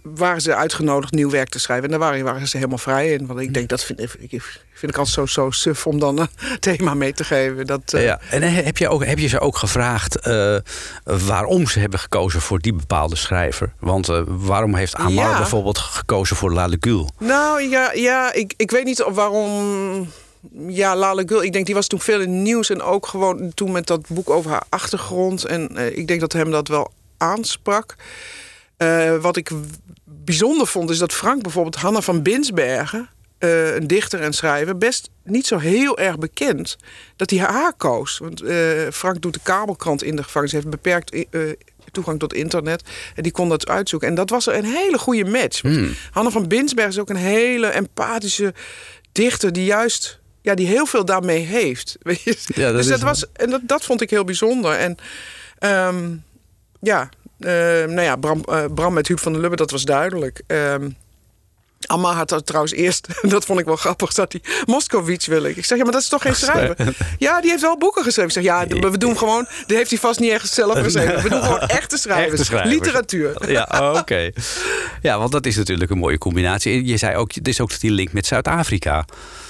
Eh, 0.05 0.11
waren 0.15 0.41
ze 0.41 0.55
uitgenodigd 0.55 1.13
nieuw 1.13 1.31
werk 1.31 1.49
te 1.49 1.59
schrijven. 1.59 1.85
En 1.85 1.91
daar 1.91 1.99
waren, 1.99 2.25
waren 2.25 2.49
ze 2.49 2.57
helemaal 2.57 2.79
vrij 2.79 3.13
in. 3.13 3.27
Want 3.27 3.41
ik 3.41 3.55
denk, 3.55 3.69
dat 3.69 3.85
vind 3.85 4.01
ik, 4.01 4.11
vind 4.73 4.93
ik 4.93 4.99
altijd 4.99 5.09
zo, 5.09 5.27
zo 5.27 5.51
suf 5.51 5.87
om 5.87 5.99
dan 5.99 6.19
een 6.19 6.29
thema 6.61 6.95
mee 6.95 7.13
te 7.13 7.25
geven. 7.25 7.67
Dat, 7.67 7.93
eh, 7.93 8.05
ja. 8.05 8.21
En 8.31 8.43
heb 8.43 8.79
je, 8.79 8.89
ook, 8.89 9.05
heb 9.05 9.19
je 9.19 9.27
ze 9.29 9.41
ook 9.41 9.57
gevraagd 9.57 10.17
eh, 10.17 10.57
waarom 11.05 11.67
ze 11.67 11.79
hebben 11.81 11.99
gekozen 11.99 12.41
voor 12.41 12.59
die 12.59 12.73
bepaalde 12.75 13.17
schrijver? 13.17 13.73
Want 13.79 14.09
eh, 14.09 14.23
waarom 14.27 14.75
heeft 14.75 14.95
Amar 14.95 15.31
Ja. 15.31 15.37
bijvoorbeeld 15.37 15.79
gekozen 15.79 16.37
voor 16.37 16.53
La 16.53 16.67
Legule? 16.67 17.09
Nou 17.19 17.63
ja, 17.63 17.93
ja 17.93 18.33
ik, 18.33 18.55
ik 18.57 18.71
weet 18.71 18.85
niet 18.85 19.05
waarom. 19.09 20.09
Ja, 20.69 20.97
Lale 20.97 21.23
Gul, 21.27 21.43
ik 21.43 21.53
denk 21.53 21.67
die 21.67 21.75
was 21.75 21.87
toen 21.87 22.01
veel 22.01 22.21
in 22.21 22.31
het 22.35 22.39
nieuws. 22.43 22.71
En 22.71 22.83
ook 22.83 23.07
gewoon 23.07 23.55
toen 23.55 23.73
met 23.73 23.87
dat 23.87 24.09
boek 24.09 24.31
over 24.31 24.51
haar 24.51 24.63
achtergrond. 24.69 25.45
En 25.45 25.77
eh, 25.77 25.97
ik 25.97 26.07
denk 26.09 26.21
dat 26.21 26.33
hem 26.33 26.51
dat 26.51 26.69
wel 26.69 26.93
aansprak. 27.17 27.95
Eh, 28.81 29.17
wat 29.17 29.37
ik 29.37 29.51
bijzonder 30.05 30.67
vond, 30.67 30.91
is 30.91 30.99
dat 30.99 31.13
Frank 31.13 31.43
bijvoorbeeld 31.43 31.77
Hanna 31.77 32.01
van 32.01 32.23
Binsbergen. 32.23 33.09
eh, 33.39 33.75
een 33.75 33.87
dichter 33.87 34.21
en 34.21 34.33
schrijver, 34.33 34.79
best 34.79 35.11
niet 35.25 35.47
zo 35.47 35.59
heel 35.59 35.99
erg 35.99 36.19
bekend 36.19 36.77
dat 37.17 37.31
hij 37.31 37.39
haar 37.39 37.73
koos. 37.77 38.19
Want 38.19 38.43
eh, 38.43 38.57
Frank 38.93 39.23
doet 39.23 39.35
de 39.35 39.41
kabelkrant 39.43 40.03
in 40.03 40.17
de 40.17 40.23
gevangenis, 40.23 40.53
heeft 40.55 40.71
beperkt 40.71 41.27
toegang 41.93 42.19
tot 42.19 42.35
internet. 42.35 42.83
En 43.15 43.23
die 43.23 43.33
kon 43.33 43.49
dat 43.49 43.69
uitzoeken. 43.69 44.09
En 44.09 44.15
dat 44.15 44.31
was 44.31 44.47
een 44.47 44.65
hele 44.65 44.99
goede 44.99 45.25
match. 45.25 45.61
Hmm. 45.61 45.95
Hanna 46.11 46.31
van 46.31 46.49
Binsbergen 46.49 46.93
is 46.93 46.99
ook 46.99 47.11
een 47.11 47.17
hele 47.17 47.67
empathische 47.67 48.55
dichter 49.13 49.53
die 49.53 49.65
juist 49.65 50.21
ja, 50.43 50.55
die 50.55 50.67
heel 50.67 50.87
veel 50.87 51.05
daarmee 51.05 51.41
heeft. 51.41 51.97
Weet 52.01 52.23
je? 52.25 52.37
Ja, 52.55 52.67
dat 52.67 52.77
dus 52.77 52.87
dat, 52.87 53.01
was, 53.01 53.25
en 53.33 53.51
dat, 53.51 53.61
dat 53.63 53.85
vond 53.85 54.01
ik 54.01 54.11
heel 54.11 54.25
bijzonder. 54.25 54.73
En 54.73 54.97
ehm, 55.59 56.15
ja, 56.81 57.09
nou 57.41 58.01
ja, 58.01 58.17
Bram, 58.17 58.43
eh, 58.45 58.65
Bram 58.75 58.93
met 58.93 59.09
Huub 59.09 59.21
van 59.21 59.33
der 59.33 59.41
Lubbe, 59.41 59.57
dat 59.57 59.71
was 59.71 59.85
duidelijk. 59.85 60.43
Ehm 60.47 60.89
Amma 61.87 62.13
had 62.13 62.29
dat 62.29 62.47
trouwens 62.47 62.73
eerst, 62.73 63.07
dat 63.31 63.45
vond 63.45 63.61
ik 63.61 63.65
wel 63.65 63.77
grappig, 63.77 64.13
dat 64.13 64.33
hij 64.33 64.43
Moskowitz 64.67 65.27
wil 65.27 65.45
ik. 65.45 65.57
Ik 65.57 65.65
zeg, 65.65 65.79
ja, 65.79 65.85
maar 65.85 65.93
dat 65.93 66.03
is 66.03 66.09
toch 66.09 66.23
geen 66.23 66.35
schrijver? 66.35 66.95
Ja, 67.19 67.41
die 67.41 67.51
heeft 67.51 67.63
wel 67.63 67.79
boeken 67.79 68.03
geschreven. 68.03 68.31
Ik 68.31 68.37
zeg, 68.37 68.43
ja, 68.43 68.67
we 68.91 68.99
doen 68.99 69.19
gewoon, 69.19 69.47
die 69.67 69.77
heeft 69.77 69.91
hij 69.91 69.99
vast 69.99 70.21
niet 70.21 70.31
echt 70.31 70.53
zelf 70.53 70.79
geschreven. 70.79 71.23
We 71.23 71.29
doen 71.29 71.43
gewoon 71.43 71.61
echte 71.81 71.97
schrijvers, 71.97 72.31
Echte 72.33 72.45
schrijvers. 72.45 72.75
literatuur. 72.75 73.37
Ja, 73.51 73.69
oh, 73.73 73.99
oké. 73.99 74.31
Ja, 75.03 75.19
want 75.19 75.33
dat 75.33 75.47
is 75.47 75.57
natuurlijk 75.57 75.91
een 75.91 75.99
mooie 75.99 76.19
combinatie. 76.19 76.85
Je 76.87 76.97
zei 76.97 77.17
ook, 77.17 77.33
er 77.33 77.49
is 77.49 77.61
ook 77.61 77.81
die 77.81 77.91
link 77.91 78.13
met 78.13 78.27
Zuid-Afrika. 78.27 79.05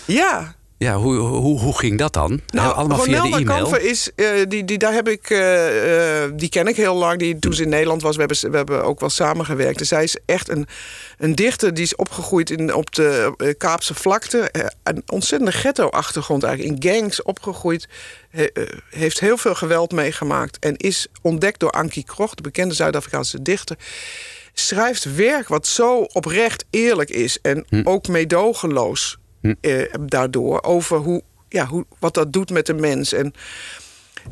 Ja, 0.04 0.54
Ja, 0.80 0.96
hoe, 0.96 1.16
hoe, 1.16 1.60
hoe 1.60 1.78
ging 1.78 1.98
dat 1.98 2.12
dan? 2.12 2.40
Nou, 2.46 2.74
Allemaal 2.74 2.98
via 2.98 3.22
de 3.22 3.26
e-mail? 3.28 3.44
Kamfer 3.44 3.82
is, 3.82 4.10
eh, 4.14 4.26
die, 4.48 4.64
die, 4.64 4.78
daar 4.78 4.92
heb 4.92 5.08
ik, 5.08 5.30
eh, 5.30 6.24
eh, 6.24 6.30
die 6.34 6.48
ken 6.48 6.66
ik 6.66 6.76
heel 6.76 6.94
lang. 6.94 7.18
Die, 7.18 7.38
toen 7.38 7.52
ze 7.52 7.62
in 7.62 7.68
Nederland 7.68 8.02
was, 8.02 8.16
we 8.16 8.20
hebben, 8.20 8.50
we 8.50 8.56
hebben 8.56 8.84
ook 8.84 9.00
wel 9.00 9.08
samengewerkt. 9.10 9.80
En 9.80 9.86
zij 9.86 10.02
is 10.02 10.16
echt 10.26 10.48
een, 10.48 10.66
een 11.18 11.34
dichter 11.34 11.74
die 11.74 11.84
is 11.84 11.96
opgegroeid 11.96 12.50
in, 12.50 12.74
op 12.74 12.94
de 12.94 13.34
Kaapse 13.58 13.94
vlakte. 13.94 14.50
Een 14.82 15.02
ontzettende 15.06 15.52
ghetto-achtergrond 15.52 16.42
eigenlijk. 16.42 16.84
In 16.84 16.92
gangs 16.92 17.22
opgegroeid. 17.22 17.88
He- 18.30 18.50
heeft 18.90 19.20
heel 19.20 19.36
veel 19.36 19.54
geweld 19.54 19.92
meegemaakt. 19.92 20.58
En 20.58 20.76
is 20.76 21.06
ontdekt 21.22 21.60
door 21.60 21.70
Ankie 21.70 22.04
Krog, 22.04 22.34
de 22.34 22.42
bekende 22.42 22.74
Zuid-Afrikaanse 22.74 23.42
dichter. 23.42 23.76
Schrijft 24.52 25.14
werk 25.14 25.48
wat 25.48 25.66
zo 25.66 25.98
oprecht 26.02 26.64
eerlijk 26.70 27.10
is. 27.10 27.38
En 27.42 27.66
ook 27.84 28.08
meedogenloos 28.08 29.18
eh, 29.60 29.94
daardoor. 30.00 30.62
Over 30.62 30.96
hoe, 30.96 31.22
ja, 31.48 31.66
hoe, 31.66 31.86
wat 31.98 32.14
dat 32.14 32.32
doet 32.32 32.50
met 32.50 32.66
de 32.66 32.74
mens. 32.74 33.12
En 33.12 33.34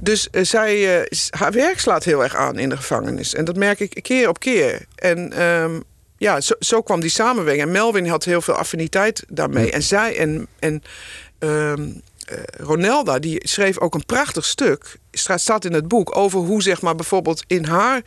dus 0.00 0.30
eh, 0.30 0.44
zij, 0.44 1.00
eh, 1.00 1.18
haar 1.30 1.52
werk 1.52 1.80
slaat 1.80 2.04
heel 2.04 2.22
erg 2.22 2.34
aan 2.34 2.58
in 2.58 2.68
de 2.68 2.76
gevangenis. 2.76 3.34
En 3.34 3.44
dat 3.44 3.56
merk 3.56 3.80
ik 3.80 3.98
keer 4.02 4.28
op 4.28 4.38
keer. 4.38 4.84
En 4.94 5.32
ehm, 5.32 5.80
ja, 6.16 6.40
zo, 6.40 6.54
zo 6.58 6.82
kwam 6.82 7.00
die 7.00 7.10
samenwerking. 7.10 7.66
En 7.66 7.72
Melvin 7.72 8.06
had 8.06 8.24
heel 8.24 8.40
veel 8.40 8.54
affiniteit 8.54 9.24
daarmee. 9.28 9.70
En 9.70 9.82
zij 9.82 10.16
en, 10.16 10.46
en 10.58 10.82
ehm, 11.38 11.90
eh, 12.28 12.38
Ronelda, 12.56 13.18
die 13.18 13.48
schreef 13.48 13.78
ook 13.78 13.94
een 13.94 14.06
prachtig 14.06 14.44
stuk. 14.44 14.96
Staat 15.10 15.64
in 15.64 15.72
het 15.72 15.88
boek 15.88 16.16
over 16.16 16.38
hoe, 16.38 16.62
zeg 16.62 16.82
maar, 16.82 16.94
bijvoorbeeld 16.94 17.44
in 17.46 17.64
haar 17.64 18.02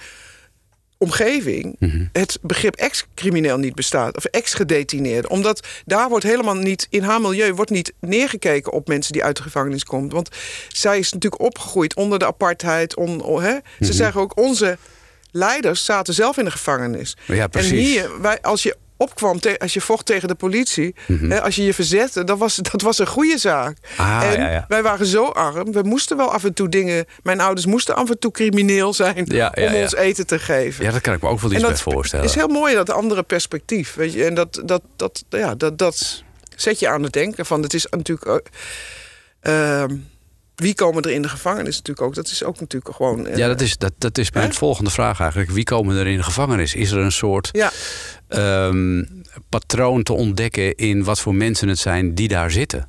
omgeving 1.01 1.75
het 2.11 2.37
begrip 2.41 2.75
ex-crimineel 2.75 3.57
niet 3.57 3.75
bestaat. 3.75 4.15
Of 4.17 4.25
ex-gedetineerde. 4.25 5.29
Omdat 5.29 5.67
daar 5.85 6.09
wordt 6.09 6.25
helemaal 6.25 6.55
niet, 6.55 6.87
in 6.89 7.03
haar 7.03 7.21
milieu 7.21 7.53
wordt 7.53 7.71
niet 7.71 7.93
neergekeken 7.99 8.71
op 8.71 8.87
mensen 8.87 9.13
die 9.13 9.23
uit 9.23 9.37
de 9.37 9.43
gevangenis 9.43 9.83
komen. 9.83 10.09
Want 10.09 10.29
zij 10.67 10.99
is 10.99 11.13
natuurlijk 11.13 11.41
opgegroeid 11.41 11.95
onder 11.95 12.19
de 12.19 12.25
apartheid. 12.25 12.95
On, 12.95 13.21
on- 13.21 13.41
hè? 13.43 13.57
Ze 13.79 13.93
zeggen 13.93 14.21
ook, 14.21 14.37
onze 14.39 14.77
leiders 15.31 15.85
zaten 15.85 16.13
zelf 16.13 16.37
in 16.37 16.45
de 16.45 16.51
gevangenis. 16.51 17.17
Ja, 17.25 17.47
precies. 17.47 17.71
En 17.71 17.77
hier, 17.77 18.21
wij, 18.21 18.41
als 18.41 18.63
je 18.63 18.75
opkwam, 19.01 19.39
als 19.57 19.73
je 19.73 19.81
vocht 19.81 20.05
tegen 20.05 20.27
de 20.27 20.35
politie, 20.35 20.95
hè, 21.07 21.41
als 21.41 21.55
je 21.55 21.63
je 21.63 21.73
verzette, 21.73 22.23
dat 22.23 22.37
was, 22.37 22.55
dat 22.71 22.81
was 22.81 22.99
een 22.99 23.07
goede 23.07 23.37
zaak. 23.37 23.77
Ah, 23.97 24.21
en 24.23 24.39
ja, 24.41 24.49
ja. 24.51 24.65
wij 24.67 24.83
waren 24.83 25.05
zo 25.05 25.25
arm, 25.25 25.71
we 25.71 25.81
moesten 25.83 26.17
wel 26.17 26.31
af 26.33 26.43
en 26.43 26.53
toe 26.53 26.69
dingen. 26.69 27.05
Mijn 27.23 27.39
ouders 27.39 27.65
moesten 27.65 27.95
af 27.95 28.09
en 28.09 28.19
toe 28.19 28.31
crimineel 28.31 28.93
zijn 28.93 29.25
Ja, 29.29 29.51
ja, 29.55 29.67
om 29.67 29.73
ja. 29.73 29.81
ons 29.81 29.95
eten 29.95 30.27
te 30.27 30.39
geven. 30.39 30.85
Ja, 30.85 30.91
dat 30.91 31.01
kan 31.01 31.13
ik 31.13 31.21
me 31.21 31.29
ook 31.29 31.39
wel 31.39 31.51
iets 31.51 31.61
bij 31.61 31.75
voorstellen. 31.77 32.25
is 32.25 32.35
heel 32.35 32.47
mooi, 32.47 32.75
dat 32.75 32.89
andere 32.89 33.23
perspectief. 33.23 33.93
Weet 33.93 34.13
je? 34.13 34.25
En 34.25 34.33
dat, 34.33 34.61
dat, 34.65 34.81
dat, 34.95 35.23
ja, 35.29 35.55
dat, 35.55 35.77
dat 35.77 36.23
zet 36.55 36.79
je 36.79 36.89
aan 36.89 37.03
het 37.03 37.13
denken. 37.13 37.45
Van, 37.45 37.61
het 37.61 37.73
is 37.73 37.87
natuurlijk. 37.89 38.49
eh, 39.41 39.81
ehm, 39.81 39.95
wie 40.55 40.75
komen 40.75 41.03
er 41.03 41.11
in 41.11 41.21
de 41.21 41.29
gevangenis 41.29 41.75
natuurlijk 41.75 42.01
ook? 42.07 42.15
Dat 42.15 42.27
is 42.27 42.43
ook 42.43 42.59
natuurlijk 42.59 42.95
gewoon. 42.95 43.27
eh, 43.27 43.35
Ja, 43.37 43.47
dat 43.47 43.61
is, 43.61 43.77
dat, 43.77 43.91
dat 43.97 44.17
is 44.17 44.31
mijn 44.31 44.47
Hè? 44.49 44.53
volgende 44.53 44.89
vraag 44.89 45.19
eigenlijk. 45.19 45.51
Wie 45.51 45.63
komen 45.63 45.95
er 45.97 46.07
in 46.07 46.17
de 46.17 46.23
gevangenis? 46.23 46.75
Is 46.75 46.91
er 46.91 46.97
een 46.97 47.11
soort 47.11 47.49
Ja, 47.51 47.71
ehm, 48.31 49.03
patroon 49.49 50.03
te 50.03 50.13
ontdekken 50.13 50.75
in 50.75 51.03
wat 51.03 51.19
voor 51.19 51.35
mensen 51.35 51.67
het 51.67 51.79
zijn 51.79 52.15
die 52.15 52.27
daar 52.27 52.51
zitten? 52.51 52.87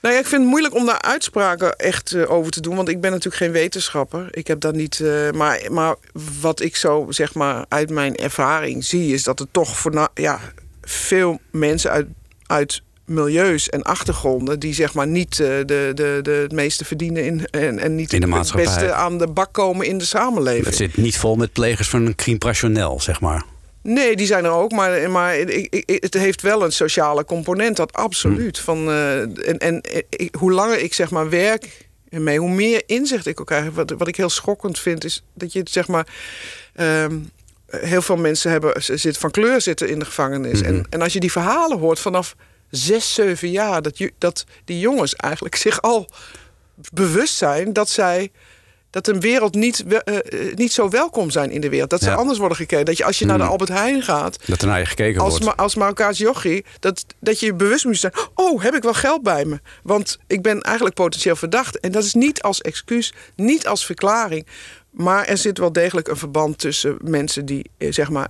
Nou 0.00 0.14
ja, 0.14 0.20
ik 0.20 0.26
vind 0.26 0.40
het 0.40 0.50
moeilijk 0.50 0.74
om 0.74 0.86
daar 0.86 1.00
uitspraken 1.00 1.76
echt 1.76 2.12
eh, 2.12 2.30
over 2.30 2.52
te 2.52 2.60
doen. 2.60 2.76
Want 2.76 2.88
ik 2.88 3.00
ben 3.00 3.10
natuurlijk 3.10 3.42
geen 3.42 3.52
wetenschapper. 3.52 4.28
Ik 4.30 4.46
heb 4.46 4.60
dat 4.60 4.74
niet. 4.74 5.00
eh, 5.00 5.30
maar, 5.30 5.60
maar 5.70 5.94
wat 6.40 6.60
ik 6.60 6.76
zo 6.76 7.06
zeg 7.08 7.34
maar 7.34 7.64
uit 7.68 7.90
mijn 7.90 8.16
ervaring 8.16 8.84
zie, 8.84 9.12
is 9.12 9.22
dat 9.22 9.40
er 9.40 9.46
toch 9.50 9.76
voor 9.76 10.10
ja, 10.14 10.40
veel 10.82 11.40
mensen 11.50 11.90
uit, 11.90 12.06
uit 12.46 12.82
milieus 13.04 13.68
en 13.68 13.82
achtergronden 13.82 14.58
die 14.58 14.74
zeg 14.74 14.94
maar 14.94 15.06
niet 15.06 15.40
eh, 15.40 15.46
de, 15.46 15.90
de, 15.94 16.18
de, 16.22 16.30
het 16.30 16.52
meeste 16.52 16.84
verdienen 16.84 17.24
in, 17.24 17.46
en, 17.46 17.78
en 17.78 17.94
niet 17.94 18.12
In 18.12 18.20
de 18.20 18.36
het 18.36 18.52
beste 18.52 18.92
aan 18.92 19.18
de 19.18 19.26
bak 19.26 19.52
komen 19.52 19.86
in 19.86 19.98
de 19.98 20.04
samenleving. 20.04 20.64
Het 20.64 20.76
zit 20.76 20.96
niet 20.96 21.18
vol 21.18 21.36
met 21.36 21.52
plegers 21.52 21.88
van 21.88 22.06
een 22.06 22.14
crime 22.14 22.98
zeg 22.98 23.20
maar. 23.20 23.44
Nee, 23.82 24.16
die 24.16 24.26
zijn 24.26 24.44
er 24.44 24.50
ook, 24.50 24.72
maar, 24.72 25.10
maar 25.10 25.36
ik, 25.38 25.66
ik, 25.70 26.00
het 26.02 26.14
heeft 26.14 26.42
wel 26.42 26.64
een 26.64 26.72
sociale 26.72 27.24
component, 27.24 27.76
dat 27.76 27.92
absoluut. 27.92 28.56
Hmm. 28.56 28.64
Van, 28.64 28.88
eh, 28.88 29.20
en 29.20 29.58
en 29.58 29.80
ik- 30.08 30.34
hoe 30.34 30.52
langer 30.52 30.78
ik 30.78 30.94
zeg 30.94 31.10
maar 31.10 31.28
werk 31.30 31.88
ermee, 32.08 32.38
hoe 32.38 32.50
meer 32.50 32.82
inzicht 32.86 33.26
ik 33.26 33.40
ook 33.40 33.46
krijg. 33.46 33.70
Wat, 33.70 33.90
wat 33.90 34.08
ik 34.08 34.16
heel 34.16 34.28
schokkend 34.30 34.78
vind, 34.78 35.04
is 35.04 35.24
dat 35.34 35.52
je 35.52 35.60
zeg 35.64 35.88
maar. 35.88 36.06
ehm, 36.74 37.18
heel 37.70 38.02
veel 38.02 38.16
mensen 38.16 38.50
hebben, 38.50 38.82
zitten 38.82 39.14
van 39.14 39.30
kleur 39.30 39.60
zitten 39.60 39.88
in 39.88 39.98
de 39.98 40.04
gevangenis. 40.04 40.60
Mhm. 40.60 40.68
En, 40.68 40.86
en 40.90 41.02
als 41.02 41.12
je 41.12 41.20
die 41.20 41.32
verhalen 41.32 41.78
hoort 41.78 41.98
vanaf 42.00 42.36
zes, 42.70 43.14
zeven 43.14 43.50
jaar, 43.50 43.82
dat, 43.82 43.98
je, 43.98 44.12
dat 44.18 44.44
die 44.64 44.78
jongens 44.78 45.14
eigenlijk 45.16 45.54
zich 45.56 45.82
al 45.82 46.08
bewust 46.92 47.34
zijn 47.34 47.72
dat 47.72 47.88
zij 47.88 48.30
dat 48.90 49.08
een 49.08 49.20
wereld 49.20 49.54
niet, 49.54 49.84
eh, 49.86 50.16
eh, 50.16 50.54
niet 50.56 50.72
zo 50.72 50.88
welkom 50.88 51.30
zijn 51.30 51.50
in 51.50 51.60
de 51.60 51.68
wereld. 51.68 51.90
Dat 51.90 52.00
ze 52.02 52.08
Ja. 52.08 52.14
anders 52.14 52.38
worden 52.38 52.56
gekeken. 52.56 52.84
Dat 52.84 52.96
je 52.96 53.04
als 53.04 53.18
je 53.18 53.26
naar 53.26 53.38
de 53.38 53.44
Mm. 53.44 53.50
Albert 53.50 53.70
Heijn 53.70 54.02
gaat, 54.02 54.38
Dat 54.46 54.60
er 54.62 54.66
naar 54.68 54.78
je 54.78 54.86
gekeken 54.86 55.20
als, 55.20 55.30
wordt. 55.38 55.44
Ma 55.44 55.62
als 55.62 55.74
Marokkaans 55.74 56.18
jochie, 56.18 56.64
dat, 56.80 57.04
dat 57.20 57.40
je 57.40 57.46
je 57.46 57.54
bewust 57.54 57.84
moet 57.84 57.96
zijn... 57.98 58.12
oh, 58.34 58.62
heb 58.62 58.74
ik 58.74 58.82
wel 58.82 58.94
geld 58.94 59.22
bij 59.22 59.44
me? 59.44 59.60
Want 59.82 60.18
ik 60.26 60.42
ben 60.42 60.60
eigenlijk 60.60 60.94
potentieel 60.94 61.36
verdacht. 61.36 61.80
En 61.80 61.92
dat 61.92 62.04
is 62.04 62.14
niet 62.14 62.42
als 62.42 62.60
excuus, 62.60 63.12
niet 63.36 63.66
als 63.66 63.84
verklaring. 63.86 64.46
Maar 64.90 65.24
er 65.24 65.36
zit 65.38 65.58
wel 65.58 65.72
degelijk 65.72 66.08
een 66.08 66.16
verband 66.16 66.58
tussen 66.58 66.96
mensen 67.04 67.44
die, 67.46 67.70
eh, 67.78 67.92
zeg 67.92 68.10
maar... 68.10 68.28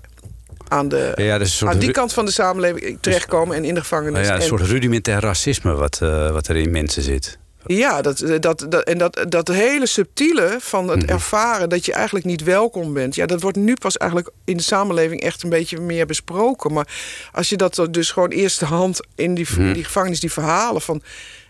aan, 0.69 0.89
de, 0.89 1.13
Ja, 1.17 1.69
aan 1.69 1.79
die 1.79 1.91
kant 1.91 2.13
van 2.13 2.25
de 2.25 2.31
samenleving 2.31 2.99
terechtkomen 3.01 3.57
en 3.57 3.65
in 3.65 3.75
de 3.75 3.81
gevangenis. 3.81 4.13
Nou 4.13 4.25
ja, 4.27 4.35
een 4.35 4.41
En- 4.41 4.47
soort 4.47 4.63
rudimentair 4.63 5.21
racisme 5.21 5.73
wat, 5.75 5.99
wat 6.33 6.49
er 6.49 6.57
in 6.57 6.71
mensen 6.71 7.03
zit. 7.03 7.39
Ja, 7.67 8.03
dat, 8.03 8.21
eh, 8.21 8.41
dat, 8.41 8.67
dat, 8.69 8.83
en 8.85 8.99
dat, 8.99 9.25
dat 9.29 9.49
hele 9.49 9.87
subtiele 9.87 10.57
van 10.61 10.89
het 10.89 11.03
Mhm. 11.03 11.11
ervaren 11.11 11.69
dat 11.69 11.85
je 11.87 11.93
eigenlijk 11.93 12.25
niet 12.25 12.43
welkom 12.43 12.93
bent. 12.93 13.15
Ja, 13.15 13.27
dat 13.27 13.41
wordt 13.43 13.57
nu 13.57 13.75
pas 13.75 13.97
eigenlijk 13.97 14.31
in 14.45 14.57
de 14.57 14.63
samenleving 14.63 15.21
echt 15.21 15.43
een 15.43 15.51
beetje 15.51 15.81
meer 15.81 16.07
besproken. 16.07 16.73
Maar 16.73 16.89
als 17.33 17.49
je 17.49 17.57
dat 17.57 17.87
dus 17.91 18.11
gewoon 18.11 18.29
eerste 18.29 18.65
hand 18.65 19.01
in 19.15 19.35
die, 19.35 19.47
Mhm. 19.51 19.73
die 19.73 19.85
gevangenis, 19.85 20.21
die 20.21 20.33
verhalen 20.33 20.81
van. 20.81 21.03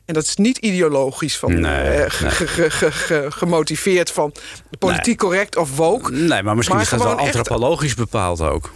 En 0.04 0.14
dat 0.14 0.24
is 0.24 0.36
niet 0.36 0.58
ideologisch 0.58 1.36
van, 1.38 1.60
Nee, 1.60 1.90
eh, 1.90 2.20
nee. 2.20 3.30
gemotiveerd 3.30 4.10
van 4.10 4.32
politiek 4.78 5.18
correct 5.18 5.56
of 5.56 5.76
woke. 5.76 6.12
Nee, 6.12 6.42
maar 6.42 6.54
misschien 6.56 6.76
Maar 6.76 6.84
is 6.84 6.90
dat 6.90 7.02
wel 7.02 7.18
echt- 7.18 7.36
antropologisch 7.36 7.94
bepaald 7.94 8.40
ook. 8.40 8.70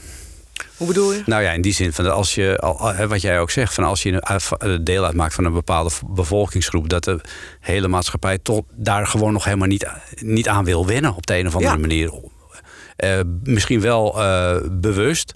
Hoe 0.77 0.87
bedoel 0.87 1.13
je? 1.13 1.23
Nou 1.27 1.43
ja, 1.43 1.51
in 1.53 1.61
die 1.61 1.73
zin 1.73 1.93
van 1.93 2.13
als 2.13 2.35
je, 2.35 2.75
hè, 2.97 3.09
wat 3.09 3.21
jij 3.21 3.41
ook 3.41 3.51
zegt, 3.51 3.75
van 3.75 3.85
als 3.85 4.03
je 4.03 4.13
een 4.13 4.25
uit- 4.27 4.49
eh, 4.59 4.77
deel 4.81 5.05
uitmaakt 5.05 5.35
van 5.35 5.45
een 5.45 5.53
bepaalde 5.53 5.91
bevolkingsgroep, 6.07 6.89
dat 6.89 7.05
de 7.05 7.21
hele 7.61 7.89
maatschappij 7.89 8.39
toch 8.39 8.61
daar 8.71 9.07
gewoon 9.07 9.33
nog 9.33 9.45
helemaal 9.45 9.69
niet, 9.69 9.87
niet 10.15 10.49
aan 10.49 10.65
wil 10.65 10.87
wennen 10.87 11.15
op 11.15 11.27
de 11.27 11.37
een 11.37 11.47
of 11.47 11.55
andere 11.55 11.73
Ja. 11.75 11.81
manier. 11.81 12.13
Eh, 12.97 13.21
misschien 13.43 13.81
wel 13.81 14.23
eh, 14.23 14.57
bewust, 14.71 15.35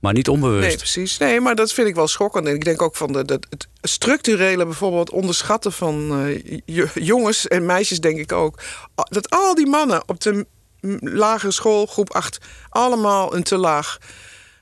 maar 0.00 0.12
niet 0.12 0.28
onbewust. 0.28 0.66
Nee, 0.68 0.76
precies. 0.76 1.18
Nee, 1.18 1.40
maar 1.40 1.54
dat 1.54 1.72
vind 1.72 1.88
ik 1.88 1.94
wel 1.94 2.08
schokkend. 2.08 2.46
En 2.46 2.54
ik 2.54 2.64
denk 2.64 2.82
ook 2.82 2.96
van 2.96 3.12
de, 3.12 3.24
dat 3.24 3.46
het 3.50 3.68
structurele 3.82 4.64
bijvoorbeeld 4.64 5.10
onderschatten 5.10 5.72
van 5.72 6.20
eh, 6.66 6.88
jongens 6.94 7.48
en 7.48 7.66
meisjes, 7.66 8.00
denk 8.00 8.18
ik 8.18 8.32
ook. 8.32 8.60
Dat 8.94 9.30
al 9.30 9.54
die 9.54 9.66
mannen 9.66 10.02
op 10.08 10.20
de 10.20 10.46
lagere 11.00 11.52
school, 11.52 11.86
groep 11.86 12.12
8, 12.14 12.38
allemaal 12.68 13.34
een 13.34 13.42
te 13.42 13.56
laag 13.56 13.98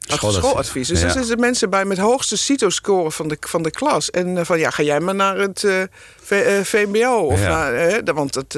Schooladvies. 0.07 0.89
Dus 0.89 1.01
Ja. 1.01 1.09
zitten 1.11 1.41
mensen 1.41 1.71
bij 1.71 1.85
met 1.85 1.99
hoogste 1.99 2.37
CITO-score 2.37 3.11
van 3.11 3.29
de, 3.29 3.37
van 3.41 3.63
de 3.63 3.71
klas. 3.71 4.11
En 4.11 4.39
eh, 4.39 4.45
van 4.45 4.59
ja, 4.59 4.71
ga 4.71 4.83
jij 4.83 5.01
maar 5.01 5.15
naar 5.15 5.37
het 5.37 5.65
eh, 5.65 5.83
V- 6.23 6.31
eh, 6.31 6.61
VMBO. 6.65 7.17
Of 7.17 7.41
Ja. 7.41 7.49
naar, 7.49 7.75
eh, 7.75 8.15
want 8.15 8.33
dat, 8.33 8.57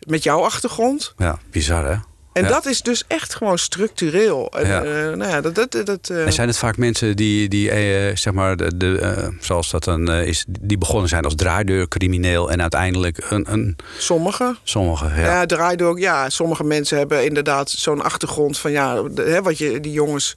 met 0.00 0.22
jouw 0.22 0.40
achtergrond. 0.44 1.14
Ja, 1.16 1.38
bizar 1.50 1.84
hè? 1.84 1.96
En 2.32 2.42
Ja. 2.42 2.48
dat 2.48 2.66
is 2.66 2.80
dus 2.80 3.04
echt 3.06 3.34
gewoon 3.34 3.58
structureel. 3.58 4.50
En, 4.56 4.66
Ja. 4.66 4.82
eh, 4.84 4.90
nou 5.16 5.30
ja, 5.30 5.40
dat, 5.40 5.54
dat, 5.54 5.76
dat, 5.84 6.08
eh, 6.10 6.26
En 6.26 6.32
zijn 6.32 6.48
het 6.48 6.58
vaak 6.58 6.76
mensen 6.76 7.16
die, 7.16 7.48
die 7.48 7.70
eh, 7.70 8.16
zeg 8.16 8.32
maar, 8.32 8.56
de, 8.56 8.76
de, 8.76 9.28
zoals 9.40 9.70
dat 9.70 9.84
dan 9.84 10.10
is, 10.12 10.44
die 10.48 10.78
begonnen 10.78 11.08
zijn 11.08 11.24
als 11.24 11.34
draaideurcrimineel 11.34 12.50
en 12.50 12.60
uiteindelijk 12.60 13.18
een, 13.30 13.52
een 13.52 13.76
sommige. 13.98 14.56
sommige, 14.62 15.04
ja. 15.20 15.44
Ja. 15.46 15.94
Ja, 15.96 16.28
sommige 16.30 16.64
mensen 16.64 16.98
hebben 16.98 17.24
inderdaad 17.24 17.70
zo'n 17.70 18.02
achtergrond 18.02 18.58
van 18.58 18.70
ja, 18.70 19.02
de- 19.02 19.22
hè, 19.22 19.42
wat 19.42 19.58
je 19.58 19.80
die 19.80 19.92
jongens 19.92 20.34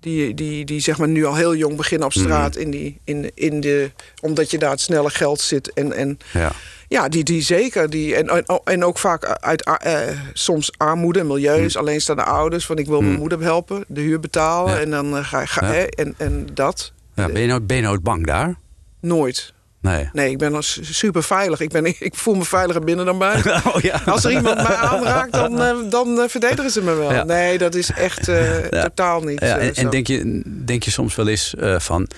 die, 0.00 0.34
die, 0.34 0.64
die 0.64 0.80
zeg 0.80 0.98
maar 0.98 1.08
nu 1.08 1.24
al 1.24 1.34
heel 1.36 1.54
jong 1.54 1.76
beginnen 1.76 2.06
op 2.06 2.12
straat 2.12 2.52
Mhm. 2.54 2.60
in 2.62 2.70
die, 2.70 3.00
in, 3.04 3.30
in 3.34 3.60
de, 3.60 3.90
omdat 4.20 4.50
je 4.50 4.58
daar 4.58 4.70
het 4.70 4.80
snelle 4.80 5.10
geld 5.10 5.40
zit 5.40 5.72
en, 5.72 5.92
en 5.92 6.18
ja. 6.32 6.52
Ja, 6.88 7.08
die, 7.08 7.24
die 7.24 7.42
zeker. 7.42 7.90
Die, 7.90 8.14
en, 8.16 8.28
en, 8.28 8.60
en 8.64 8.84
ook 8.84 8.98
vaak 8.98 9.24
uit 9.24 9.62
eh, 9.82 10.00
soms 10.32 10.72
armoede, 10.76 11.24
milieus, 11.24 11.76
alleenstaande 11.76 12.22
ouders. 12.24 12.66
Van 12.66 12.76
ik 12.78 12.86
wil 12.86 13.00
mijn 13.00 13.12
Mm. 13.12 13.18
moeder 13.18 13.42
helpen, 13.42 13.84
de 13.88 14.00
huur 14.00 14.20
betalen. 14.20 14.74
Ja. 14.74 14.80
En 14.80 14.90
dan 14.90 15.16
eh, 15.16 15.24
ga. 15.24 15.44
Ga, 15.46 15.66
Ja. 15.66 15.72
hè, 15.72 15.82
en, 15.82 16.14
en 16.16 16.46
dat. 16.54 16.92
Ja, 17.14 17.26
ben, 17.26 17.40
je 17.40 17.46
nou, 17.46 17.60
ben 17.60 17.76
je 17.76 17.82
nooit 17.82 18.02
bang 18.02 18.26
daar? 18.26 18.54
Nooit. 19.00 19.52
Nee. 19.80 20.08
Nee, 20.12 20.30
ik 20.30 20.38
ben 20.38 20.56
super 20.80 21.22
veilig. 21.22 21.60
Ik, 21.60 21.70
ben, 21.70 21.84
ik 22.08 22.14
voel 22.14 22.34
me 22.34 22.44
veiliger 22.44 22.84
binnen 22.84 23.04
dan 23.06 23.18
buiten. 23.18 23.60
Oh, 23.74 23.80
ja. 23.80 24.00
Als 24.06 24.24
er 24.24 24.30
iemand 24.32 24.56
mij 24.56 24.74
aanraakt, 24.76 25.32
dan, 25.32 25.60
eh, 25.62 25.76
dan 25.90 26.24
verdedigen 26.28 26.70
ze 26.70 26.82
me 26.82 26.94
wel. 26.94 27.12
Ja. 27.12 27.24
Nee, 27.24 27.58
dat 27.58 27.74
is 27.74 27.90
echt 27.90 28.26
Ja. 28.70 28.82
totaal 28.82 29.20
niet 29.20 29.40
Ja, 29.40 29.58
en, 29.58 29.74
zo. 29.74 29.88
denk, 29.88 30.06
je, 30.06 30.42
denk 30.64 30.82
je 30.82 30.90
soms 30.90 31.14
wel 31.14 31.28
eens 31.28 31.54
van. 31.78 32.08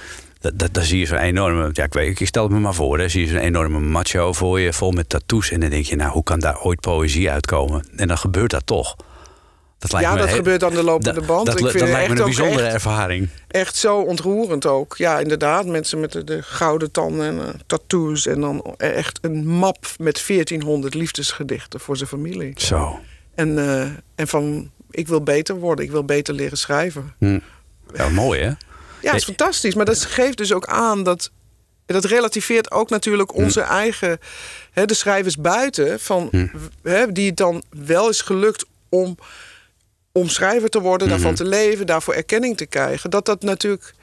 Dat, 0.41 0.59
dat, 0.59 0.74
dan 0.74 0.82
zie 0.84 0.99
je 0.99 1.07
zo'n 1.07 1.18
enorme. 1.18 1.70
Ja, 1.72 1.84
ik, 1.84 1.93
weet, 1.93 2.20
ik 2.20 2.26
stel 2.26 2.43
het 2.43 2.53
me 2.53 2.59
maar 2.59 2.74
voor. 2.74 2.99
Hè, 2.99 3.09
zie 3.09 3.20
je 3.20 3.28
zo'n 3.28 3.38
enorme 3.38 3.80
macho 3.80 4.32
voor 4.32 4.61
je, 4.61 4.72
vol 4.72 4.91
met 4.91 5.09
tattoos. 5.09 5.51
En 5.51 5.61
dan 5.61 5.70
denk 5.70 5.84
je, 5.84 5.97
nou, 5.97 6.11
hoe 6.12 6.22
kan 6.22 6.41
daar 6.41 6.61
ooit 6.61 6.80
poëzie 6.80 7.30
uitkomen? 7.30 7.86
En 7.97 8.09
dan 8.09 8.18
gebeurt 8.18 8.51
dat 8.51 8.66
toch. 8.66 8.97
Dat 9.78 9.93
lijkt 9.93 10.07
Ja, 10.07 10.12
me 10.12 10.18
dat 10.20 10.28
heel- 10.28 10.36
gebeurt 10.36 10.64
aan 10.64 10.74
de 10.74 10.82
lopende 10.82 11.12
dat- 11.18 11.26
band. 11.26 11.47
Dat, 11.47 11.55
Ik 11.59 11.62
dat 11.62 11.70
vind 11.70 11.82
het 11.84 11.93
lijkt 11.93 12.09
me 12.09 12.12
echt 12.14 12.20
een 12.22 12.28
ook 12.28 12.36
bijzondere 12.36 12.64
echt- 12.66 12.74
ervaring. 12.74 13.28
Echt 13.49 13.76
zo 13.76 13.99
ontroerend 14.01 14.66
ook. 14.66 14.97
Ja, 14.97 15.18
inderdaad. 15.18 15.66
Mensen 15.66 16.01
met 16.01 16.12
de, 16.12 16.24
de 16.24 16.43
gouden 16.43 16.91
tanden 16.91 17.26
en 17.26 17.38
eh, 17.47 17.55
tattoos. 17.66 18.26
En 18.26 18.41
dan 18.41 18.74
echt 18.76 19.18
een 19.22 19.47
map 19.47 19.86
met 19.99 20.24
1400 20.26 20.95
liefdesgedichten 20.95 21.80
voor 21.80 21.97
zijn 21.97 22.09
familie. 22.09 22.53
Zo. 22.57 22.99
En, 23.34 23.59
eh, 23.59 23.80
en 24.14 24.28
van, 24.28 24.70
ik 24.91 25.09
wil 25.09 25.22
beter 25.22 25.55
worden. 25.59 25.84
Ik 25.84 25.91
wil 25.91 26.05
beter 26.05 26.34
leren 26.34 26.59
schrijven. 26.59 27.14
Hm. 27.18 27.38
Ja, 27.95 28.09
mooi 28.09 28.41
hè? 28.41 28.51
Ja, 29.03 29.11
dat 29.11 29.20
is 29.20 29.24
fantastisch. 29.26 29.74
Maar 29.74 29.84
dat 29.84 30.05
geeft 30.05 30.36
dus 30.36 30.53
ook 30.53 30.66
aan 30.66 31.03
dat. 31.03 31.30
Dat 31.86 32.05
relativeert 32.05 32.70
ook 32.70 32.90
natuurlijk 32.90 33.30
Hm. 33.30 33.42
onze 33.42 33.61
eigen. 33.61 34.18
Hè, 34.70 34.84
de 34.84 34.94
schrijvers 34.94 35.36
buiten. 35.36 36.01
Van, 36.01 36.28
Hm. 36.30 36.46
hè, 36.82 37.12
die 37.12 37.26
het 37.26 37.36
dan 37.36 37.62
wel 37.70 38.09
is 38.09 38.20
gelukt 38.20 38.64
om, 38.88 39.16
om 40.12 40.28
schrijver 40.28 40.68
te 40.68 40.80
worden, 40.80 41.09
daarvan 41.09 41.34
te 41.34 41.44
leven, 41.44 41.86
daarvoor 41.86 42.14
erkenning 42.14 42.57
te 42.57 42.66
krijgen. 42.66 43.11
Dat 43.11 43.24
dat 43.26 43.42
natuurlijk 43.42 43.94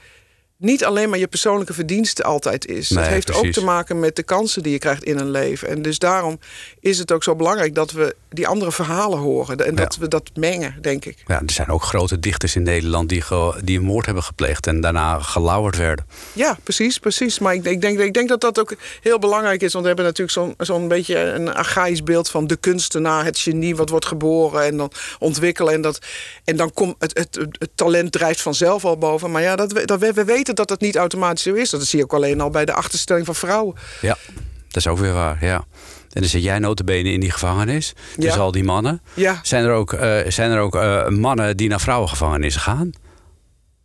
niet 0.57 0.85
alleen 0.85 1.09
maar 1.09 1.19
je 1.19 1.27
persoonlijke 1.27 1.73
verdienste 1.73 2.23
altijd 2.23 2.65
is. 2.65 2.89
Nee, 2.89 3.03
het 3.03 3.13
heeft 3.13 3.33
ook 3.33 3.45
te 3.45 3.63
maken 3.63 3.99
met 3.99 4.15
de 4.15 4.23
kansen 4.23 4.63
die 4.63 4.71
je 4.71 4.77
krijgt 4.79 5.03
in 5.03 5.17
een 5.17 5.31
leven. 5.31 5.67
En 5.67 5.81
dus 5.81 5.99
daarom 5.99 6.39
is 6.79 6.97
het 6.97 7.11
ook 7.11 7.23
zo 7.23 7.35
belangrijk 7.35 7.75
dat 7.75 7.91
we 7.91 8.15
die 8.29 8.47
andere 8.47 8.71
verhalen 8.71 9.19
horen. 9.19 9.57
En 9.65 9.75
dat 9.75 9.93
Ja. 9.93 10.01
we 10.01 10.07
dat 10.07 10.29
mengen, 10.33 10.75
denk 10.81 11.05
ik. 11.05 11.23
Ja, 11.27 11.35
er 11.45 11.51
zijn 11.51 11.69
ook 11.69 11.83
grote 11.83 12.19
dichters 12.19 12.55
in 12.55 12.63
Nederland 12.63 13.09
die, 13.09 13.23
die 13.63 13.77
een 13.77 13.83
moord 13.83 14.05
hebben 14.05 14.23
gepleegd 14.23 14.67
en 14.67 14.81
daarna 14.81 15.19
gelauwerd 15.19 15.77
werden. 15.77 16.05
Ja, 16.33 16.57
precies, 16.63 16.97
precies. 16.97 17.39
Maar 17.39 17.53
ik, 17.53 17.65
ik, 17.65 17.81
denk, 17.81 17.99
ik 17.99 18.13
denk 18.13 18.29
dat 18.29 18.41
dat 18.41 18.59
ook 18.59 18.75
heel 19.01 19.19
belangrijk 19.19 19.61
is. 19.61 19.71
Want 19.71 19.81
we 19.85 19.87
hebben 19.87 20.05
natuurlijk 20.05 20.37
zo'n 20.37 20.53
zo'n 20.57 20.87
beetje 20.87 21.17
een 21.17 21.53
archaïs 21.53 22.03
beeld 22.03 22.29
van 22.29 22.47
de 22.47 22.55
kunstenaar, 22.55 23.25
het 23.25 23.39
genie 23.39 23.75
wat 23.75 23.89
wordt 23.89 24.05
geboren 24.05 24.63
en 24.63 24.77
dan 24.77 24.91
ontwikkelen. 25.19 25.73
En, 25.73 25.81
dat, 25.81 25.99
en 26.43 26.55
dan 26.55 26.73
komt 26.73 26.95
het, 26.99 27.17
het, 27.17 27.35
het 27.51 27.69
talent 27.75 28.11
drijft 28.11 28.41
vanzelf 28.41 28.85
al 28.85 28.97
boven. 28.97 29.31
Maar 29.31 29.41
ja, 29.41 29.55
dat, 29.55 29.81
dat, 29.87 29.99
we, 29.99 30.13
we 30.13 30.23
weten 30.23 30.46
dat 30.55 30.67
dat 30.67 30.81
niet 30.81 30.95
automatisch 30.95 31.43
zo 31.43 31.53
is. 31.53 31.69
Dat 31.69 31.85
zie 31.85 31.97
je 31.99 32.03
ook 32.05 32.13
alleen 32.13 32.41
al 32.41 32.49
bij 32.49 32.65
de 32.65 32.73
achterstelling 32.73 33.25
van 33.25 33.35
vrouwen. 33.35 33.75
Ja, 34.01 34.17
dat 34.67 34.75
is 34.77 34.87
ook 34.87 34.97
weer 34.97 35.13
waar, 35.13 35.45
ja. 35.45 35.55
En 36.11 36.21
dan 36.23 36.29
zit 36.31 36.43
jij 36.43 36.59
notabene 36.59 37.11
in 37.11 37.19
die 37.19 37.31
gevangenis. 37.31 37.93
Dus 38.17 38.33
Ja. 38.33 38.39
al 38.39 38.51
die 38.51 38.63
mannen. 38.63 39.01
Ja, 39.13 39.39
Zijn 39.43 39.63
er 39.65 39.71
ook, 39.71 39.93
eh, 39.93 40.17
zijn 40.27 40.51
er 40.51 40.59
ook 40.59 40.75
eh, 40.75 41.07
mannen 41.07 41.57
die 41.57 41.69
naar 41.69 41.79
vrouwengevangenissen 41.81 42.61
gaan? 42.61 42.91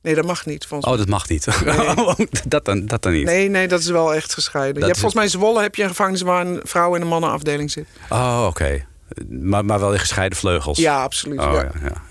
nee, 0.02 0.14
dat 0.14 0.24
mag 0.24 0.46
niet. 0.46 0.66
Volgens 0.66 0.92
Oh, 0.92 0.98
dat 0.98 1.08
mag 1.08 1.28
niet. 1.28 1.44
dat, 2.48 2.64
dan, 2.64 2.86
dat 2.86 3.02
dan 3.02 3.12
niet. 3.12 3.24
Nee, 3.24 3.48
nee, 3.48 3.68
dat 3.68 3.80
is 3.80 3.86
wel 3.88 4.14
echt 4.14 4.34
gescheiden. 4.34 4.74
je 4.80 4.84
hebt 4.86 4.94
volgens 4.94 5.14
mij 5.14 5.24
in 5.24 5.30
Zwolle 5.30 5.62
heb 5.62 5.74
je 5.74 5.82
een 5.82 5.88
gevangenis 5.88 6.20
waar 6.22 6.46
een 6.46 6.60
vrouw- 6.64 6.94
en 6.94 7.00
een 7.00 7.08
mannenafdeling 7.08 7.70
zit. 7.70 7.86
Oh, 8.08 8.44
oké. 8.48 8.84
Maar, 9.28 9.64
maar 9.64 9.80
wel 9.80 9.92
in 9.92 9.98
gescheiden 9.98 10.38
vleugels. 10.38 10.78
Ja, 10.78 11.02
absoluut. 11.02 11.40
Oh, 11.40 11.52
ja. 11.52 11.70
ja. 11.82 12.02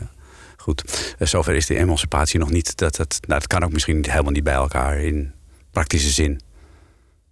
Goed. 0.61 1.13
Eh, 1.19 1.27
zover 1.27 1.55
is 1.55 1.65
de 1.65 1.77
emancipatie 1.77 2.39
nog 2.39 2.49
niet. 2.51 2.77
Dat, 2.77 2.95
dat, 2.95 3.17
nou, 3.27 3.39
dat 3.39 3.47
kan 3.47 3.63
ook 3.63 3.71
misschien 3.71 4.05
helemaal 4.09 4.31
niet 4.31 4.43
bij 4.43 4.53
elkaar 4.53 4.99
in 4.99 5.33
praktische 5.71 6.09
zin. 6.09 6.41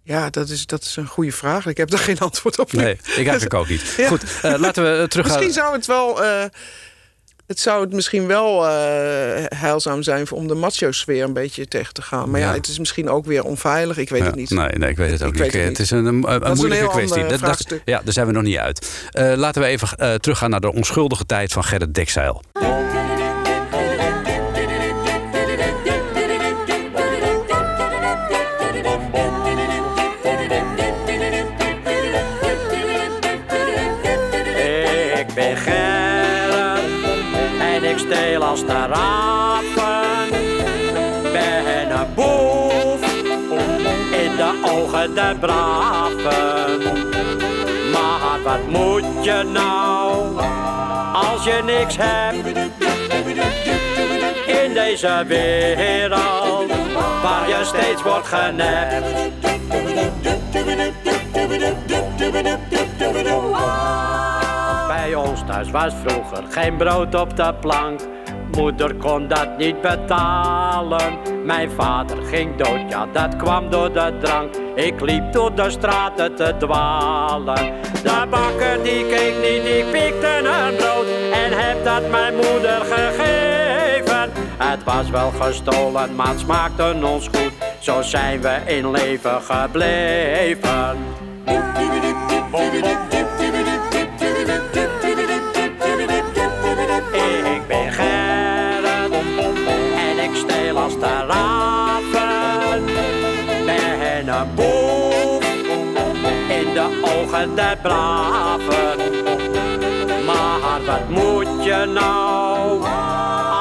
Ja, 0.02 0.30
dat 0.30 0.48
is, 0.48 0.66
dat 0.66 0.82
is 0.82 0.96
een 0.96 1.06
goede 1.06 1.32
vraag. 1.32 1.66
Ik 1.66 1.76
heb 1.76 1.90
daar 1.90 1.98
geen 2.00 2.18
antwoord 2.18 2.58
op. 2.58 2.72
Nee, 2.72 2.92
ik 2.92 3.16
eigenlijk 3.16 3.54
ook 3.60 3.68
niet. 3.68 3.94
Ja. 3.96 4.08
Goed, 4.08 4.22
eh, 4.42 4.54
laten 4.58 4.82
we 5.00 5.08
terug 5.08 5.26
gaan. 5.26 5.34
Misschien 5.34 5.62
zou 5.62 5.74
het 5.76 5.86
wel. 5.86 6.24
eh, 6.24 6.44
het 7.46 7.60
zou 7.60 7.80
het 7.84 7.92
misschien 7.92 8.26
wel 8.26 8.66
eh, 8.68 8.72
heilzaam 9.58 10.02
zijn 10.02 10.30
om 10.30 10.48
de 10.48 10.54
macho-sfeer 10.54 11.24
een 11.24 11.32
beetje 11.32 11.68
tegen 11.68 11.94
te 11.94 12.02
gaan. 12.02 12.30
Maar 12.30 12.40
ja. 12.40 12.48
Ja. 12.48 12.54
het 12.54 12.68
is 12.68 12.78
misschien 12.78 13.08
ook 13.08 13.24
weer 13.26 13.44
onveilig. 13.44 13.96
Ik 13.98 14.08
weet 14.08 14.20
Ja, 14.20 14.26
het 14.26 14.34
niet. 14.34 14.50
Nee, 14.50 14.68
nee, 14.68 14.90
ik 14.90 14.96
weet 14.96 15.10
het 15.10 15.22
ook 15.22 15.34
Ik 15.36 15.42
niet. 15.42 15.52
weet 15.52 15.68
het 15.68 15.78
is 15.78 15.90
een, 15.90 16.04
een, 16.04 16.32
een 16.32 16.46
een 16.46 16.56
moeilijke 16.56 16.84
heel 16.84 16.88
kwestie. 17.06 17.26
Dat- 17.26 17.40
dat- 17.40 17.80
ja, 17.84 18.00
daar 18.04 18.12
zijn 18.12 18.26
we 18.26 18.32
nog 18.32 18.42
niet 18.42 18.56
uit. 18.56 18.90
Eh, 19.10 19.32
laten 19.36 19.62
we 19.62 19.68
even 19.68 19.88
eh, 19.96 20.14
teruggaan 20.14 20.50
naar 20.50 20.60
de 20.60 20.72
onschuldige 20.72 21.26
tijd 21.26 21.52
van 21.52 21.64
Gerrit 21.64 21.94
Dekzeil. 21.94 22.42
De 45.08 45.36
braven. 45.40 46.78
Maar 47.92 48.42
wat 48.44 48.66
moet 48.68 49.24
je 49.24 49.42
nou 49.52 50.40
als 51.12 51.44
je 51.44 51.62
niks 51.64 51.96
hebt? 51.98 52.46
In 54.46 54.74
deze 54.74 55.24
wereld 55.26 56.72
waar 57.22 57.48
je 57.48 57.60
steeds 57.64 58.02
wordt 58.02 58.26
genept. 58.26 59.38
Bij 64.86 65.14
ons 65.14 65.44
thuis 65.46 65.70
was 65.70 65.94
vroeger 66.04 66.44
geen 66.48 66.76
brood 66.76 67.14
op 67.14 67.36
de 67.36 67.54
plank. 67.60 68.00
Moeder 68.56 68.94
kon 68.94 69.28
dat 69.28 69.58
niet 69.58 69.80
betalen. 69.80 71.18
Mijn 71.44 71.70
vader 71.70 72.22
ging 72.22 72.56
dood, 72.56 72.90
ja 72.90 73.06
dat 73.12 73.36
kwam 73.36 73.70
door 73.70 73.92
de 73.92 74.18
drank. 74.20 74.59
Ik 74.74 75.00
liep 75.00 75.32
door 75.32 75.54
de 75.54 75.70
straten 75.70 76.34
te 76.34 76.54
dwalen. 76.58 77.72
De 78.02 78.26
bakker 78.30 78.82
die 78.82 79.06
keek 79.06 79.34
niet, 79.42 79.62
die 79.62 79.84
pikte 79.84 80.38
een 80.38 80.76
brood. 80.76 81.06
En 81.32 81.52
heb 81.58 81.84
dat 81.84 82.10
mijn 82.10 82.34
moeder 82.34 82.80
gegeven. 82.80 84.30
Het 84.58 84.84
was 84.84 85.10
wel 85.10 85.32
gestolen, 85.40 86.14
maar 86.14 86.28
het 86.28 86.38
smaakte 86.38 86.96
ons 87.02 87.28
goed. 87.28 87.52
Zo 87.78 88.02
zijn 88.02 88.40
we 88.40 88.58
in 88.66 88.90
leven 88.90 89.42
gebleven. 89.42 91.10
De 107.48 107.76
braven. 107.82 108.96
Maar 110.26 110.80
wat 110.86 111.08
moet 111.08 111.64
je 111.64 111.90
nou 111.94 112.84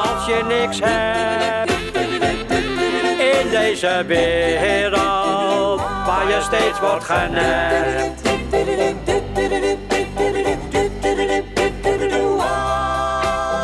als 0.04 0.26
je 0.26 0.44
niks 0.48 0.80
hebt? 0.84 1.72
In 3.20 3.50
deze 3.50 4.04
wereld 4.08 5.82
waar 6.06 6.28
je 6.28 6.40
steeds 6.42 6.80
wordt 6.80 7.04
genept. 7.04 8.28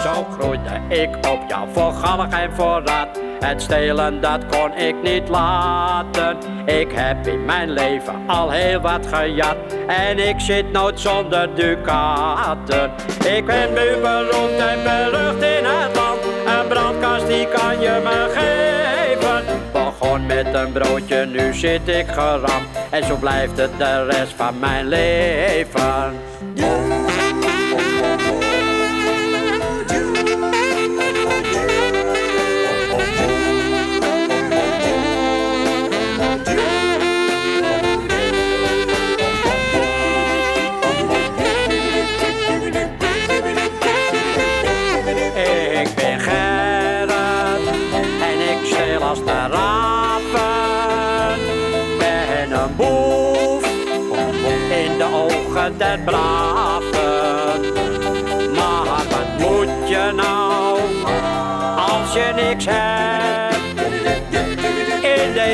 Zo 0.03 0.25
groeide 0.39 0.81
ik 0.89 1.15
op, 1.15 1.39
ja, 1.47 1.65
voor 1.73 1.93
gallig 1.93 2.29
en 2.29 2.53
voor 2.55 2.81
rat. 2.85 3.24
Het 3.45 3.61
stelen, 3.61 4.21
dat 4.21 4.45
kon 4.45 4.73
ik 4.77 4.95
niet 5.03 5.29
laten. 5.29 6.37
Ik 6.65 6.91
heb 6.91 7.27
in 7.27 7.45
mijn 7.45 7.71
leven 7.71 8.15
al 8.27 8.49
heel 8.49 8.79
wat 8.79 9.07
gejat. 9.07 9.55
En 9.87 10.27
ik 10.27 10.39
zit 10.39 10.71
nooit 10.71 10.99
zonder 10.99 11.55
ducaten. 11.55 12.91
Ik 13.25 13.45
ben 13.45 13.73
nu 13.73 14.01
beroemd 14.01 14.57
en 14.57 14.83
berucht 14.83 15.43
in 15.43 15.65
het 15.65 15.95
land. 15.95 16.19
Een 16.45 16.67
brandkast, 16.67 17.27
die 17.27 17.47
kan 17.47 17.79
je 17.79 18.01
me 18.03 18.29
geven. 18.33 19.43
Begon 19.71 20.25
met 20.25 20.53
een 20.53 20.71
broodje, 20.71 21.25
nu 21.25 21.53
zit 21.53 21.87
ik 21.87 22.07
geramd. 22.07 22.67
En 22.89 23.03
zo 23.03 23.15
blijft 23.15 23.57
het 23.57 23.77
de 23.77 24.05
rest 24.05 24.33
van 24.33 24.59
mijn 24.59 24.87
leven. 24.87 26.13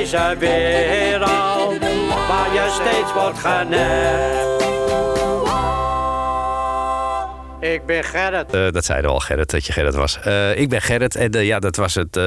Deze 0.02 0.36
wereld 0.40 1.80
waar 2.28 2.54
je 2.54 2.80
steeds 2.82 3.14
wordt 3.14 3.38
genept. 3.40 4.70
Ik 7.60 7.86
ben 7.86 8.04
Gerrit. 8.04 8.54
Eh, 8.54 8.72
dat 8.72 8.86
zeiden 8.86 9.12
al, 9.12 9.20
Gerrit, 9.20 9.50
dat 9.50 9.66
je 9.66 9.74
Gerrit 9.74 9.96
was. 9.96 10.20
Eh, 10.20 10.58
ik 10.58 10.70
ben 10.70 10.82
Gerrit 10.82 11.16
en 11.16 11.32
eh, 11.32 11.46
ja, 11.46 11.60
dat 11.60 11.76
was 11.76 11.96
het 11.96 12.20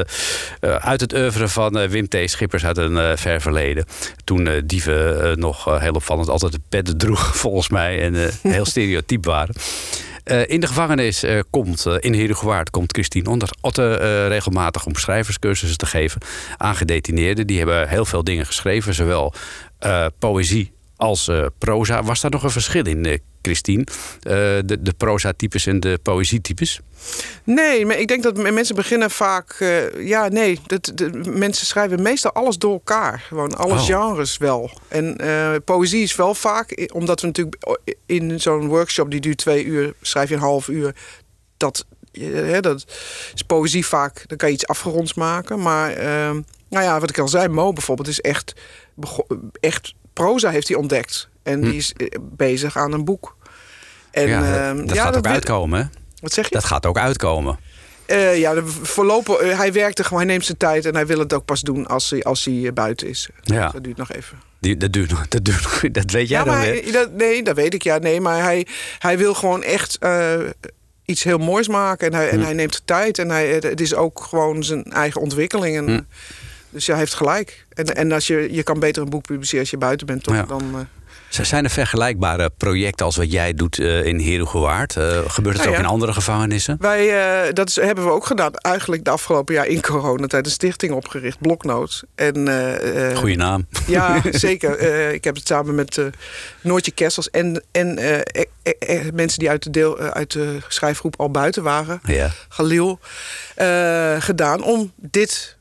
uit 0.61 1.01
het 1.01 1.14
oeuvre 1.14 1.49
van 1.49 1.89
Wim 1.89 2.09
T. 2.09 2.16
Schippers 2.25 2.64
uit 2.64 2.77
een 2.77 3.18
ver 3.18 3.41
verleden. 3.41 3.85
Toen 4.25 4.62
dieven 4.66 5.39
nog 5.39 5.81
heel 5.81 5.93
opvallend 5.93 6.29
altijd 6.29 6.53
de 6.53 6.61
pet 6.68 6.99
droeg, 6.99 7.37
volgens 7.37 7.68
mij. 7.68 8.01
En 8.01 8.31
heel 8.43 8.64
stereotyp 8.64 9.25
waren. 9.25 9.55
Eh, 10.25 10.49
in 10.49 10.61
de 10.61 10.66
gevangenis 10.66 11.22
eh, 11.22 11.41
komt, 11.51 11.87
eh, 11.87 11.95
in 12.01 12.12
Heerhugowaard 12.12 12.70
komt 12.70 12.93
Christine 12.93 13.31
onder 13.31 13.51
Otte 13.61 14.27
regelmatig 14.27 14.87
om 14.87 14.97
schrijverscursussen 14.97 15.79
te 15.79 15.87
geven 15.87 16.20
aan 16.57 16.77
gedetineerden. 16.77 17.47
Die 17.47 17.59
hebben 17.59 17.89
heel 17.89 18.05
veel 18.05 18.25
dingen 18.25 18.47
geschreven, 18.47 18.95
zowel 18.95 19.33
poëzie 20.18 20.72
als 20.97 21.31
proza. 21.59 22.03
Was 22.03 22.20
daar 22.20 22.31
nog 22.31 22.43
een 22.43 22.51
verschil 22.51 22.87
in, 22.87 23.20
Christine? 23.45 23.84
Eh, 24.22 24.32
de, 24.64 24.76
de 24.80 24.92
proza-types 24.97 25.66
en 25.66 25.80
de 25.80 25.99
poëzie-types? 26.03 26.80
Nee, 27.45 27.86
maar 27.86 27.99
ik 27.99 28.09
denk 28.09 28.22
dat 28.22 28.36
mensen 28.36 28.74
beginnen 28.74 29.11
vaak... 29.11 29.51
eh, 29.59 30.07
ja, 30.07 30.28
nee, 30.28 30.61
dat, 30.66 30.92
de, 30.95 31.11
mensen 31.34 31.66
schrijven 31.66 32.03
meestal 32.03 32.32
alles 32.32 32.59
door 32.59 32.72
elkaar. 32.72 33.24
Gewoon 33.28 33.57
alle 33.57 33.72
Oh. 33.72 33.84
genres 33.84 34.36
wel. 34.36 34.70
En 34.88 35.16
eh, 35.16 35.55
poëzie 35.64 36.03
is 36.03 36.16
wel 36.16 36.34
vaak... 36.34 36.88
omdat 36.92 37.20
we 37.20 37.26
natuurlijk 37.26 37.57
in 38.07 38.40
zo'n 38.40 38.66
workshop... 38.66 39.11
die 39.11 39.20
duurt 39.20 39.38
twee 39.38 39.64
uur, 39.64 39.95
schrijf 40.01 40.28
je 40.28 40.34
een 40.34 40.40
half 40.40 40.68
uur... 40.68 40.95
dat, 41.57 41.84
hè, 42.20 42.61
dat 42.61 42.84
is 43.34 43.42
poëzie 43.42 43.86
vaak... 43.86 44.24
dan 44.26 44.36
kan 44.38 44.49
je 44.49 44.55
iets 44.55 44.66
afgeronds 44.66 45.14
maken. 45.14 45.62
Maar 45.62 45.90
ehm, 45.92 46.40
nou 46.68 46.84
ja, 46.84 47.01
wat 47.01 47.11
ik 47.11 47.18
al 47.18 47.28
zei, 47.28 47.49
Mo 47.49 47.72
bijvoorbeeld... 47.72 48.09
is 48.09 48.20
echt, 48.20 48.55
echt 49.61 49.95
proza 50.12 50.51
heeft 50.51 50.68
hij 50.68 50.76
ontdekt. 50.76 51.28
En 51.45 51.61
die 51.61 51.74
is 51.76 51.92
eh, 51.92 52.07
bezig 52.22 52.76
aan 52.76 52.92
een 52.92 53.05
boek. 53.05 53.36
En, 54.11 54.22
Hm. 54.24 54.28
ja, 54.28 54.68
ehm, 54.68 54.76
dat, 54.76 54.86
dat 54.86 54.97
ja, 54.97 55.03
gaat 55.03 55.16
ook 55.16 55.26
uitkomen? 55.26 55.92
Wat 56.20 56.32
zeg 56.32 56.45
je? 56.49 56.55
Dat 56.55 56.64
gaat 56.64 56.86
ook 56.86 56.99
uitkomen. 56.99 57.59
Eh, 58.07 58.38
ja, 58.38 58.62
voorlopig, 58.82 59.36
eh, 59.36 59.59
hij 59.59 59.72
werkt 59.72 59.99
er 59.99 60.05
gewoon, 60.05 60.18
hij 60.22 60.28
neemt 60.32 60.45
zijn 60.45 60.57
tijd 60.59 60.86
en 60.86 60.95
hij 60.95 61.07
wil 61.07 61.18
het 61.18 61.32
ook 61.32 61.45
pas 61.45 61.61
doen 61.61 61.86
als 61.86 62.11
hij, 62.11 62.22
als 62.22 62.45
hij 62.45 62.72
buiten 62.72 63.09
is. 63.09 63.28
Ja. 63.42 63.68
Dat 63.68 63.84
duurt 63.84 63.97
nog 63.97 64.12
even. 64.12 64.38
Die, 64.61 64.76
dat, 64.76 64.92
duurt, 64.92 65.11
nog- 65.11 65.28
dat, 65.28 65.45
duurt, 65.45 65.62
nog- 65.62 65.80
dat 65.92 66.11
weet 66.11 66.28
jij 66.28 66.38
ja, 66.38 66.45
dan 66.45 66.55
maar 66.55 66.62
weer. 66.64 66.82
hij- 66.82 66.92
dat, 66.92 67.12
nee, 67.12 67.42
dat 67.42 67.57
weet 67.57 67.74
ik. 67.74 67.82
Ja, 67.82 67.99
nee, 67.99 68.20
maar 68.20 68.42
hij, 68.42 68.66
hij 68.99 69.18
wil 69.18 69.34
gewoon 69.34 69.62
echt 69.62 69.99
iets 71.05 71.22
heel 71.22 71.38
moois 71.38 71.68
maken 71.68 72.07
en 72.07 72.14
hij, 72.14 72.28
Hm. 72.28 72.34
en 72.34 72.40
hij 72.40 72.53
neemt 72.53 72.72
de 72.72 72.80
tijd 72.84 73.18
en 73.18 73.28
hij, 73.30 73.49
het 73.49 73.80
is 73.80 73.95
ook 73.95 74.20
gewoon 74.28 74.64
zijn 74.64 74.84
eigen 74.84 75.20
ontwikkeling. 75.20 75.78
Hm. 75.78 75.88
En, 75.88 76.09
Dus 76.70 76.86
ja, 76.86 76.92
hij 76.92 77.01
heeft 77.01 77.14
gelijk. 77.14 77.66
En, 77.72 77.84
en 77.97 78.12
als 78.12 78.26
je, 78.26 78.49
je 78.53 78.62
kan 78.62 78.78
beter 78.78 79.03
een 79.03 79.11
boek 79.11 79.26
publiceren 79.26 79.61
als 79.61 79.70
je 79.70 79.76
buiten 79.78 80.07
bent, 80.07 80.22
toch? 80.22 80.34
Ja. 80.34 80.42
Dan, 80.42 80.88
Zijn 81.43 81.64
er 81.64 81.70
vergelijkbare 81.70 82.51
projecten 82.57 83.07
als 83.07 83.16
wat 83.16 83.32
jij 83.32 83.55
doet 83.55 83.78
eh, 83.78 84.05
in 84.05 84.20
Herugewaard? 84.20 84.97
Eh 84.97 85.18
gebeurt 85.26 85.57
het 85.57 85.64
Nou 85.64 85.76
ook 85.76 85.82
in 85.82 85.91
andere 85.91 86.12
gevangenissen? 86.12 86.76
Wij, 86.80 87.09
eh, 87.47 87.53
dat 87.53 87.68
is, 87.68 87.76
hebben 87.76 88.05
we 88.05 88.11
ook 88.11 88.26
gedaan. 88.26 88.55
Eigenlijk 88.55 89.05
de 89.05 89.11
afgelopen 89.11 89.55
jaar 89.55 89.66
in 89.66 89.80
coronatijd 89.80 90.47
een 90.47 90.53
stichting 90.53 90.93
opgericht, 90.93 91.41
Bloknoot. 91.41 92.05
En, 92.14 92.49
Goeie 93.14 93.37
naam. 93.37 93.66
Ja, 93.87 94.22
zeker. 94.30 94.80
Ik 95.12 95.24
heb 95.24 95.35
het 95.35 95.47
samen 95.47 95.74
met 95.74 96.01
Noortje 96.61 96.93
Kessels 96.93 97.30
en, 97.30 97.62
en 97.72 97.99
eh, 98.64 98.74
eh, 98.78 99.07
eh, 99.07 99.12
mensen 99.12 99.39
die 99.39 99.51
uit 99.51 99.62
de, 99.62 99.70
deel, 99.70 99.99
uit 99.99 100.32
de 100.32 100.59
schrijfgroep 100.68 101.20
al 101.20 101.30
buiten 101.30 101.62
waren. 101.62 102.01
Ja. 102.05 102.30
Galil, 102.49 102.99
gedaan 104.18 104.62
om 104.62 104.93
dit, 104.97 105.57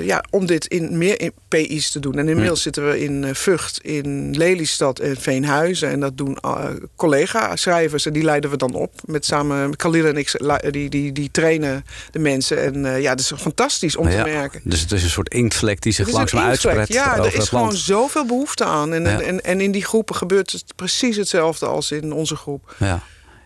ja, 0.00 0.24
om 0.30 0.46
dit 0.46 0.66
in 0.66 0.98
meer 0.98 1.20
in 1.20 1.32
PI's 1.48 1.90
te 1.90 2.00
doen. 2.00 2.18
En 2.18 2.28
inmiddels 2.28 2.62
zitten 2.62 2.88
we 2.88 3.00
in 3.00 3.34
Vught, 3.34 3.78
in 3.82 4.36
Lelystad 4.36 5.00
en 5.10 5.16
Veenhuizen. 5.20 5.90
En 5.90 6.00
dat 6.00 6.16
doen 6.16 6.36
eh, 6.40 6.64
collega-schrijvers 6.96 8.06
en 8.06 8.12
die 8.12 8.22
leiden 8.22 8.50
we 8.50 8.56
dan 8.56 8.74
op. 8.74 8.92
Met 9.04 9.24
samen, 9.24 9.76
Khalil 9.76 10.06
en 10.06 10.16
ik, 10.16 10.32
die, 10.72 10.88
die, 10.90 11.12
die 11.12 11.30
trainen 11.30 11.84
de 12.10 12.18
mensen. 12.18 12.62
En 12.62 12.84
eh, 12.94 13.00
ja, 13.02 13.10
dat 13.14 13.20
is 13.20 13.32
fantastisch 13.36 13.96
om 13.96 14.08
Ja. 14.08 14.22
te 14.24 14.30
merken. 14.30 14.60
Dus 14.64 14.80
het 14.80 14.92
is 14.92 15.02
een 15.02 15.10
soort 15.10 15.28
inktvlek 15.34 15.82
die 15.82 15.92
zich 15.92 16.06
Het 16.06 16.14
langzaam 16.14 16.44
uitspreidt 16.44 16.92
Ja, 16.92 17.16
er 17.16 17.26
is 17.26 17.34
het 17.34 17.48
gewoon 17.48 17.72
zoveel 17.76 18.26
behoefte 18.26 18.64
aan. 18.64 18.92
En, 18.92 19.02
Ja. 19.02 19.20
en, 19.20 19.40
en 19.44 19.60
in 19.60 19.70
die 19.72 19.84
groepen 19.84 20.14
gebeurt 20.14 20.52
het 20.52 20.64
precies 20.76 21.16
hetzelfde 21.16 21.66
als 21.66 21.90
in 21.90 22.12
onze 22.12 22.36
groep. 22.36 22.74
Ja. 22.78 23.00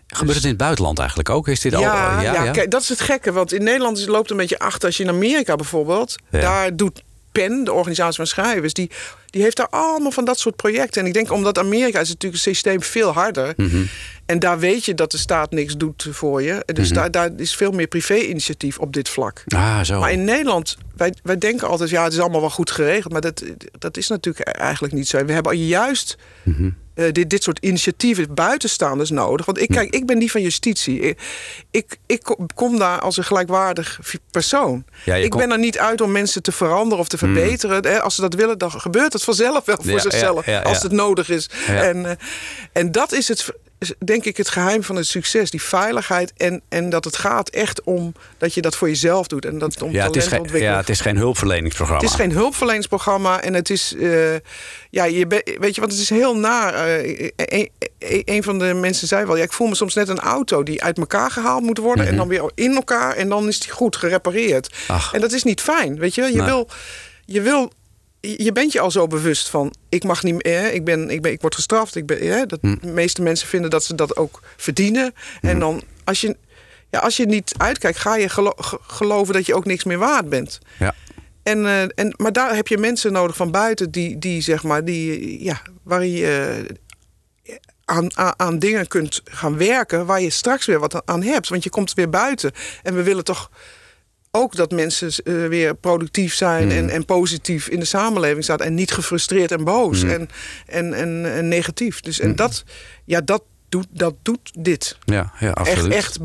Gebeurt 0.07 0.35
het 0.35 0.43
in 0.43 0.49
het 0.49 0.59
buitenland 0.59 0.99
eigenlijk 0.99 1.29
ook? 1.29 1.47
Is 1.47 1.59
dit 1.59 1.73
al, 1.75 1.81
Ja, 1.81 2.21
ja, 2.21 2.33
ja, 2.33 2.43
ja? 2.43 2.51
Kijk, 2.51 2.71
dat 2.71 2.81
is 2.81 2.89
het 2.89 3.01
gekke. 3.01 3.31
Want 3.31 3.53
in 3.53 3.63
Nederland 3.63 3.97
is- 3.97 4.05
loopt 4.05 4.31
een 4.31 4.37
beetje 4.37 4.59
achter. 4.59 4.85
Als 4.87 4.97
je 4.97 5.03
in 5.03 5.09
Amerika 5.09 5.55
bijvoorbeeld, 5.55 6.15
Ja. 6.31 6.39
daar 6.39 6.75
doet 6.75 7.03
PEN, 7.31 7.63
de 7.63 7.73
organisatie 7.73 8.15
van 8.15 8.27
schrijvers, 8.27 8.73
die, 8.73 8.91
die 9.31 9.41
heeft 9.41 9.57
daar 9.57 9.69
allemaal 9.69 10.11
van 10.11 10.25
dat 10.25 10.39
soort 10.39 10.55
projecten. 10.55 11.01
En 11.01 11.07
ik 11.07 11.13
denk, 11.13 11.31
omdat 11.31 11.57
Amerika 11.57 11.99
is 11.99 12.07
natuurlijk 12.07 12.43
het 12.43 12.53
systeem 12.53 12.81
veel 12.81 13.11
harder. 13.11 13.53
Mhm. 13.57 13.83
En 14.25 14.39
daar 14.39 14.59
weet 14.59 14.85
je 14.85 14.93
dat 14.93 15.11
de 15.11 15.17
staat 15.17 15.51
niks 15.51 15.77
doet 15.77 16.07
voor 16.11 16.41
je. 16.41 16.63
Dus 16.65 16.85
Mhm. 16.89 16.93
daar, 16.99 17.11
daar 17.11 17.29
is 17.37 17.55
veel 17.55 17.71
meer 17.71 17.87
privé-initiatief 17.87 18.77
op 18.79 18.93
dit 18.93 19.09
vlak. 19.09 19.43
Ah, 19.47 19.81
zo. 19.83 19.99
Maar 19.99 20.11
in 20.11 20.23
Nederland, 20.23 20.77
wij, 20.95 21.13
wij 21.23 21.37
denken 21.37 21.67
altijd, 21.67 21.89
ja, 21.89 22.03
het 22.03 22.13
is 22.13 22.19
allemaal 22.19 22.39
wel 22.41 22.49
goed 22.49 22.71
geregeld. 22.71 23.11
Maar 23.11 23.21
dat, 23.21 23.43
dat 23.79 23.97
is 23.97 24.07
natuurlijk 24.07 24.47
eigenlijk 24.47 24.93
niet 24.93 25.07
zo. 25.07 25.25
We 25.25 25.33
hebben 25.33 25.57
juist 25.57 26.17
Mhm. 26.43 26.69
eh, 26.93 27.11
dit, 27.11 27.29
dit 27.29 27.43
soort 27.43 27.59
initiatieven 27.59 28.33
buitenstaanders 28.33 29.09
nodig. 29.09 29.45
Want 29.45 29.61
ik, 29.61 29.67
kijk, 29.69 29.93
ik 29.93 30.05
ben 30.05 30.17
niet 30.17 30.31
van 30.31 30.41
justitie. 30.41 30.99
Ik, 30.99 31.17
ik, 31.71 31.97
ik 32.05 32.29
kom- 32.55 32.79
daar 32.79 32.99
als 32.99 33.17
een 33.17 33.23
gelijkwaardig 33.23 33.99
persoon. 34.31 34.85
Ja, 35.05 35.15
ik 35.15 35.29
kom- 35.29 35.39
ben 35.39 35.51
er 35.51 35.59
niet 35.59 35.77
uit 35.77 36.01
om 36.01 36.11
mensen 36.11 36.41
te 36.43 36.51
veranderen 36.51 36.99
of 36.99 37.07
te 37.07 37.17
verbeteren. 37.17 38.01
Als 38.01 38.15
ze 38.15 38.21
dat 38.21 38.33
willen, 38.33 38.57
dan 38.57 38.71
gebeurt 38.71 39.11
het 39.25 39.35
vanzelf 39.37 39.65
wel 39.65 39.75
voor 39.81 39.91
Ja, 39.91 39.99
zichzelf. 39.99 40.45
ja. 40.45 40.61
Als 40.61 40.81
het 40.83 40.91
nodig 40.91 41.29
is. 41.29 41.49
En, 41.67 42.05
eh, 42.05 42.11
en 42.73 42.91
dat 42.91 43.11
is 43.11 43.27
het, 43.27 43.49
denk 44.05 44.25
ik, 44.25 44.37
het 44.37 44.49
geheim 44.49 44.83
van 44.83 44.95
het 44.95 45.07
succes. 45.07 45.49
Die 45.51 45.61
veiligheid. 45.61 46.33
En, 46.37 46.61
en 46.69 46.89
dat 46.89 47.03
het 47.05 47.17
gaat 47.17 47.49
echt 47.49 47.83
om 47.83 48.13
dat 48.37 48.53
je 48.53 48.61
dat 48.61 48.75
voor 48.75 48.87
jezelf 48.87 49.27
doet. 49.27 49.45
En 49.45 49.57
dat 49.57 49.73
het 49.73 49.81
om 49.81 49.91
ja, 49.91 50.05
het 50.05 50.15
is 50.15 50.27
geen, 50.27 50.47
ja, 50.53 50.77
het 50.77 50.89
is 50.89 51.01
geen 51.01 51.17
hulpverleningsprogramma. 51.17 52.01
Het 52.03 52.11
is 52.11 52.15
geen 52.19 52.31
hulpverleningsprogramma 52.31 53.41
en 53.41 53.53
het 53.53 53.69
is, 53.69 53.95
eh, 53.99 54.33
ja, 54.89 55.03
je 55.03 55.27
be- 55.27 55.55
weet 55.59 55.75
je, 55.75 55.81
want 55.81 55.93
het 55.93 56.01
is 56.01 56.09
heel 56.09 56.35
naar. 56.37 56.73
eh, 56.73 57.19
een, 57.35 57.69
een- 57.99 58.21
een 58.25 58.43
van 58.43 58.59
de 58.59 58.73
mensen 58.73 59.07
zei 59.07 59.25
wel, 59.25 59.35
ja, 59.37 59.43
ik 59.43 59.53
voel 59.53 59.67
me 59.67 59.75
soms 59.75 59.93
net 59.93 60.09
een 60.09 60.19
auto 60.19 60.63
die 60.63 60.83
uit 60.83 60.97
elkaar 60.97 61.31
gehaald 61.31 61.63
moet 61.63 61.77
worden 61.77 62.07
en 62.07 62.15
dan 62.15 62.27
weer 62.27 62.51
in 62.55 62.73
elkaar 62.75 63.15
en 63.15 63.29
dan 63.29 63.47
is 63.47 63.59
die 63.59 63.71
goed 63.71 63.95
gerepareerd. 63.95 64.69
Mhm. 64.71 64.91
Ach. 64.91 65.13
En 65.13 65.21
dat 65.21 65.31
is 65.31 65.43
niet 65.43 65.61
fijn, 65.61 65.99
weet 65.99 66.15
je. 66.15 66.21
Je 66.33 66.43
wil, 66.43 66.67
je 67.25 67.41
wil. 67.41 67.71
Je 68.21 68.51
bent 68.51 68.71
je 68.71 68.79
al 68.79 68.91
zo 68.91 69.07
bewust 69.07 69.49
van, 69.49 69.73
ik 69.89 70.03
mag 70.03 70.23
niet 70.23 70.43
meer, 70.43 70.73
ik, 70.73 70.83
ben, 70.85 71.09
ik, 71.09 71.21
ben, 71.21 71.31
ik 71.31 71.41
word 71.41 71.55
gestraft. 71.55 71.95
Ik 71.95 72.05
ben, 72.05 72.27
hè, 72.27 72.45
dat, 72.45 72.59
Hm. 72.61 72.75
De 72.81 72.87
meeste 72.87 73.21
mensen 73.21 73.47
vinden 73.47 73.69
dat 73.69 73.83
ze 73.83 73.95
dat 73.95 74.15
ook 74.17 74.41
verdienen. 74.57 75.13
En 75.41 75.59
dan, 75.59 75.81
als 76.03 76.21
je, 76.21 76.37
ja, 76.89 76.99
als 76.99 77.17
je 77.17 77.25
niet 77.25 77.53
uitkijkt, 77.57 77.97
ga 77.97 78.15
je 78.15 78.29
gelo- 78.29 78.55
ge- 78.57 78.79
geloven 78.81 79.33
dat 79.33 79.45
je 79.45 79.55
ook 79.55 79.65
niks 79.65 79.83
meer 79.83 79.97
waard 79.97 80.29
bent. 80.29 80.59
Ja. 80.79 80.95
En, 81.43 81.65
eh, 81.65 81.81
en, 81.81 82.13
maar 82.17 82.31
daar 82.31 82.55
heb 82.55 82.67
je 82.67 82.77
mensen 82.77 83.11
nodig 83.11 83.35
van 83.35 83.51
buiten 83.51 83.91
die, 83.91 84.17
die 84.19 84.41
zeg 84.41 84.63
maar, 84.63 84.85
die, 84.85 85.43
ja, 85.43 85.61
waar 85.83 86.05
je 86.05 86.65
eh, 87.45 87.55
aan, 87.85 88.17
aan, 88.17 88.33
aan 88.37 88.59
dingen 88.59 88.87
kunt 88.87 89.21
gaan 89.23 89.57
werken 89.57 90.05
waar 90.05 90.21
je 90.21 90.29
straks 90.29 90.65
weer 90.65 90.79
wat 90.79 91.05
aan 91.05 91.23
hebt. 91.23 91.49
Want 91.49 91.63
je 91.63 91.69
komt 91.69 91.93
weer 91.93 92.09
buiten. 92.09 92.51
En 92.83 92.95
we 92.95 93.03
willen 93.03 93.23
toch 93.23 93.49
ook 94.31 94.55
dat 94.55 94.71
mensen 94.71 95.23
eh, 95.23 95.47
weer 95.47 95.75
productief 95.75 96.33
zijn 96.33 96.71
en, 96.71 96.89
en 96.89 97.05
positief 97.05 97.67
in 97.67 97.79
de 97.79 97.85
samenleving 97.85 98.43
staan. 98.43 98.59
En 98.59 98.73
niet 98.73 98.91
gefrustreerd 98.91 99.51
en 99.51 99.63
boos 99.63 100.03
en, 100.03 100.29
en, 100.65 100.93
en, 100.93 101.33
en 101.33 101.47
negatief. 101.47 102.01
Dus 102.01 102.19
en 102.19 102.35
dat, 102.35 102.63
ja, 103.05 103.21
dat, 103.21 103.43
doet, 103.71 103.87
dat 103.89 104.13
doet 104.21 104.51
dit. 104.59 104.97
Ja, 105.05 105.31
ja, 105.39 105.47
Echt, 105.53 105.57
absoluut. 105.69 105.93
echt 105.93 106.17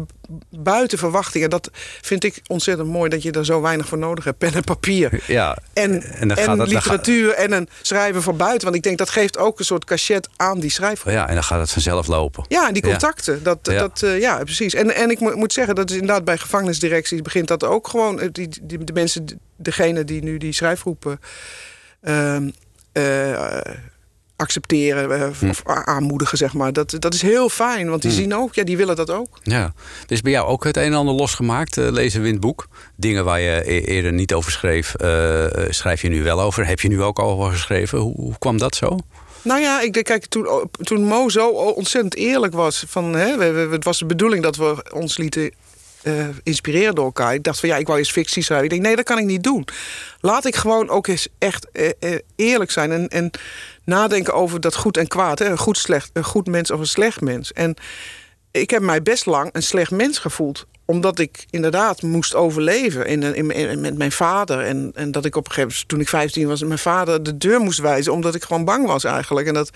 buiten 0.50 0.98
verwachtingen. 0.98 1.50
Dat 1.50 1.70
vind 2.00 2.24
ik 2.24 2.40
ontzettend 2.46 2.88
mooi 2.88 3.10
dat 3.10 3.22
je 3.22 3.30
er 3.30 3.44
zo 3.44 3.60
weinig 3.60 3.86
voor 3.88 3.98
nodig 3.98 4.24
hebt. 4.24 4.38
Pen 4.38 4.54
en 4.54 4.64
papier. 4.64 5.22
Ja, 5.26 5.56
En, 5.72 6.02
en 6.02 6.30
en, 6.30 6.36
gaat 6.44 6.58
het- 6.58 6.68
literatuur 6.68 7.32
en 7.32 7.52
een 7.52 7.68
schrijver 7.82 8.22
van 8.22 8.36
buiten. 8.36 8.62
Want 8.64 8.76
ik 8.76 8.82
denk 8.82 8.98
dat 8.98 9.10
geeft 9.10 9.38
ook 9.38 9.58
een 9.58 9.64
soort 9.64 9.84
cachet 9.84 10.28
aan 10.36 10.60
die 10.60 10.70
schrijver. 10.70 11.12
ja, 11.12 11.28
en 11.28 11.34
dan 11.34 11.44
gaat 11.44 11.60
het 11.60 11.70
vanzelf 11.70 12.06
lopen. 12.06 12.44
Ja, 12.48 12.72
die 12.72 12.82
contacten. 12.82 13.42
Dat, 13.42 13.58
Ja. 13.62 13.78
Dat, 13.78 14.02
eh, 14.02 14.20
ja, 14.20 14.38
precies. 14.44 14.74
En, 14.74 14.94
en 14.94 15.10
ik 15.10 15.20
mo- 15.20 15.36
moet 15.36 15.52
zeggen, 15.52 15.74
dat 15.74 15.90
is 15.90 15.96
inderdaad 15.96 16.24
bij 16.24 16.38
gevangenisdirecties 16.38 17.22
begint 17.22 17.48
dat 17.48 17.64
ook 17.64 17.88
gewoon. 17.88 18.20
eh, 18.20 18.28
Die, 18.32 18.48
die, 18.62 18.84
de 18.84 18.92
mensen, 18.92 19.40
degene 19.56 20.04
die 20.04 20.22
nu 20.22 20.38
die 20.38 20.52
schrijfgroepen 20.52 21.20
ehm, 22.02 22.50
eh, 22.92 23.60
accepteren 24.36 25.10
eh, 25.20 25.28
Hm. 25.38 25.48
of 25.48 25.62
a- 25.68 25.84
aanmoedigen, 25.84 26.38
zeg 26.38 26.52
maar. 26.54 26.72
Dat, 26.72 26.96
dat 26.98 27.14
is 27.14 27.22
heel 27.22 27.48
fijn, 27.48 27.88
want 27.90 28.02
die 28.02 28.10
Hm. 28.10 28.16
zien 28.16 28.34
ook, 28.34 28.54
ja, 28.54 28.64
die 28.64 28.76
willen 28.76 28.96
dat 28.96 29.10
ook. 29.10 29.38
Ja. 29.42 29.72
Is 30.06 30.20
bij 30.20 30.32
jou 30.32 30.46
ook 30.48 30.64
het 30.64 30.76
een 30.76 30.82
en 30.82 30.94
ander 30.94 31.14
losgemaakt, 31.14 31.76
eh, 31.76 31.90
lezen 31.90 32.20
we 32.20 32.26
in 32.26 32.32
het 32.32 32.42
boek. 32.42 32.68
Dingen 32.96 33.24
waar 33.24 33.40
je 33.40 33.62
e- 33.72 33.80
eerder 33.80 34.12
niet 34.12 34.34
over 34.34 34.52
schreef, 34.52 34.94
eh, 34.94 35.44
schrijf 35.68 36.02
je 36.02 36.08
nu 36.08 36.22
wel 36.22 36.40
over. 36.40 36.66
Heb 36.66 36.80
je 36.80 36.88
nu 36.88 37.02
ook 37.02 37.18
al 37.18 37.30
over 37.30 37.52
geschreven? 37.52 37.98
Hoe, 37.98 38.14
hoe 38.16 38.38
kwam 38.38 38.58
dat 38.58 38.74
zo? 38.74 38.98
Nou 39.42 39.60
ja, 39.60 39.80
ik 39.80 39.92
denk, 39.92 40.06
kijk, 40.06 40.26
toen, 40.26 40.46
toen 40.82 41.04
Mo 41.04 41.28
zo 41.28 41.48
ontzettend 41.48 42.14
eerlijk 42.14 42.54
was... 42.54 42.84
Van, 42.88 43.14
hè, 43.14 43.36
we, 43.36 43.50
we- 43.50 43.74
het 43.74 43.84
was 43.84 43.98
de 43.98 44.06
bedoeling 44.06 44.42
dat 44.42 44.56
we 44.56 44.84
ons 44.92 45.16
lieten 45.16 45.50
eh, 46.02 46.12
inspireren 46.42 46.94
door 46.94 47.04
elkaar. 47.04 47.34
Ik 47.34 47.42
dacht 47.42 47.60
van, 47.60 47.68
ja, 47.68 47.76
ik 47.76 47.86
wou 47.86 47.98
eens 47.98 48.10
fictie 48.12 48.42
schrijven. 48.42 48.64
Ik 48.66 48.70
denk, 48.72 48.82
nee, 48.82 48.96
dat 48.96 49.04
kan 49.04 49.18
ik 49.18 49.24
niet 49.24 49.42
doen. 49.42 49.64
Laat 50.20 50.44
ik 50.44 50.54
gewoon 50.56 50.88
ook 50.88 51.06
eens 51.06 51.28
echt 51.38 51.66
eerlijk 52.36 52.70
zijn... 52.70 52.92
En, 52.92 53.08
en 53.08 53.30
nadenken 53.86 54.34
over 54.34 54.60
dat 54.60 54.76
goed 54.76 54.96
en 54.96 55.08
kwaad. 55.08 55.38
Hè? 55.38 55.50
Een, 55.50 55.58
goed, 55.58 55.78
slecht, 55.78 56.10
een 56.12 56.24
goed 56.24 56.46
mens 56.46 56.70
of 56.70 56.80
een 56.80 56.86
slecht 56.86 57.20
mens. 57.20 57.52
En 57.52 57.74
ik 58.50 58.70
heb 58.70 58.82
mij 58.82 59.02
best 59.02 59.26
lang 59.26 59.50
een 59.52 59.62
slecht 59.62 59.90
mens 59.90 60.18
gevoeld 60.18 60.66
omdat 60.86 61.18
ik 61.18 61.46
inderdaad 61.50 62.02
moest 62.02 62.34
overleven 62.34 63.06
in, 63.06 63.22
in, 63.34 63.80
met 63.80 63.98
mijn 63.98 64.12
vader. 64.12 64.60
En, 64.60 64.90
en 64.94 65.10
dat 65.10 65.24
ik 65.24 65.36
op 65.36 65.44
een 65.44 65.52
gegeven 65.52 65.70
moment, 65.70 65.88
toen 65.88 66.00
ik 66.00 66.08
15 66.08 66.46
was, 66.46 66.62
mijn 66.62 66.78
vader 66.78 67.22
de 67.22 67.36
deur 67.36 67.60
moest 67.60 67.78
wijzen. 67.78 68.12
Omdat 68.12 68.34
ik 68.34 68.42
gewoon 68.42 68.64
bang 68.64 68.86
was 68.86 69.04
eigenlijk. 69.04 69.46
En 69.46 69.54
dat, 69.54 69.70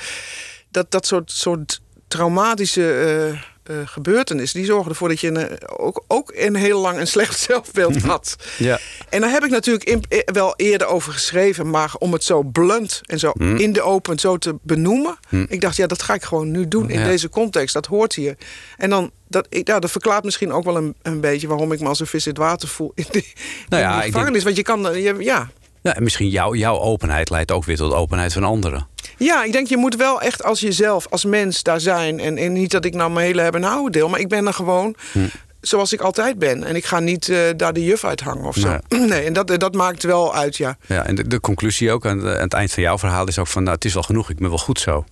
dat, 0.70 0.90
dat 0.90 1.06
soort, 1.06 1.30
soort 1.30 1.80
traumatische 2.08 2.92
eh, 2.92 3.42
eh, 3.70 3.76
gebeurtenissen... 3.84 4.58
die 4.58 4.68
zorgen 4.68 4.90
ervoor 4.90 5.08
dat 5.08 5.20
je 5.20 5.28
een, 5.28 5.68
ook, 5.78 6.04
ook 6.06 6.32
een 6.34 6.54
heel 6.54 6.80
lang 6.80 6.98
een 6.98 7.06
slecht 7.06 7.38
zelfbeeld 7.50 8.02
had. 8.02 8.36
Ja. 8.58 8.78
En 9.08 9.20
daar 9.20 9.30
heb 9.30 9.44
ik 9.44 9.50
natuurlijk 9.50 9.84
in- 9.88 10.04
eh, 10.08 10.18
wel 10.24 10.54
eerder 10.56 10.86
over 10.86 11.12
geschreven... 11.12 11.70
maar 11.70 11.92
om 11.98 12.12
het 12.12 12.24
zo 12.24 12.42
blunt 12.42 13.00
en 13.06 13.18
zo 13.18 13.30
Hm. 13.38 13.56
in 13.56 13.72
de 13.72 13.82
open 13.82 14.18
zo 14.18 14.36
te 14.36 14.54
benoemen... 14.62 15.18
ik 15.48 15.60
dacht, 15.60 15.76
ja, 15.76 15.86
dat 15.86 16.02
ga 16.02 16.14
ik 16.14 16.22
gewoon 16.22 16.50
nu 16.50 16.68
doen 16.68 16.90
in 16.90 16.98
Ja. 16.98 17.06
deze 17.06 17.28
context. 17.28 17.74
Dat 17.74 17.86
hoort 17.86 18.14
hier. 18.14 18.36
En 18.76 18.90
dan, 18.90 19.10
dat, 19.28 19.46
ik, 19.48 19.66
ja, 19.66 19.78
dat 19.78 19.90
verklaart 19.90 20.24
misschien 20.24 20.52
ook 20.52 20.64
wel 20.64 20.76
een, 20.76 20.94
een 21.02 21.20
beetje... 21.20 21.48
waarom 21.48 21.72
ik 21.72 21.80
me 21.80 21.88
als 21.88 22.00
een 22.00 22.06
vis 22.06 22.24
in 22.26 22.30
het 22.32 22.40
water 22.40 22.68
voel 22.68 22.92
in 22.94 23.04
die, 23.10 23.32
Nou 23.68 23.82
in 23.82 23.88
ja, 23.88 23.96
die 23.96 24.06
ik 24.06 24.12
gevangenis. 24.12 24.44
Want 24.44 24.56
je 24.56 24.62
kan, 24.62 24.88
eh, 24.88 25.04
je, 25.04 25.14
ja... 25.18 25.50
Ja, 25.82 25.94
en 25.96 26.02
misschien 26.02 26.28
jouw 26.28 26.54
jouw 26.54 26.78
openheid 26.78 27.30
leidt 27.30 27.50
ook 27.52 27.64
weer 27.64 27.76
tot 27.76 27.92
openheid 27.92 28.32
van 28.32 28.44
anderen. 28.44 28.86
Ja, 29.16 29.44
ik 29.44 29.52
denk 29.52 29.66
je 29.68 29.76
moet 29.76 29.96
wel 29.96 30.20
echt 30.20 30.44
als 30.44 30.60
jezelf, 30.60 31.06
als 31.10 31.24
mens 31.24 31.62
daar 31.62 31.80
zijn. 31.80 32.20
En, 32.20 32.36
en 32.38 32.52
niet 32.52 32.70
dat 32.70 32.84
ik 32.84 32.94
nou 32.94 33.10
mijn 33.10 33.26
hele 33.26 33.42
hebben 33.42 33.62
en 33.62 33.68
houden 33.68 33.92
deel, 33.92 34.08
maar 34.08 34.20
ik 34.20 34.28
ben 34.28 34.46
er 34.46 34.54
gewoon 34.54 34.94
Hm. 35.12 35.18
zoals 35.60 35.92
ik 35.92 36.00
altijd 36.00 36.38
ben. 36.38 36.64
En 36.64 36.76
ik 36.76 36.84
ga 36.84 36.98
niet 36.98 37.28
eh, 37.28 37.38
daar 37.56 37.72
de 37.72 37.84
juf 37.84 38.04
uit 38.04 38.20
hangen 38.20 38.44
of 38.44 38.56
zo. 38.56 38.76
Nee, 38.88 39.24
en 39.26 39.32
dat, 39.32 39.46
dat 39.60 39.74
maakt 39.74 40.02
wel 40.02 40.34
uit, 40.34 40.56
ja. 40.56 40.76
Ja, 40.86 41.06
en 41.06 41.14
de, 41.14 41.26
de 41.28 41.40
conclusie 41.40 41.92
ook 41.92 42.06
aan, 42.06 42.18
de- 42.18 42.34
aan 42.34 42.40
het 42.40 42.52
eind 42.54 42.72
van 42.72 42.82
jouw 42.82 42.98
verhaal 42.98 43.26
is 43.26 43.38
ook 43.38 43.46
van... 43.46 43.62
nou, 43.62 43.74
het 43.74 43.84
is 43.84 43.94
wel 43.94 44.02
genoeg, 44.02 44.30
ik 44.30 44.38
ben 44.38 44.48
wel 44.48 44.58
goed 44.58 44.80
zo. 44.80 45.04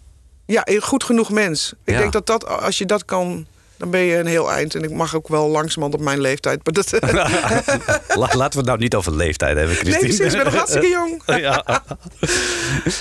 Ja, 0.46 0.62
een 0.64 0.82
goed 0.82 1.04
genoeg 1.04 1.30
mens. 1.30 1.72
Ik 1.84 1.92
Ja. 1.94 1.98
denk 2.00 2.12
dat, 2.12 2.26
dat 2.26 2.46
als 2.46 2.78
je 2.78 2.86
dat 2.86 3.04
kan, 3.04 3.46
dan 3.78 3.90
ben 3.90 4.00
je 4.00 4.16
een 4.16 4.26
heel 4.26 4.50
eind. 4.52 4.74
En 4.74 4.82
ik 4.82 4.90
mag 4.90 5.14
ook 5.16 5.28
wel 5.28 5.48
langzamerhand 5.48 5.94
op 5.94 6.00
mijn 6.00 6.20
leeftijd. 6.20 6.60
Maar 6.64 6.72
dat, 6.72 6.92
La- 8.18 8.28
laten 8.36 8.50
we 8.50 8.56
het 8.58 8.64
nou 8.66 8.78
niet 8.78 8.94
over 8.94 9.16
leeftijd 9.16 9.56
hebben, 9.56 9.74
nee, 9.74 9.84
Christine. 9.84 10.06
precies, 10.16 10.26
ik 10.32 10.36
ben 10.36 10.44
nog 10.44 10.54
hartstikke 10.54 10.88
jong. 10.88 11.22
ja. 11.48 11.64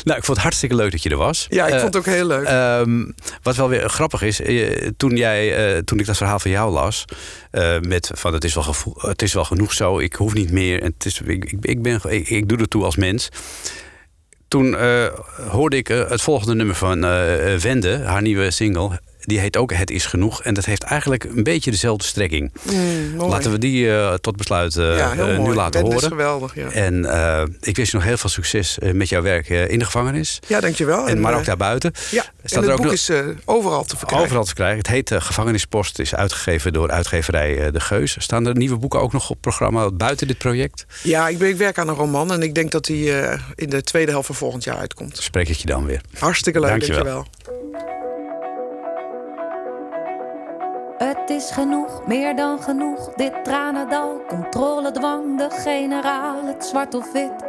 nou, 0.04 0.18
ik 0.18 0.24
vond 0.26 0.28
het 0.28 0.38
hartstikke 0.38 0.76
leuk 0.76 0.92
dat 0.92 1.04
je 1.04 1.10
er 1.10 1.18
was. 1.18 1.46
Ja, 1.50 1.68
ik 1.68 1.74
Eh, 1.74 1.80
vond 1.82 1.94
het 1.94 2.08
ook 2.08 2.14
heel 2.14 2.26
leuk. 2.26 2.46
Ehm, 2.46 3.06
wat 3.44 3.56
wel 3.56 3.70
weer 3.70 3.90
grappig 3.90 4.22
is, 4.22 4.42
eh, 4.42 4.88
toen, 4.98 5.16
jij, 5.16 5.74
eh, 5.76 5.82
toen 5.82 6.00
ik 6.00 6.06
dat 6.06 6.18
verhaal 6.18 6.40
van 6.40 6.52
jou 6.52 6.72
las, 6.72 7.06
met 7.82 8.12
van 8.16 8.34
het 8.34 8.44
is, 8.44 8.54
wel 8.54 8.64
gevoel, 8.64 8.96
het 8.98 9.22
is 9.22 9.34
wel 9.34 9.46
genoeg 9.46 9.74
zo, 9.74 10.00
ik 10.00 10.14
hoef 10.14 10.34
niet 10.34 10.52
meer, 10.52 10.82
en 10.82 10.94
het 10.98 11.06
is, 11.06 11.22
ik, 11.22 11.46
ik, 11.52 11.58
ik, 11.62 11.82
ben, 11.82 12.00
ik, 12.08 12.30
ik 12.30 12.50
doe 12.50 12.58
er 12.58 12.68
toe 12.68 12.84
als 12.84 12.96
mens. 12.96 13.30
Toen 14.48 14.76
hoorde 15.50 15.78
ik 15.78 15.88
het 15.88 16.22
volgende 16.22 16.56
nummer 16.56 16.76
van 16.76 17.04
eh, 17.06 17.56
Wende, 17.56 17.98
haar 18.04 18.22
nieuwe 18.22 18.52
single. 18.52 19.00
Die 19.28 19.40
heet 19.40 19.58
ook 19.58 19.74
Het 19.74 19.92
is 19.92 20.06
genoeg. 20.06 20.44
En 20.44 20.54
dat 20.54 20.66
heeft 20.66 20.84
eigenlijk 20.84 21.24
een 21.24 21.44
beetje 21.44 21.72
dezelfde 21.72 22.04
strekking. 22.04 22.52
Mm. 22.72 23.22
Laten 23.22 23.52
we 23.52 23.58
die 23.58 23.92
eh, 23.96 24.14
tot 24.14 24.36
besluit 24.36 24.76
eh, 24.76 24.98
ja, 24.98 25.14
mooi. 25.14 25.38
nu 25.40 25.54
laten 25.54 25.82
Wende 25.82 25.96
is 25.96 26.02
horen. 26.02 26.18
geweldig, 26.18 26.56
ja. 26.56 26.70
En 26.70 26.96
ik 27.62 27.76
wens 27.76 27.92
je 27.92 27.98
nog 27.98 28.06
heel 28.06 28.18
veel 28.18 28.30
succes 28.30 28.78
met 28.94 29.10
jouw 29.10 29.22
werk 29.22 29.50
in 29.50 29.80
de 29.80 29.86
gevangenis. 29.86 30.40
Ja, 30.48 30.60
dankjewel. 30.60 31.08
En, 31.08 31.20
maar 31.20 31.36
ook 31.36 31.46
daarbuiten. 31.46 31.92
Ja, 32.12 32.22
Staat 32.44 32.52
en 32.52 32.58
er 32.58 32.62
het 32.62 32.72
ook 32.72 32.78
boek 32.78 32.86
nog- 32.86 32.94
is 32.94 33.10
overal 33.46 33.84
te 33.84 33.98
verkrijgen. 33.98 34.26
Overal 34.26 34.42
te 34.44 34.48
verkrijgen. 34.56 34.78
Het 34.78 34.88
heet 34.88 35.12
Gevangenispost. 35.24 36.00
is 36.00 36.16
uitgegeven 36.16 36.74
door 36.74 36.92
uitgeverij 36.92 37.72
De 37.72 37.80
Geus. 37.80 38.16
Staan 38.20 38.46
er 38.48 38.56
nieuwe 38.56 38.78
boeken 38.78 39.00
ook 39.00 39.14
nog 39.14 39.30
op 39.30 39.42
programma 39.42 39.92
buiten 39.92 40.28
dit 40.28 40.38
project? 40.38 40.86
Ja, 41.04 41.28
ik, 41.28 41.38
ben, 41.38 41.50
ik 41.50 41.58
werk 41.58 41.78
aan 41.78 41.88
een 41.88 41.96
roman 41.96 42.32
en 42.32 42.42
ik 42.42 42.56
denk 42.56 42.72
dat 42.72 42.86
die 42.86 43.12
in 43.56 43.70
de 43.70 43.84
tweede 43.84 44.12
helft 44.12 44.26
van 44.28 44.36
volgend 44.36 44.64
jaar 44.64 44.78
uitkomt. 44.78 45.18
Spreek 45.18 45.50
ik 45.50 45.56
je 45.58 45.66
dan 45.66 45.86
weer. 45.86 46.02
Hartstikke 46.20 46.60
leuk, 46.60 46.70
Dankjewel. 46.70 47.04
dankjewel. 47.04 48.07
Het 50.98 51.30
is 51.30 51.52
genoeg, 51.52 52.08
meer 52.08 52.36
dan 52.36 52.62
genoeg, 52.62 53.14
dit 53.16 53.44
tranendal. 53.44 54.22
Controledwang, 54.28 55.38
de 55.38 55.50
generaal, 55.50 56.46
het 56.46 56.66
zwart 56.66 56.94
of 56.94 57.12
wit. 57.12 57.40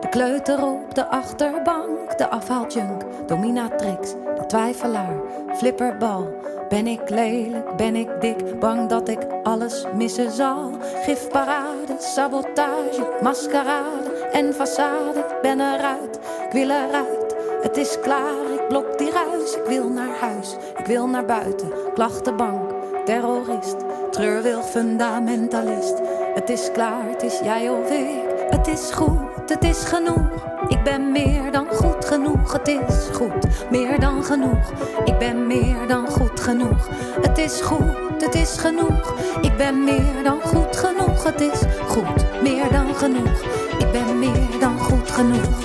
De 0.00 0.08
kleuter 0.08 0.66
op 0.66 0.94
de 0.94 1.06
achterbank, 1.06 2.18
de 2.18 2.28
afhaaljunk, 2.28 3.02
dominatrix, 3.26 4.12
de 4.12 4.44
twijfelaar, 4.46 5.16
flipperbal. 5.54 6.34
Ben 6.68 6.86
ik 6.86 7.08
lelijk, 7.08 7.76
ben 7.76 7.94
ik 7.94 8.20
dik, 8.20 8.60
bang 8.60 8.88
dat 8.88 9.08
ik 9.08 9.26
alles 9.42 9.84
missen 9.94 10.30
zal. 10.30 10.70
Gifparade, 11.04 11.96
sabotage, 11.98 13.18
maskerade, 13.22 14.28
en 14.32 14.54
façade. 14.54 15.24
Ben 15.42 15.60
eruit, 15.60 16.18
ik 16.46 16.52
wil 16.52 16.70
eruit. 16.70 17.36
Het 17.62 17.76
is 17.76 18.00
klaar, 18.00 18.55
blok 18.68 18.98
die 18.98 19.10
ruis. 19.10 19.54
Ik 19.54 19.64
wil 19.66 19.88
naar 19.88 20.16
huis, 20.20 20.56
ik 20.76 20.86
wil 20.86 21.06
naar 21.08 21.24
buiten. 21.24 21.72
Klachtenbank, 21.94 22.70
terrorist, 23.04 23.76
treurwilg, 24.10 24.64
fundamentalist. 24.64 25.94
Het 26.34 26.50
is 26.50 26.70
klaar, 26.72 27.08
het 27.08 27.22
is 27.22 27.38
jij 27.38 27.68
of 27.68 27.90
ik. 27.90 28.34
Het 28.50 28.66
is 28.66 28.90
goed, 28.90 29.18
het 29.46 29.64
is 29.64 29.84
genoeg. 29.84 30.44
Ik 30.68 30.82
ben 30.82 31.12
meer 31.12 31.52
dan 31.52 31.66
goed 31.66 32.04
genoeg. 32.04 32.52
Het 32.52 32.68
is 32.68 33.08
goed, 33.12 33.70
meer 33.70 34.00
dan 34.00 34.24
genoeg. 34.24 34.72
Ik 35.04 35.18
ben 35.18 35.46
meer 35.46 35.86
dan 35.88 36.08
goed 36.08 36.40
genoeg. 36.40 36.88
Het 37.20 37.38
is 37.38 37.60
goed, 37.60 38.22
het 38.22 38.34
is 38.34 38.56
genoeg. 38.58 39.14
Ik 39.40 39.56
ben 39.56 39.84
meer 39.84 40.22
dan 40.22 40.40
goed 40.40 40.76
genoeg. 40.76 41.24
Het 41.24 41.40
is 41.40 41.62
goed, 41.88 42.42
meer 42.42 42.70
dan 42.72 42.94
genoeg. 42.94 43.42
Ik 43.78 43.92
ben 43.92 44.18
meer 44.18 44.58
dan 44.60 44.78
goed 44.78 45.10
genoeg. 45.10 45.64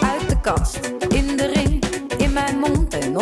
Uit 0.00 0.28
de 0.28 0.40
kast, 0.40 0.95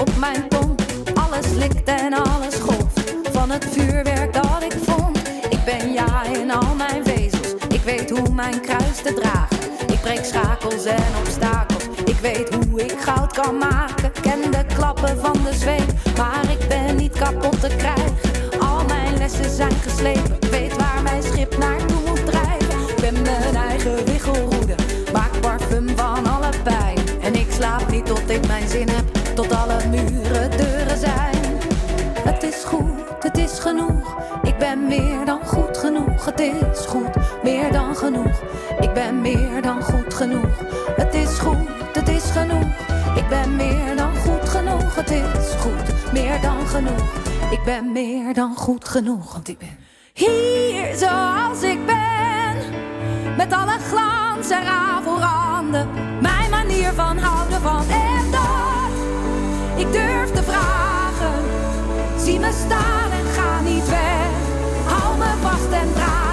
op 0.09 0.16
mijn 0.18 0.48
tong. 0.48 0.78
Alles 1.14 1.46
likt 1.52 1.88
en 1.88 2.12
alles 2.12 2.55
golft 2.55 3.14
van 3.32 3.50
het 3.50 3.66
vuurwerk 3.70 4.32
dat 4.32 4.62
ik 4.62 4.74
vond. 4.82 5.18
Ik 5.48 5.64
ben 5.64 5.92
ja 5.92 6.24
in 6.24 6.50
al 6.50 6.74
mijn 6.74 7.05
vezels. 7.05 7.55
Ik 7.68 7.80
weet 7.84 8.11
hoe 8.11 8.34
mijn 8.34 8.61
kruis 8.61 8.96
te 9.02 9.14
dragen. 9.14 9.57
Ik 9.92 10.00
breek 10.00 10.24
schakels 10.24 10.84
en 10.84 11.12
obstakels. 11.20 11.84
Ik 12.05 12.16
weet 12.16 12.55
hoe 12.55 12.82
ik 12.84 12.94
goud 13.00 13.32
kan 13.32 13.59
maken. 13.59 14.12
Ken 14.20 14.50
de 14.50 14.64
klappen 14.74 15.18
van 15.20 15.32
de 15.32 15.55
zweep, 15.55 15.92
maar 16.16 16.50
ik 16.50 16.68
ben 16.68 16.96
niet 16.96 17.12
kapot 17.12 17.61
te 17.61 17.70
krijgen. 17.76 18.16
Al 18.61 18.84
mijn 18.84 19.18
lessen 19.18 19.50
zijn 19.50 19.74
geslepen. 19.82 20.36
Ik 20.40 20.50
weet 20.50 20.76
waar 20.76 21.02
mijn 21.02 21.22
schip 21.22 21.59
naartoe 21.59 22.00
moet 22.07 22.26
drijven. 22.26 22.80
Ik 22.88 23.00
ben 23.00 23.22
mijn 23.22 23.57
eigen 23.57 24.05
wichelroede. 24.05 24.74
Maak 25.12 25.40
parfum 25.40 25.88
van 25.96 26.26
alle 26.26 26.50
pijn. 26.62 26.98
En 27.22 27.34
ik 27.34 27.46
slaap 27.50 27.90
niet 27.90 28.07
tot 28.07 28.30
ik 28.30 28.46
mijn 28.46 28.68
zin. 28.68 29.03
Het 36.35 36.43
is 36.43 36.87
goed, 36.87 37.43
meer 37.43 37.72
dan 37.72 37.97
genoeg. 37.97 38.43
Ik 38.80 38.93
ben 38.93 39.20
meer 39.20 39.62
dan 39.62 39.82
goed 39.82 40.14
genoeg. 40.14 40.59
Het 40.97 41.14
is 41.14 41.39
goed, 41.39 41.68
het 41.93 42.09
is 42.09 42.30
genoeg. 42.30 42.66
Ik 43.16 43.28
ben 43.28 43.57
meer 43.57 43.97
dan 43.97 44.16
goed 44.16 44.49
genoeg. 44.49 44.95
Het 44.95 45.11
is 45.11 45.55
goed, 45.59 46.12
meer 46.12 46.41
dan 46.41 46.66
genoeg. 46.66 47.12
Ik 47.51 47.61
ben 47.64 47.93
meer 47.93 48.35
dan 48.35 48.57
goed 48.57 48.89
genoeg. 48.89 49.32
Want 49.32 49.49
ik 49.49 49.59
ben 49.59 49.78
hier 50.12 50.97
zoals 50.97 51.62
ik 51.62 51.87
ben. 51.87 52.57
Met 53.37 53.53
alle 53.53 53.78
glans 53.78 54.51
eraan 54.51 55.03
voorhanden. 55.03 55.89
Mijn 56.20 56.51
manier 56.51 56.93
van 56.93 57.18
houden 57.18 57.61
van 57.61 57.89
en 57.89 58.30
dat. 58.30 58.93
Ik 59.76 59.93
durf 59.93 60.30
te 60.30 60.43
vragen. 60.43 61.45
Zie 62.18 62.39
me 62.39 62.53
staan 62.66 63.11
en 63.11 63.26
ga 63.26 63.61
niet 63.61 63.89
weg. 63.89 64.32
Hou 64.87 65.18
me 65.18 65.32
vast 65.43 65.72
en 65.72 65.93
draag 65.93 66.24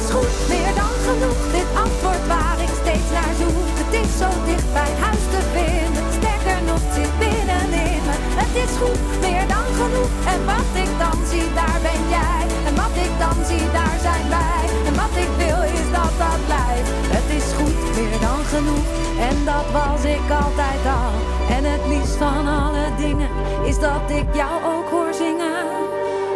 is 0.00 0.10
goed, 0.14 0.34
meer 0.52 0.72
dan 0.82 0.94
genoeg. 1.08 1.40
Dit 1.56 1.70
antwoord 1.84 2.24
waar 2.34 2.58
ik 2.66 2.72
steeds 2.82 3.08
naar 3.16 3.34
zoek. 3.40 3.66
Het 3.82 3.92
is 4.02 4.10
zo 4.22 4.28
dicht 4.48 4.70
bij 4.78 4.92
huis 5.04 5.24
te 5.34 5.40
vinden. 5.54 6.04
Sterker 6.18 6.60
nog, 6.70 6.82
zit 6.96 7.12
binnenin 7.22 8.00
me. 8.06 8.16
Het 8.42 8.54
is 8.64 8.72
goed, 8.82 9.02
meer 9.24 9.46
dan 9.54 9.68
genoeg. 9.80 10.12
En 10.32 10.40
wat 10.52 10.70
ik 10.84 10.92
dan 11.04 11.18
zie, 11.30 11.48
daar 11.60 11.80
ben 11.88 12.02
jij. 12.16 12.42
En 12.68 12.74
wat 12.82 12.94
ik 13.06 13.12
dan 13.24 13.38
zie, 13.48 13.66
daar 13.78 13.98
zijn 14.06 14.26
wij. 14.38 14.64
En 14.88 14.94
wat 15.02 15.14
ik 15.24 15.32
wil 15.42 15.60
is 15.76 15.86
dat 15.96 16.14
dat 16.22 16.40
blijft. 16.48 16.90
Het 17.16 17.28
is 17.38 17.46
goed, 17.58 17.80
meer 17.98 18.18
dan 18.28 18.42
genoeg. 18.54 18.86
En 19.28 19.36
dat 19.50 19.66
was 19.78 20.02
ik 20.16 20.26
altijd 20.44 20.82
al. 21.00 21.14
En 21.56 21.62
het 21.72 21.84
liefst 21.92 22.16
van 22.24 22.44
alle 22.62 22.86
dingen 23.04 23.30
is 23.70 23.78
dat 23.88 24.06
ik 24.20 24.28
jou 24.42 24.56
ook 24.72 24.88
hoor 24.94 25.12
zingen. 25.24 25.66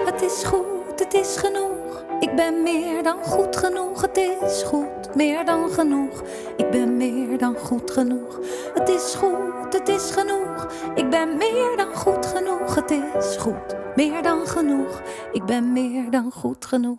Het 0.09 0.21
is 0.29 0.37
goed, 0.51 0.99
het 1.05 1.15
is 1.23 1.33
genoeg. 1.45 1.84
Ik 2.21 2.37
ben 2.37 2.63
meer 2.63 3.03
dan 3.03 3.19
goed 3.23 3.57
genoeg. 3.57 4.01
Het 4.01 4.17
is 4.17 4.63
goed, 4.63 5.15
meer 5.15 5.45
dan 5.45 5.71
genoeg. 5.71 6.23
Ik 6.57 6.71
ben 6.71 6.97
meer 6.97 7.39
dan 7.39 7.57
goed 7.57 7.91
genoeg. 7.91 8.41
Het 8.75 8.89
is 8.89 9.15
goed, 9.15 9.73
het 9.73 9.89
is 9.89 10.11
genoeg. 10.11 10.73
Ik 10.95 11.11
ben 11.11 11.37
meer 11.37 11.77
dan 11.77 11.95
goed 11.95 12.27
genoeg. 12.27 12.75
Het 12.75 12.91
is 12.91 13.37
goed, 13.37 13.97
meer 13.97 14.23
dan 14.23 14.47
genoeg. 14.47 15.03
Ik 15.33 15.45
ben 15.45 15.73
meer 15.73 16.11
dan 16.11 16.33
goed 16.33 16.67
genoeg. 16.67 16.99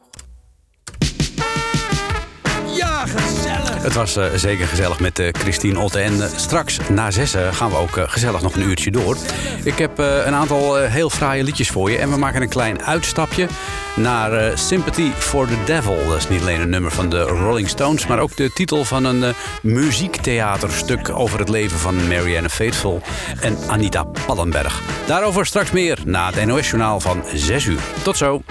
Gezellig. 3.08 3.84
Het 3.84 3.94
was 3.94 4.16
eh, 4.16 4.26
zeker 4.36 4.68
gezellig 4.68 5.00
met 5.00 5.20
eh, 5.20 5.28
Christine 5.32 5.80
Otte. 5.80 6.00
En 6.00 6.22
eh, 6.22 6.30
straks 6.36 6.80
na 6.90 7.12
zessen 7.12 7.54
gaan 7.54 7.70
we 7.70 7.78
ook 7.78 8.00
gezellig 8.10 8.42
nog 8.42 8.56
een 8.56 8.62
uurtje 8.62 8.92
door. 8.92 9.18
Ik 9.64 9.78
heb 9.78 9.98
een 9.98 10.34
aantal 10.34 10.76
heel 10.76 11.10
fraaie 11.10 11.44
liedjes 11.44 11.70
voor 11.70 11.92
je. 11.92 11.98
En 11.98 12.10
we 12.10 12.18
maken 12.18 12.42
een 12.42 12.50
klein 12.50 12.84
uitstapje 12.84 13.48
naar 13.96 14.58
Sympathy 14.58 15.12
for 15.18 15.48
the 15.48 15.64
Devil. 15.66 16.08
Dat 16.08 16.18
is 16.18 16.30
niet 16.30 16.42
alleen 16.42 16.62
een 16.62 16.70
nummer 16.70 16.92
van 16.92 17.10
de 17.10 17.22
Rolling 17.22 17.70
Stones... 17.70 18.08
maar 18.08 18.20
ook 18.20 18.36
de 18.36 18.52
titel 18.54 18.86
van 18.86 19.04
een 19.04 19.34
muziektheaterstuk... 19.62 21.10
over 21.10 21.40
het 21.40 21.50
leven 21.50 21.80
van 21.80 22.08
Marianne 22.08 22.50
Faithfull 22.50 23.02
en 23.42 23.58
Anita 23.68 24.04
Pallenberg. 24.26 24.82
Daarover 25.08 25.46
straks 25.46 25.72
meer 25.72 26.00
na 26.06 26.32
het 26.32 26.46
NOS-journaal 26.46 27.00
van 27.00 27.24
6 27.34 27.66
uur. 27.66 27.80
Tot 28.04 28.18
zo. 28.18 28.42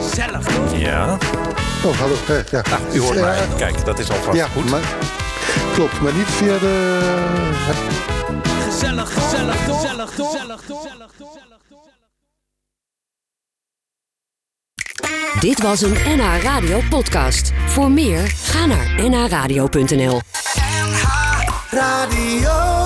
Gezellig 0.00 0.44
toch? 0.44 0.76
Ja. 0.78 1.18
Oh, 1.84 1.96
hallo. 1.98 2.14
eh, 2.28 2.44
ja. 2.50 2.60
Ah, 2.70 2.94
u 2.94 3.00
hoort 3.00 3.14
Ja, 3.16 3.20
mij. 3.24 3.38
Kijk, 3.56 3.84
dat 3.84 3.98
is 3.98 4.10
alvast 4.10 4.36
Ja, 4.36 4.46
goed. 4.46 4.70
maar, 4.70 4.80
klopt, 5.74 6.00
maar 6.00 6.12
niet 6.12 6.26
via 6.26 6.58
de... 6.58 7.10
Gezellig, 8.64 9.12
gezellig, 9.12 9.64
gezellig, 9.64 10.10
toch? 10.16 10.30
Gezellig, 10.32 10.60
toch? 10.68 10.86
Dit 15.40 15.62
was 15.62 15.80
een 15.82 15.96
NH 16.16 16.42
Radio 16.42 16.80
podcast. 16.90 17.52
Voor 17.66 17.90
meer, 17.90 18.20
ga 18.26 18.66
naar 18.66 19.08
nhradio.nl. 19.10 20.20
Radio. 21.70 22.85